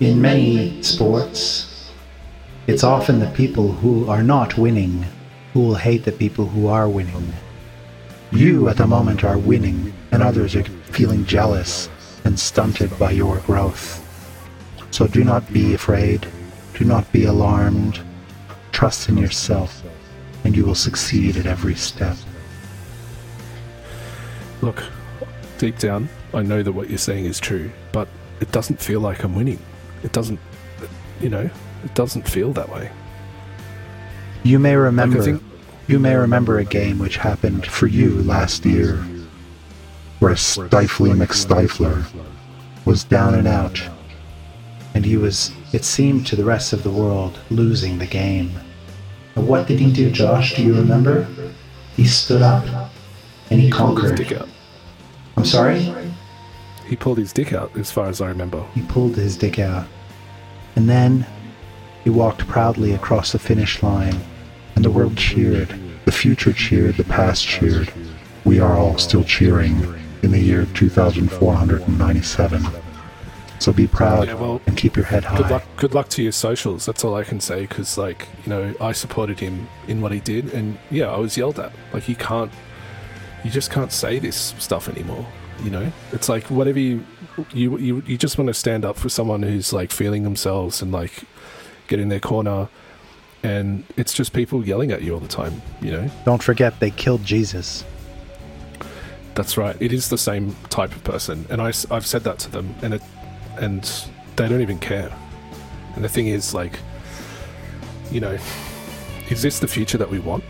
in 0.00 0.20
many 0.20 0.82
sports, 0.82 1.90
it's 2.66 2.82
often 2.82 3.20
the 3.20 3.30
people 3.30 3.70
who 3.72 4.08
are 4.08 4.22
not 4.24 4.58
winning 4.58 5.04
who 5.52 5.60
will 5.60 5.74
hate 5.74 6.04
the 6.04 6.12
people 6.12 6.46
who 6.46 6.66
are 6.66 6.88
winning. 6.88 7.32
You 8.30 8.68
at 8.68 8.78
the 8.78 8.86
moment 8.86 9.24
are 9.24 9.38
winning, 9.38 9.92
and 10.10 10.22
others 10.22 10.56
are 10.56 10.64
feeling 10.64 11.24
jealous 11.26 11.88
and 12.24 12.38
stunted 12.38 12.98
by 12.98 13.10
your 13.10 13.38
growth. 13.40 13.98
So 14.90 15.06
do 15.06 15.24
not 15.24 15.52
be 15.52 15.74
afraid, 15.74 16.26
do 16.74 16.84
not 16.84 17.10
be 17.12 17.24
alarmed. 17.24 18.00
Trust 18.72 19.08
in 19.08 19.18
yourself, 19.18 19.82
and 20.44 20.56
you 20.56 20.64
will 20.64 20.74
succeed 20.74 21.36
at 21.36 21.46
every 21.46 21.74
step. 21.74 22.16
Look, 24.62 24.82
deep 25.58 25.78
down, 25.78 26.08
I 26.32 26.42
know 26.42 26.62
that 26.62 26.72
what 26.72 26.88
you're 26.88 26.98
saying 26.98 27.26
is 27.26 27.38
true, 27.38 27.70
but 27.92 28.08
it 28.40 28.50
doesn't 28.52 28.80
feel 28.80 29.00
like 29.00 29.24
I'm 29.24 29.34
winning. 29.34 29.58
It 30.02 30.12
doesn't, 30.12 30.40
you 31.20 31.28
know, 31.28 31.50
it 31.84 31.94
doesn't 31.94 32.28
feel 32.28 32.52
that 32.54 32.68
way. 32.68 32.90
You 34.42 34.58
may 34.58 34.76
remember. 34.76 35.22
think- 35.22 35.42
you 35.88 35.98
may 35.98 36.14
remember 36.14 36.58
a 36.58 36.64
game 36.64 36.98
which 36.98 37.16
happened 37.18 37.66
for 37.66 37.86
you 37.86 38.22
last 38.22 38.64
year. 38.64 39.04
where 40.20 40.36
Stifling 40.36 41.16
McStifler 41.16 42.04
Was 42.84 43.02
down 43.02 43.34
and 43.34 43.48
out, 43.48 43.82
and 44.94 45.04
he 45.04 45.16
was. 45.16 45.50
It 45.72 45.84
seemed 45.84 46.26
to 46.28 46.36
the 46.36 46.44
rest 46.44 46.72
of 46.72 46.84
the 46.84 46.90
world 46.90 47.38
losing 47.50 47.98
the 47.98 48.06
game. 48.06 48.52
And 49.34 49.48
what 49.48 49.66
did 49.66 49.80
he 49.80 49.90
do, 49.92 50.10
Josh? 50.12 50.54
Do 50.54 50.62
you 50.62 50.74
remember? 50.74 51.26
He 51.96 52.04
stood 52.06 52.40
up 52.42 52.64
and 53.50 53.60
he 53.60 53.70
Pulled 53.70 54.00
his 54.02 54.12
dick 54.12 54.28
conquered. 54.28 54.42
out. 54.42 54.48
I'm 55.36 55.44
sorry. 55.44 55.92
He 56.86 56.94
pulled 56.96 57.18
his 57.18 57.32
dick 57.32 57.52
out, 57.52 57.72
as 57.76 57.90
far 57.90 58.06
as 58.08 58.20
I 58.20 58.28
remember. 58.28 58.62
He 58.74 58.82
pulled 58.82 59.16
his 59.16 59.36
dick 59.36 59.58
out, 59.58 59.86
and 60.76 60.88
then 60.88 61.26
he 62.04 62.10
walked 62.10 62.46
proudly 62.46 62.92
across 62.92 63.32
the 63.32 63.38
finish 63.40 63.82
line, 63.82 64.20
and 64.74 64.84
the 64.84 64.90
world 64.90 65.16
cheered. 65.16 65.68
The 66.04 66.12
future 66.12 66.52
cheered, 66.52 66.96
the 66.96 67.04
past 67.04 67.46
cheered. 67.46 67.92
We 68.44 68.58
are 68.60 68.76
all 68.76 68.98
still 68.98 69.24
cheering 69.24 69.76
in 70.22 70.30
the 70.32 70.40
year 70.40 70.66
2497. 70.74 72.62
So 73.58 73.72
be 73.72 73.86
proud 73.86 74.26
Yeah, 74.26 74.34
well, 74.34 74.60
and 74.66 74.76
keep 74.76 74.96
your 74.96 75.04
head 75.04 75.22
Good 75.22 75.46
high. 75.46 75.48
luck. 75.50 75.62
Good 75.76 75.94
luck 75.94 76.08
to 76.10 76.22
your 76.22 76.32
socials. 76.32 76.84
That's 76.84 77.04
all 77.04 77.14
I 77.14 77.22
can 77.22 77.38
say. 77.38 77.60
Because, 77.62 77.96
like, 77.96 78.26
you 78.44 78.50
know, 78.50 78.74
I 78.80 78.90
supported 78.90 79.38
him 79.38 79.68
in 79.86 80.00
what 80.00 80.10
he 80.10 80.18
did, 80.18 80.52
and 80.52 80.78
yeah, 80.90 81.06
I 81.06 81.18
was 81.18 81.36
yelled 81.36 81.60
at. 81.60 81.72
Like, 81.92 82.08
you 82.08 82.16
can't, 82.16 82.50
you 83.44 83.50
just 83.50 83.70
can't 83.70 83.92
say 83.92 84.18
this 84.18 84.54
stuff 84.58 84.88
anymore. 84.88 85.24
You 85.62 85.70
know, 85.70 85.92
it's 86.10 86.28
like 86.28 86.44
whatever 86.50 86.80
you, 86.80 87.04
you, 87.52 87.78
you, 87.78 88.02
you 88.04 88.18
just 88.18 88.36
want 88.36 88.48
to 88.48 88.54
stand 88.54 88.84
up 88.84 88.96
for 88.96 89.08
someone 89.08 89.44
who's 89.44 89.72
like 89.72 89.92
feeling 89.92 90.24
themselves 90.24 90.82
and 90.82 90.90
like, 90.90 91.22
get 91.86 92.00
in 92.00 92.08
their 92.08 92.18
corner, 92.18 92.68
and 93.42 93.84
it's 93.96 94.12
just 94.12 94.32
people 94.32 94.66
yelling 94.66 94.92
at 94.92 95.02
you 95.02 95.14
all 95.14 95.20
the 95.20 95.28
time. 95.28 95.60
You 95.80 95.92
know, 95.92 96.10
Don't 96.24 96.42
forget 96.42 96.78
they 96.80 96.90
killed 96.90 97.24
Jesus. 97.24 97.84
that's 99.34 99.56
right. 99.56 99.76
It 99.80 99.92
is 99.92 100.08
the 100.08 100.18
same 100.18 100.54
type 100.70 100.94
of 100.94 101.02
person, 101.04 101.46
and 101.50 101.60
I, 101.60 101.66
have 101.66 102.06
said 102.06 102.22
that 102.24 102.38
to 102.40 102.50
them, 102.50 102.74
and 102.82 102.94
it, 102.94 103.02
and 103.58 103.82
they 104.36 104.48
don't 104.48 104.60
even 104.60 104.78
care. 104.78 105.12
And 105.94 106.04
the 106.04 106.08
thing 106.08 106.28
is, 106.28 106.54
like, 106.54 106.78
you 108.10 108.20
know, 108.20 108.38
is 109.30 109.42
this 109.42 109.58
the 109.58 109.68
future 109.68 109.98
that 109.98 110.08
we 110.08 110.18
want? 110.18 110.44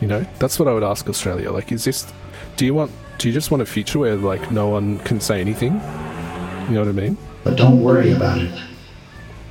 You 0.00 0.08
know, 0.08 0.26
that's 0.38 0.58
what 0.58 0.68
I 0.68 0.74
would 0.74 0.84
ask 0.84 1.08
Australia. 1.08 1.50
Like, 1.50 1.72
is 1.72 1.84
this? 1.84 2.12
Do 2.56 2.66
you 2.66 2.74
want? 2.74 2.92
Do 3.18 3.28
you 3.28 3.34
just 3.34 3.50
want 3.50 3.62
a 3.62 3.66
future 3.66 3.98
where 3.98 4.14
like 4.16 4.50
no 4.50 4.68
one 4.68 4.98
can 5.00 5.20
say 5.20 5.40
anything? 5.40 5.72
You 5.72 6.74
know 6.74 6.80
what 6.80 6.88
I 6.88 6.92
mean? 6.92 7.16
But 7.44 7.56
don't 7.56 7.82
worry 7.82 8.12
about 8.12 8.38
it. 8.38 8.60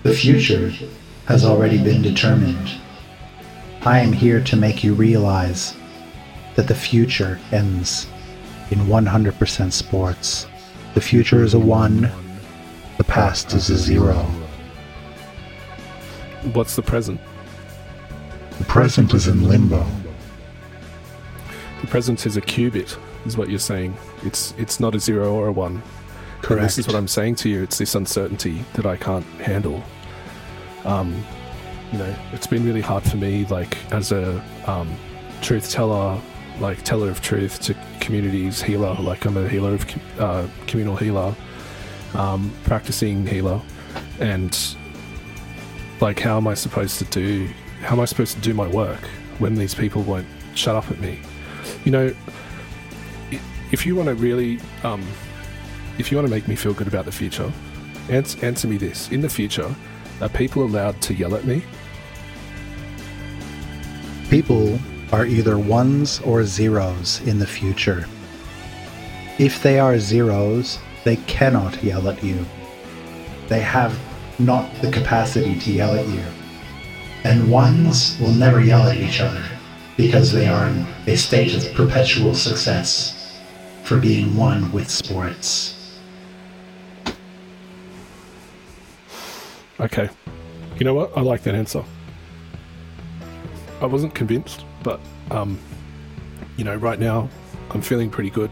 The 0.03 0.13
future 0.13 0.71
has 1.27 1.43
already 1.43 1.81
been 1.83 2.01
determined. 2.01 2.71
I 3.81 3.99
am 3.99 4.13
here 4.13 4.41
to 4.43 4.55
make 4.55 4.83
you 4.83 4.93
realize 4.93 5.75
that 6.55 6.67
the 6.67 6.75
future 6.75 7.39
ends 7.51 8.07
in 8.71 8.79
100% 8.79 9.71
sports. 9.71 10.47
The 10.93 11.01
future 11.01 11.43
is 11.43 11.53
a 11.53 11.59
1, 11.59 12.09
the 12.97 13.03
past 13.03 13.53
is 13.53 13.69
a 13.69 13.77
0. 13.77 14.13
What's 16.53 16.75
the 16.75 16.81
present? 16.81 17.19
The 18.57 18.65
present 18.65 19.13
is 19.13 19.27
in 19.27 19.47
limbo. 19.47 19.85
The 21.81 21.87
present 21.87 22.25
is 22.25 22.37
a 22.37 22.41
qubit, 22.41 22.97
is 23.25 23.35
what 23.35 23.49
you're 23.49 23.59
saying. 23.59 23.97
It's 24.23 24.53
it's 24.57 24.79
not 24.79 24.95
a 24.95 24.99
zero 24.99 25.33
or 25.33 25.47
a 25.47 25.51
one. 25.51 25.81
And 26.49 26.61
this 26.61 26.77
is 26.77 26.87
what 26.87 26.95
I'm 26.95 27.07
saying 27.07 27.35
to 27.35 27.49
you. 27.49 27.63
It's 27.63 27.79
this 27.79 27.95
uncertainty 27.95 28.63
that 28.75 28.85
I 28.85 28.95
can't 28.95 29.25
handle. 29.41 29.83
Um, 30.85 31.23
you 31.91 31.99
know, 31.99 32.15
it's 32.31 32.47
been 32.47 32.65
really 32.65 32.81
hard 32.81 33.03
for 33.03 33.17
me, 33.17 33.45
like 33.45 33.77
as 33.91 34.11
a 34.11 34.43
um, 34.65 34.95
truth 35.41 35.71
teller, 35.71 36.19
like 36.59 36.81
teller 36.83 37.09
of 37.09 37.21
truth 37.21 37.59
to 37.61 37.75
communities, 37.99 38.61
healer. 38.61 38.95
Like 38.95 39.25
I'm 39.25 39.37
a 39.37 39.47
healer 39.47 39.73
of 39.73 40.19
uh, 40.19 40.47
communal 40.67 40.95
healer, 40.95 41.35
um, 42.13 42.51
practicing 42.63 43.25
healer, 43.25 43.61
and 44.19 44.57
like 46.01 46.19
how 46.19 46.37
am 46.37 46.47
I 46.47 46.53
supposed 46.53 46.99
to 46.99 47.05
do? 47.05 47.47
How 47.81 47.95
am 47.95 47.99
I 47.99 48.05
supposed 48.05 48.35
to 48.35 48.41
do 48.41 48.53
my 48.53 48.67
work 48.67 49.01
when 49.39 49.55
these 49.55 49.75
people 49.75 50.01
won't 50.03 50.27
shut 50.55 50.75
up 50.75 50.89
at 50.91 50.99
me? 50.99 51.19
You 51.83 51.91
know, 51.91 52.15
if 53.71 53.85
you 53.85 53.95
want 53.95 54.09
to 54.09 54.15
really, 54.15 54.59
um, 54.83 55.05
if 55.97 56.11
you 56.11 56.17
want 56.17 56.27
to 56.27 56.31
make 56.33 56.47
me 56.47 56.55
feel 56.55 56.73
good 56.73 56.87
about 56.87 57.05
the 57.05 57.11
future, 57.11 57.51
ans- 58.09 58.41
answer 58.43 58.67
me 58.67 58.77
this: 58.77 59.11
In 59.11 59.21
the 59.21 59.29
future, 59.29 59.73
are 60.21 60.29
people 60.29 60.63
allowed 60.63 61.01
to 61.01 61.13
yell 61.13 61.35
at 61.35 61.45
me? 61.45 61.63
People 64.29 64.79
are 65.11 65.25
either 65.25 65.57
ones 65.57 66.19
or 66.21 66.43
zeros 66.45 67.21
in 67.21 67.39
the 67.39 67.47
future. 67.47 68.05
If 69.37 69.61
they 69.61 69.79
are 69.79 69.99
zeros, 69.99 70.79
they 71.03 71.17
cannot 71.17 71.83
yell 71.83 72.07
at 72.09 72.23
you. 72.23 72.45
They 73.47 73.61
have 73.61 73.97
not 74.39 74.73
the 74.81 74.91
capacity 74.91 75.59
to 75.59 75.71
yell 75.71 75.93
at 75.93 76.07
you. 76.07 76.23
And 77.23 77.51
ones 77.51 78.17
will 78.19 78.31
never 78.31 78.61
yell 78.61 78.87
at 78.87 78.97
each 78.97 79.21
other 79.21 79.43
because 79.97 80.31
they 80.31 80.47
are 80.47 80.67
in 80.67 80.85
a 81.07 81.15
state 81.15 81.55
of 81.55 81.73
perpetual 81.73 82.33
success 82.33 83.39
for 83.83 83.97
being 83.97 84.35
one 84.35 84.71
with 84.71 84.89
sports. 84.89 85.74
Okay. 89.79 90.09
You 90.77 90.85
know 90.85 90.93
what? 90.93 91.17
I 91.17 91.21
like 91.21 91.43
that 91.43 91.55
answer. 91.55 91.83
I 93.81 93.85
wasn't 93.85 94.15
convinced, 94.15 94.65
but 94.83 94.99
um, 95.31 95.59
you 96.57 96.63
know, 96.63 96.75
right 96.75 96.99
now 96.99 97.29
I'm 97.71 97.81
feeling 97.81 98.09
pretty 98.09 98.29
good. 98.29 98.49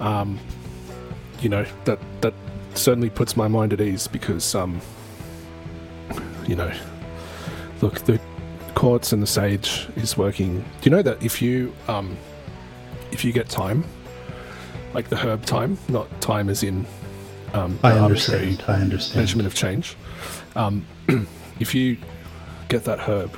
Um, 0.00 0.38
you 1.40 1.48
know 1.48 1.64
that 1.84 1.98
that 2.20 2.34
certainly 2.74 3.10
puts 3.10 3.36
my 3.36 3.48
mind 3.48 3.72
at 3.72 3.80
ease 3.80 4.06
because 4.06 4.54
um, 4.54 4.80
you 6.46 6.56
know, 6.56 6.72
look, 7.80 8.00
the 8.00 8.20
quartz 8.74 9.12
and 9.12 9.22
the 9.22 9.26
sage 9.26 9.88
is 9.96 10.16
working. 10.16 10.60
Do 10.60 10.64
you 10.84 10.90
know 10.90 11.02
that 11.02 11.22
if 11.22 11.42
you 11.42 11.74
um, 11.88 12.16
if 13.12 13.24
you 13.24 13.32
get 13.32 13.48
time, 13.48 13.84
like 14.94 15.08
the 15.08 15.16
herb 15.16 15.44
time, 15.44 15.76
not 15.88 16.08
time 16.20 16.48
as 16.48 16.62
in 16.62 16.86
um, 17.52 17.78
I 17.82 17.92
understand. 17.92 18.64
I 18.66 18.74
understand. 18.74 19.20
measurement 19.20 19.46
of 19.46 19.54
change. 19.54 19.96
Um, 20.56 20.84
if 21.60 21.74
you 21.74 21.96
get 22.68 22.84
that 22.84 23.00
herb 23.00 23.36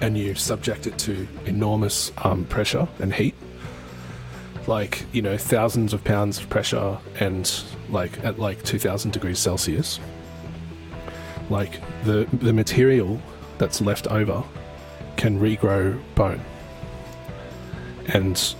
and 0.00 0.16
you 0.16 0.34
subject 0.34 0.86
it 0.86 0.98
to 0.98 1.26
enormous 1.46 2.12
um, 2.18 2.44
pressure 2.44 2.86
and 2.98 3.12
heat, 3.12 3.34
like 4.66 5.04
you 5.12 5.22
know 5.22 5.36
thousands 5.36 5.92
of 5.92 6.04
pounds 6.04 6.38
of 6.38 6.48
pressure 6.48 6.98
and 7.18 7.62
like 7.88 8.22
at 8.24 8.38
like 8.38 8.62
2000 8.62 9.10
degrees 9.10 9.38
celsius 9.38 9.98
like 11.50 11.80
the 12.04 12.28
the 12.34 12.52
material 12.52 13.20
that's 13.58 13.80
left 13.80 14.06
over 14.06 14.42
can 15.16 15.38
regrow 15.38 16.00
bone. 16.14 16.40
And 18.06 18.54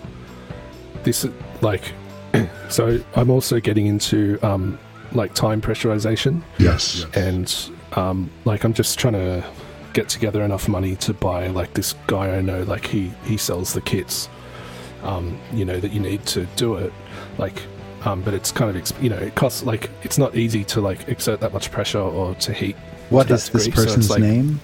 this 1.05 1.27
like 1.63 1.93
so 2.69 3.01
i'm 3.17 3.31
also 3.31 3.59
getting 3.59 3.87
into 3.87 4.39
um 4.43 4.79
like 5.13 5.35
time 5.35 5.61
pressurization 5.61 6.43
Yes. 6.59 7.05
and 7.15 7.55
um, 7.93 8.31
like 8.45 8.65
I'm 8.65 8.73
just 8.75 8.99
trying 8.99 9.15
to 9.15 9.45
get 9.93 10.09
together 10.09 10.43
enough 10.43 10.69
money 10.69 10.95
to 10.97 11.13
buy 11.13 11.49
like 11.49 11.75
this 11.75 11.95
guy 12.07 12.37
I 12.37 12.41
know 12.41 12.63
like 12.63 12.87
he 12.87 13.13
he 13.25 13.37
sells 13.37 13.73
the 13.73 13.81
kits 13.81 14.29
um, 15.03 15.39
you 15.53 15.65
know 15.65 15.81
that 15.81 15.93
you 15.93 15.99
need 16.01 16.25
to 16.27 16.47
do 16.57 16.75
it 16.77 16.93
like 17.39 17.61
um, 18.05 18.23
but 18.23 18.33
it's 18.35 18.53
kind 18.53 18.75
of 18.75 18.81
exp- 18.83 19.03
you 19.03 19.11
know 19.11 19.17
it 19.19 19.35
costs 19.35 19.63
like 19.65 19.91
it's 20.03 20.17
not 20.19 20.37
easy 20.37 20.65
to 20.65 20.81
like 20.81 21.09
exert 21.09 21.41
that 21.41 21.53
much 21.53 21.71
pressure 21.73 21.99
or 22.01 22.35
to 22.37 22.53
heat 22.53 22.77
What 23.11 23.29
to 23.29 23.35
is 23.35 23.47
that 23.47 23.53
this 23.53 23.65
degree, 23.65 23.83
so 23.83 23.85
person's 23.89 24.11
like- 24.11 24.21
name? 24.23 24.61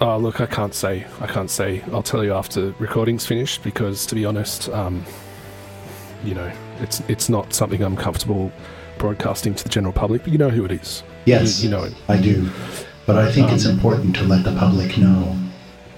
Oh, 0.00 0.18
look, 0.18 0.40
I 0.40 0.46
can't 0.46 0.74
say. 0.74 1.06
I 1.20 1.26
can't 1.28 1.48
say. 1.48 1.80
I'll 1.92 2.02
tell 2.02 2.24
you 2.24 2.34
after 2.34 2.74
recording's 2.80 3.24
finished 3.24 3.62
because, 3.62 4.04
to 4.06 4.16
be 4.16 4.24
honest, 4.24 4.68
um, 4.70 5.04
you 6.24 6.34
know, 6.34 6.50
it's 6.80 7.00
it's 7.08 7.28
not 7.28 7.52
something 7.52 7.82
I'm 7.82 7.96
comfortable 7.96 8.52
broadcasting 8.98 9.54
to 9.54 9.62
the 9.62 9.68
general 9.68 9.92
public. 9.92 10.22
But 10.22 10.32
you 10.32 10.38
know 10.38 10.50
who 10.50 10.64
it 10.64 10.72
is. 10.72 11.02
Yes, 11.24 11.62
You, 11.62 11.68
you 11.68 11.76
know 11.76 11.84
it. 11.84 11.94
I 12.08 12.20
do. 12.20 12.50
But 13.06 13.16
I 13.16 13.30
think 13.30 13.52
it's 13.52 13.66
um, 13.66 13.72
important 13.72 14.16
to 14.16 14.24
let 14.24 14.44
the 14.44 14.56
public 14.56 14.96
know 14.96 15.36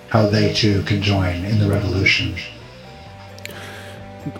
how 0.08 0.26
they 0.26 0.52
too 0.52 0.82
can 0.82 1.02
join 1.02 1.44
in 1.44 1.58
the 1.58 1.68
revolution. 1.68 2.34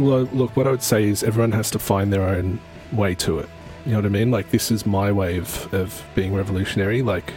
Well, 0.01 0.23
look, 0.33 0.57
what 0.57 0.67
I 0.67 0.71
would 0.71 0.83
say 0.83 1.05
is 1.05 1.23
everyone 1.23 1.53
has 1.53 1.71
to 1.73 1.79
find 1.79 2.13
their 2.13 2.23
own 2.23 2.59
way 2.93 3.15
to 3.17 3.39
it. 3.39 3.49
You 3.85 3.93
know 3.93 3.99
what 3.99 4.07
I 4.07 4.09
mean? 4.09 4.33
Like 4.33 4.51
this 4.51 4.71
is 4.73 4.85
my 4.85 5.13
way 5.13 5.39
of, 5.39 5.73
of 5.73 6.03
being 6.17 6.35
revolutionary. 6.35 7.03
Like, 7.03 7.33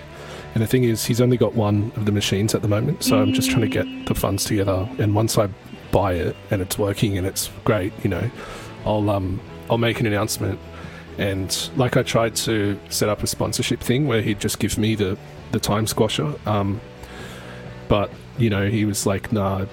and 0.56 0.64
the 0.64 0.68
thing 0.68 0.84
is, 0.84 1.06
he's 1.06 1.22
only 1.22 1.38
got 1.38 1.54
one 1.54 1.92
of 1.96 2.06
the 2.06 2.12
machines 2.12 2.56
at 2.56 2.64
the 2.64 2.68
moment, 2.68 3.04
so 3.04 3.20
I'm 3.22 3.34
just 3.34 3.52
trying 3.52 3.62
to 3.62 3.68
get 3.68 4.08
the 4.08 4.16
funds 4.16 4.46
together. 4.46 4.90
And 4.98 5.14
once 5.14 5.38
I 5.38 5.48
buy 5.92 6.14
it 6.14 6.36
and 6.50 6.62
it's 6.62 6.78
working 6.78 7.20
and 7.20 7.28
it's 7.28 7.52
great, 7.66 7.94
you 8.04 8.10
know, 8.10 8.32
I'll 8.86 9.10
um 9.10 9.40
I'll 9.70 9.78
make 9.78 10.00
an 10.00 10.06
announcement. 10.06 10.60
And 11.18 11.70
like 11.76 11.98
I 11.98 12.04
tried 12.04 12.36
to 12.38 12.80
set 12.90 13.10
up 13.10 13.24
a 13.24 13.28
sponsorship 13.28 13.82
thing 13.82 14.08
where 14.08 14.22
he'd 14.22 14.40
just 14.40 14.60
give 14.60 14.78
me 14.78 14.96
the 14.96 15.18
the 15.52 15.60
time 15.60 15.86
squasher. 15.86 16.40
Um, 16.48 16.80
but 17.88 18.10
you 18.38 18.50
know, 18.50 18.70
he 18.70 18.86
was 18.86 19.06
like, 19.06 19.32
nah, 19.32 19.66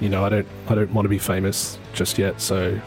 you 0.00 0.08
know, 0.08 0.24
I 0.24 0.28
don't, 0.28 0.46
I 0.68 0.74
don't 0.74 0.92
want 0.92 1.06
to 1.06 1.08
be 1.08 1.18
famous 1.18 1.78
just 1.94 2.18
yet. 2.18 2.40
So, 2.40 2.78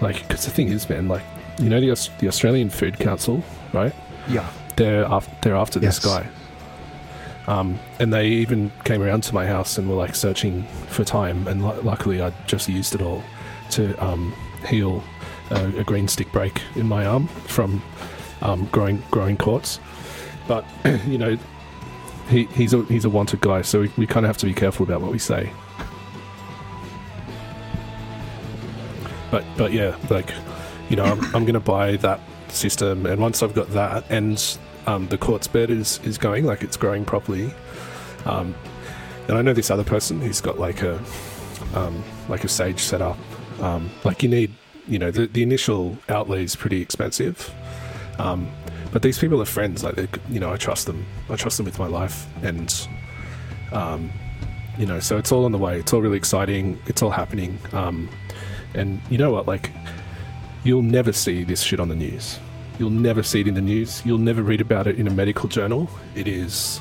like, 0.00 0.26
because 0.28 0.44
the 0.44 0.50
thing 0.50 0.68
is, 0.68 0.88
man, 0.88 1.08
like, 1.08 1.24
you 1.58 1.68
know, 1.68 1.80
the 1.80 1.90
Aus- 1.90 2.10
the 2.20 2.28
Australian 2.28 2.70
Food 2.70 2.98
Council, 2.98 3.42
right? 3.72 3.94
Yeah. 4.28 4.48
They're 4.76 5.04
after, 5.04 5.34
they're 5.42 5.56
after 5.56 5.80
this 5.80 5.98
guy. 5.98 6.28
Um, 7.48 7.80
and 7.98 8.12
they 8.12 8.28
even 8.28 8.70
came 8.84 9.02
around 9.02 9.22
to 9.24 9.34
my 9.34 9.46
house 9.46 9.78
and 9.78 9.88
were 9.88 9.96
like 9.96 10.14
searching 10.14 10.64
for 10.88 11.02
time. 11.02 11.48
And 11.48 11.64
lu 11.64 11.80
luckily, 11.80 12.22
I 12.22 12.30
just 12.46 12.68
used 12.68 12.94
it 12.94 13.02
all 13.02 13.24
to 13.70 13.96
um, 14.04 14.34
heal 14.66 15.02
a, 15.50 15.66
a 15.78 15.84
green 15.84 16.08
stick 16.08 16.30
break 16.32 16.62
in 16.74 16.86
my 16.86 17.06
arm 17.06 17.28
from 17.28 17.82
um, 18.42 18.66
growing 18.66 19.02
growing 19.10 19.36
quartz. 19.36 19.80
But 20.46 20.64
you 21.06 21.18
know, 21.18 21.36
he, 22.28 22.44
he's 22.46 22.74
a 22.74 22.82
he's 22.84 23.04
a 23.04 23.10
wanted 23.10 23.40
guy, 23.40 23.62
so 23.62 23.82
we, 23.82 23.92
we 23.96 24.06
kind 24.06 24.24
of 24.26 24.28
have 24.28 24.38
to 24.38 24.46
be 24.46 24.54
careful 24.54 24.84
about 24.84 25.00
what 25.00 25.12
we 25.12 25.18
say. 25.18 25.52
But 29.30 29.44
but 29.56 29.72
yeah, 29.72 29.96
like 30.10 30.32
you 30.88 30.96
know, 30.96 31.04
I'm, 31.04 31.24
I'm 31.34 31.44
going 31.44 31.54
to 31.54 31.60
buy 31.60 31.96
that 31.96 32.20
system, 32.48 33.06
and 33.06 33.20
once 33.20 33.42
I've 33.42 33.54
got 33.54 33.68
that, 33.70 34.04
and 34.10 34.58
um, 34.86 35.08
the 35.08 35.18
quartz 35.18 35.46
bed 35.46 35.70
is 35.70 36.00
is 36.04 36.18
going, 36.18 36.44
like 36.44 36.62
it's 36.62 36.76
growing 36.76 37.04
properly. 37.04 37.52
Um, 38.24 38.54
and 39.28 39.36
I 39.36 39.42
know 39.42 39.52
this 39.52 39.70
other 39.70 39.84
person 39.84 40.20
who's 40.20 40.40
got 40.40 40.58
like 40.58 40.82
a 40.82 41.02
um, 41.74 42.02
like 42.28 42.44
a 42.44 42.48
sage 42.48 42.80
setup. 42.80 43.18
Um, 43.60 43.90
like 44.04 44.22
you 44.22 44.28
need, 44.28 44.52
you 44.86 44.98
know, 44.98 45.10
the 45.10 45.26
the 45.26 45.42
initial 45.42 45.98
outlay 46.08 46.44
is 46.44 46.56
pretty 46.56 46.80
expensive. 46.80 47.52
Um, 48.18 48.50
but 48.92 49.02
these 49.02 49.18
people 49.18 49.40
are 49.42 49.46
friends. 49.46 49.84
Like, 49.84 49.96
they, 49.96 50.08
you 50.30 50.40
know, 50.40 50.52
I 50.52 50.56
trust 50.56 50.86
them. 50.86 51.04
I 51.28 51.36
trust 51.36 51.56
them 51.56 51.66
with 51.66 51.78
my 51.78 51.86
life, 51.86 52.26
and 52.42 52.88
um, 53.72 54.10
you 54.78 54.86
know, 54.86 55.00
so 55.00 55.18
it's 55.18 55.32
all 55.32 55.44
on 55.44 55.52
the 55.52 55.58
way. 55.58 55.78
It's 55.78 55.92
all 55.92 56.00
really 56.00 56.16
exciting. 56.16 56.78
It's 56.86 57.02
all 57.02 57.10
happening. 57.10 57.58
Um, 57.72 58.08
and 58.74 59.00
you 59.10 59.18
know 59.18 59.30
what? 59.30 59.46
Like, 59.46 59.70
you'll 60.64 60.82
never 60.82 61.12
see 61.12 61.44
this 61.44 61.62
shit 61.62 61.80
on 61.80 61.88
the 61.88 61.94
news. 61.94 62.38
You'll 62.78 62.90
never 62.90 63.22
see 63.22 63.40
it 63.40 63.48
in 63.48 63.54
the 63.54 63.60
news. 63.60 64.02
You'll 64.06 64.18
never 64.18 64.42
read 64.42 64.60
about 64.60 64.86
it 64.86 64.98
in 64.98 65.08
a 65.08 65.10
medical 65.10 65.48
journal. 65.48 65.90
It 66.14 66.28
is. 66.28 66.80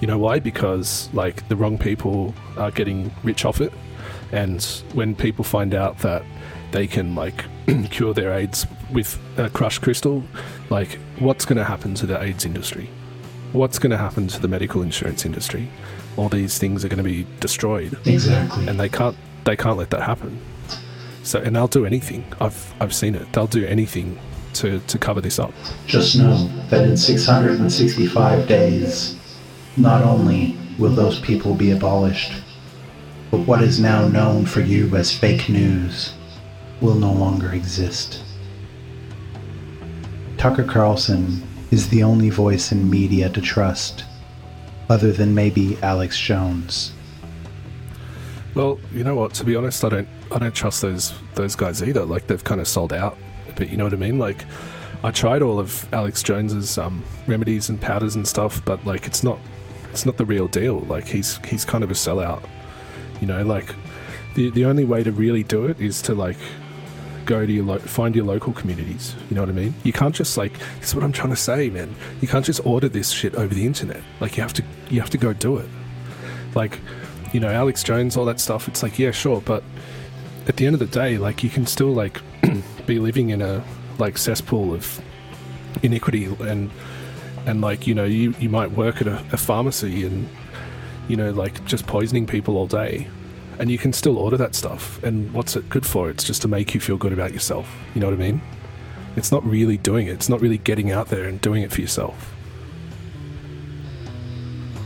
You 0.00 0.06
know 0.06 0.18
why? 0.18 0.38
Because 0.38 1.12
like 1.12 1.46
the 1.48 1.56
wrong 1.56 1.76
people 1.76 2.32
are 2.56 2.70
getting 2.70 3.10
rich 3.24 3.44
off 3.44 3.60
it, 3.60 3.72
and 4.32 4.62
when 4.94 5.14
people 5.14 5.44
find 5.44 5.74
out 5.74 5.98
that 5.98 6.22
they 6.72 6.86
can 6.86 7.14
like 7.14 7.44
cure 7.90 8.12
their 8.14 8.32
AIDS 8.32 8.66
with 8.92 9.18
a 9.36 9.48
crushed 9.50 9.82
crystal, 9.82 10.22
like 10.70 10.98
what's 11.18 11.44
going 11.44 11.56
to 11.58 11.64
happen 11.64 11.94
to 11.94 12.06
the 12.06 12.20
AIDS 12.22 12.44
industry? 12.44 12.88
What's 13.52 13.78
going 13.78 13.90
to 13.92 13.96
happen 13.96 14.28
to 14.28 14.40
the 14.40 14.48
medical 14.48 14.82
insurance 14.82 15.24
industry? 15.24 15.70
All 16.16 16.28
these 16.28 16.58
things 16.58 16.84
are 16.84 16.88
going 16.88 16.98
to 16.98 17.04
be 17.04 17.26
destroyed, 17.40 17.96
Exactly. 18.06 18.66
and 18.68 18.78
they 18.78 18.88
can't 18.88 19.16
they 19.44 19.56
can't 19.56 19.78
let 19.78 19.90
that 19.90 20.02
happen. 20.02 20.38
So, 21.22 21.40
and 21.40 21.56
they'll 21.56 21.68
do 21.68 21.86
anything. 21.86 22.24
I've 22.40 22.74
I've 22.80 22.94
seen 22.94 23.14
it. 23.14 23.32
They'll 23.32 23.46
do 23.46 23.64
anything 23.64 24.18
to 24.54 24.80
to 24.80 24.98
cover 24.98 25.20
this 25.22 25.38
up. 25.38 25.52
Just 25.86 26.16
know 26.18 26.48
that 26.70 26.86
in 26.88 26.96
665 26.96 28.46
days, 28.48 29.16
not 29.76 30.02
only 30.02 30.56
will 30.78 30.94
those 30.94 31.20
people 31.20 31.54
be 31.54 31.70
abolished, 31.70 32.32
but 33.30 33.40
what 33.40 33.62
is 33.62 33.78
now 33.78 34.08
known 34.08 34.46
for 34.46 34.60
you 34.60 34.94
as 34.96 35.16
fake 35.16 35.48
news 35.48 36.14
will 36.80 36.94
no 36.94 37.12
longer 37.12 37.52
exist. 37.52 38.22
Tucker 40.36 40.64
Carlson 40.64 41.42
is 41.70 41.88
the 41.88 42.02
only 42.02 42.30
voice 42.30 42.72
in 42.72 42.88
media 42.88 43.28
to 43.30 43.40
trust, 43.40 44.04
other 44.88 45.12
than 45.12 45.34
maybe 45.34 45.76
Alex 45.82 46.18
Jones. 46.18 46.92
Well, 48.54 48.78
you 48.92 49.04
know 49.04 49.14
what? 49.14 49.34
To 49.34 49.44
be 49.44 49.56
honest, 49.56 49.84
I 49.84 49.88
don't 49.88 50.08
I 50.30 50.38
don't 50.38 50.54
trust 50.54 50.82
those 50.82 51.12
those 51.34 51.54
guys 51.54 51.82
either. 51.82 52.04
Like 52.04 52.26
they've 52.26 52.42
kind 52.42 52.60
of 52.60 52.68
sold 52.68 52.92
out. 52.92 53.18
But 53.56 53.70
you 53.70 53.76
know 53.76 53.84
what 53.84 53.92
I 53.92 53.96
mean? 53.96 54.18
Like 54.18 54.44
I 55.02 55.10
tried 55.10 55.42
all 55.42 55.58
of 55.58 55.86
Alex 55.92 56.22
Jones's 56.22 56.78
um, 56.78 57.04
remedies 57.26 57.68
and 57.68 57.80
powders 57.80 58.16
and 58.16 58.26
stuff, 58.26 58.64
but 58.64 58.84
like 58.86 59.06
it's 59.06 59.22
not 59.22 59.38
it's 59.90 60.06
not 60.06 60.16
the 60.16 60.24
real 60.24 60.48
deal. 60.48 60.80
Like 60.80 61.06
he's 61.06 61.38
he's 61.46 61.64
kind 61.64 61.84
of 61.84 61.90
a 61.90 61.94
sellout. 61.94 62.42
You 63.20 63.26
know, 63.26 63.44
like 63.44 63.74
the 64.34 64.50
the 64.50 64.64
only 64.64 64.84
way 64.84 65.02
to 65.02 65.12
really 65.12 65.42
do 65.42 65.66
it 65.66 65.80
is 65.80 66.02
to 66.02 66.14
like 66.14 66.38
go 67.24 67.44
to 67.44 67.52
your 67.52 67.64
lo- 67.64 67.78
find 67.78 68.16
your 68.16 68.24
local 68.24 68.52
communities. 68.52 69.14
You 69.28 69.36
know 69.36 69.42
what 69.42 69.50
I 69.50 69.52
mean? 69.52 69.74
You 69.84 69.92
can't 69.92 70.14
just 70.14 70.36
like 70.36 70.58
this 70.80 70.88
is 70.88 70.94
what 70.94 71.04
I'm 71.04 71.12
trying 71.12 71.30
to 71.30 71.36
say, 71.36 71.70
man. 71.70 71.94
You 72.20 72.28
can't 72.28 72.44
just 72.44 72.64
order 72.64 72.88
this 72.88 73.10
shit 73.10 73.34
over 73.34 73.54
the 73.54 73.66
internet. 73.66 74.02
Like 74.20 74.36
you 74.36 74.42
have 74.42 74.54
to 74.54 74.64
you 74.88 75.00
have 75.00 75.10
to 75.10 75.18
go 75.18 75.32
do 75.32 75.58
it. 75.58 75.68
Like 76.54 76.80
you 77.32 77.40
know, 77.40 77.50
Alex 77.50 77.82
Jones, 77.82 78.16
all 78.16 78.24
that 78.24 78.40
stuff. 78.40 78.68
It's 78.68 78.82
like 78.82 78.98
yeah, 78.98 79.10
sure, 79.10 79.40
but 79.40 79.62
at 80.46 80.56
the 80.56 80.66
end 80.66 80.74
of 80.74 80.80
the 80.80 80.86
day, 80.86 81.18
like 81.18 81.44
you 81.44 81.50
can 81.50 81.66
still 81.66 81.92
like 81.92 82.20
be 82.86 82.98
living 82.98 83.30
in 83.30 83.42
a 83.42 83.62
like 83.98 84.16
cesspool 84.16 84.72
of 84.72 85.00
iniquity 85.82 86.24
and 86.40 86.70
and 87.46 87.60
like 87.60 87.86
you 87.86 87.94
know 87.94 88.04
you 88.04 88.34
you 88.38 88.48
might 88.48 88.70
work 88.72 89.00
at 89.00 89.06
a, 89.06 89.22
a 89.32 89.36
pharmacy 89.36 90.06
and 90.06 90.28
you 91.08 91.16
know 91.16 91.30
like 91.32 91.64
just 91.64 91.86
poisoning 91.86 92.26
people 92.26 92.56
all 92.56 92.66
day 92.66 93.08
and 93.58 93.70
you 93.70 93.78
can 93.78 93.92
still 93.92 94.18
order 94.18 94.36
that 94.36 94.54
stuff 94.54 95.02
and 95.02 95.32
what's 95.32 95.56
it 95.56 95.68
good 95.68 95.84
for? 95.84 96.10
It's 96.10 96.22
just 96.22 96.42
to 96.42 96.48
make 96.48 96.74
you 96.74 96.80
feel 96.80 96.96
good 96.96 97.12
about 97.12 97.32
yourself. 97.32 97.68
You 97.94 98.00
know 98.00 98.06
what 98.06 98.14
i 98.14 98.16
mean? 98.16 98.40
It's 99.16 99.32
not 99.32 99.44
really 99.44 99.76
doing 99.76 100.06
it. 100.06 100.12
It's 100.12 100.28
not 100.28 100.40
really 100.40 100.58
getting 100.58 100.92
out 100.92 101.08
there 101.08 101.24
and 101.24 101.40
doing 101.40 101.62
it 101.62 101.72
for 101.72 101.80
yourself. 101.80 102.34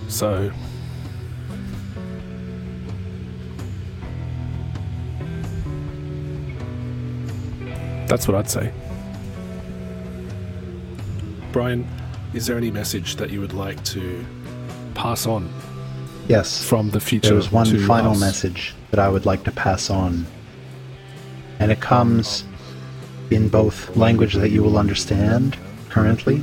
So 0.09 0.51
that's 8.07 8.29
what 8.29 8.37
i'd 8.37 8.51
say. 8.51 8.73
Brian 11.51 11.87
is 12.35 12.47
there 12.47 12.57
any 12.57 12.71
message 12.71 13.17
that 13.17 13.31
you 13.31 13.41
would 13.41 13.53
like 13.53 13.83
to 13.85 14.25
pass 14.95 15.27
on 15.27 15.51
Yes. 16.29 16.63
from 16.65 16.91
the 16.91 17.01
future 17.01 17.29
There 17.29 17.37
was 17.37 17.53
one 17.53 17.67
final 17.87 18.13
us? 18.13 18.21
message 18.21 18.75
that 18.91 19.01
I 19.01 19.09
would 19.09 19.27
like 19.27 19.45
to 19.45 19.51
pass 19.51 19.91
on. 19.91 20.27
And 21.59 21.71
it 21.71 21.81
comes 21.81 22.45
in 23.31 23.49
both 23.49 23.97
language 23.97 24.35
that 24.35 24.51
you 24.51 24.63
will 24.63 24.77
understand 24.79 25.57
currently 25.89 26.43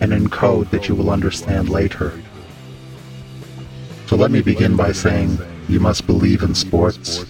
and 0.00 0.12
in 0.12 0.28
code 0.28 0.70
that 0.70 0.88
you 0.88 0.94
will 0.94 1.10
understand 1.10 1.68
later. 1.68 2.12
So 4.06 4.16
let 4.16 4.30
me 4.30 4.40
begin 4.40 4.76
by 4.76 4.92
saying 4.92 5.38
you 5.68 5.80
must 5.80 6.06
believe 6.06 6.42
in 6.42 6.54
sports. 6.54 7.26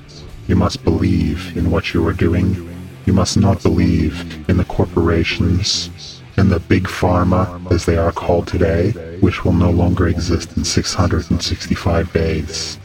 You 0.47 0.57
must 0.57 0.85
believe 0.85 1.57
in 1.57 1.71
what 1.71 1.93
you 1.93 2.07
are 2.07 2.13
doing. 2.13 2.69
You 3.05 3.13
must 3.13 3.37
not 3.37 3.63
believe 3.63 4.49
in 4.49 4.59
the 4.59 4.65
corporations 4.65 6.23
and 6.37 6.51
the 6.51 6.61
big 6.61 6.85
pharma, 6.85 7.71
as 7.73 7.85
they 7.85 7.97
are 7.97 8.13
called 8.13 8.47
today, 8.47 8.93
which 9.21 9.45
will 9.45 9.53
no 9.53 9.71
longer 9.71 10.09
exist 10.09 10.57
in 10.57 10.65
665 10.65 12.13
days. 12.13 12.79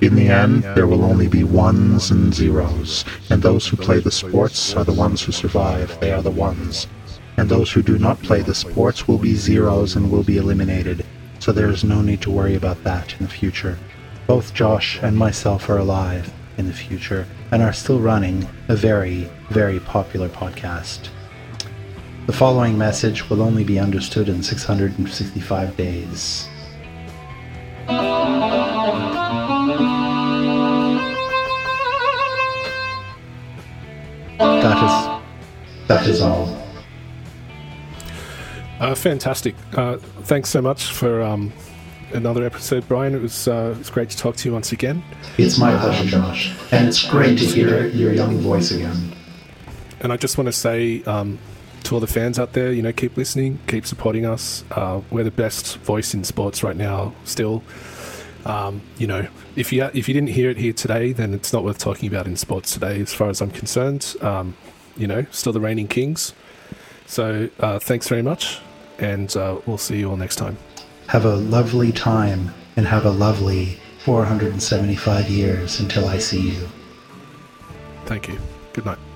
In 0.00 0.16
the 0.16 0.28
end, 0.28 0.64
there 0.64 0.88
will 0.88 1.04
only 1.04 1.28
be 1.28 1.44
ones 1.44 2.10
and 2.10 2.34
zeros, 2.34 3.04
and 3.30 3.40
those 3.40 3.68
who 3.68 3.76
play 3.76 4.00
the 4.00 4.10
sports 4.10 4.74
are 4.74 4.82
the 4.82 4.92
ones 4.92 5.22
who 5.22 5.30
survive. 5.30 5.98
They 6.00 6.10
are 6.10 6.22
the 6.22 6.30
ones. 6.30 6.88
And 7.36 7.48
those 7.48 7.70
who 7.70 7.82
do 7.82 7.98
not 7.98 8.20
play 8.22 8.42
the 8.42 8.54
sports 8.54 9.06
will 9.06 9.18
be 9.18 9.36
zeros 9.36 9.94
and 9.94 10.10
will 10.10 10.24
be 10.24 10.38
eliminated, 10.38 11.06
so 11.38 11.52
there 11.52 11.70
is 11.70 11.84
no 11.84 12.02
need 12.02 12.20
to 12.22 12.32
worry 12.32 12.56
about 12.56 12.82
that 12.82 13.14
in 13.20 13.26
the 13.26 13.32
future. 13.32 13.78
Both 14.26 14.54
Josh 14.54 14.98
and 15.02 15.16
myself 15.16 15.68
are 15.68 15.78
alive 15.78 16.32
in 16.58 16.66
the 16.66 16.72
future 16.72 17.26
and 17.52 17.62
are 17.62 17.72
still 17.72 18.00
running 18.00 18.48
a 18.68 18.74
very, 18.74 19.30
very 19.50 19.78
popular 19.80 20.28
podcast. 20.28 21.08
The 22.26 22.32
following 22.32 22.78
message 22.78 23.28
will 23.28 23.42
only 23.42 23.64
be 23.64 23.80
understood 23.80 24.28
in 24.28 24.44
665 24.44 25.76
days. 25.76 26.48
That 34.38 34.78
is 34.84 35.88
that 35.88 36.06
is 36.06 36.22
all. 36.22 36.62
Uh, 38.78 38.94
fantastic. 38.94 39.56
Uh, 39.74 39.96
thanks 40.22 40.48
so 40.48 40.62
much 40.62 40.92
for 40.92 41.22
um, 41.22 41.52
another 42.12 42.44
episode, 42.44 42.86
Brian. 42.86 43.16
It 43.16 43.22
was 43.22 43.48
uh, 43.48 43.76
it's 43.80 43.90
great 43.90 44.10
to 44.10 44.16
talk 44.16 44.36
to 44.36 44.48
you 44.48 44.52
once 44.52 44.70
again. 44.70 45.02
It's 45.38 45.58
my 45.58 45.76
pleasure, 45.76 46.08
Josh, 46.08 46.54
and 46.70 46.86
it's 46.86 47.04
great 47.04 47.36
to 47.40 47.44
hear 47.44 47.86
your 47.88 48.12
young 48.12 48.38
voice 48.38 48.70
again. 48.70 49.12
And 50.00 50.12
I 50.12 50.16
just 50.16 50.38
want 50.38 50.46
to 50.46 50.52
say 50.52 51.02
um, 51.04 51.38
to 51.84 51.94
all 51.94 52.00
the 52.00 52.06
fans 52.06 52.38
out 52.38 52.52
there, 52.52 52.72
you 52.72 52.82
know, 52.82 52.92
keep 52.92 53.16
listening, 53.16 53.58
keep 53.66 53.86
supporting 53.86 54.26
us. 54.26 54.64
Uh, 54.70 55.00
we're 55.10 55.24
the 55.24 55.30
best 55.30 55.78
voice 55.78 56.14
in 56.14 56.24
sports 56.24 56.62
right 56.62 56.76
now, 56.76 57.14
still. 57.24 57.62
Um, 58.44 58.82
you 58.98 59.06
know, 59.06 59.26
if 59.54 59.72
you 59.72 59.84
if 59.94 60.08
you 60.08 60.14
didn't 60.14 60.30
hear 60.30 60.50
it 60.50 60.56
here 60.56 60.72
today, 60.72 61.12
then 61.12 61.34
it's 61.34 61.52
not 61.52 61.64
worth 61.64 61.78
talking 61.78 62.08
about 62.08 62.26
in 62.26 62.36
sports 62.36 62.72
today, 62.72 63.00
as 63.00 63.12
far 63.12 63.28
as 63.28 63.40
I'm 63.40 63.50
concerned. 63.50 64.16
Um, 64.20 64.56
you 64.96 65.06
know, 65.06 65.24
still 65.30 65.52
the 65.52 65.60
reigning 65.60 65.88
kings. 65.88 66.34
So 67.06 67.48
uh, 67.60 67.78
thanks 67.78 68.08
very 68.08 68.22
much, 68.22 68.60
and 68.98 69.34
uh, 69.36 69.60
we'll 69.66 69.78
see 69.78 69.98
you 69.98 70.10
all 70.10 70.16
next 70.16 70.36
time. 70.36 70.56
Have 71.08 71.24
a 71.24 71.36
lovely 71.36 71.92
time 71.92 72.52
and 72.76 72.86
have 72.86 73.04
a 73.04 73.10
lovely 73.10 73.78
475 74.04 75.28
years 75.28 75.78
until 75.80 76.06
I 76.06 76.18
see 76.18 76.50
you. 76.50 76.68
Thank 78.06 78.28
you. 78.28 78.38
Good 78.72 78.86
night. 78.86 79.11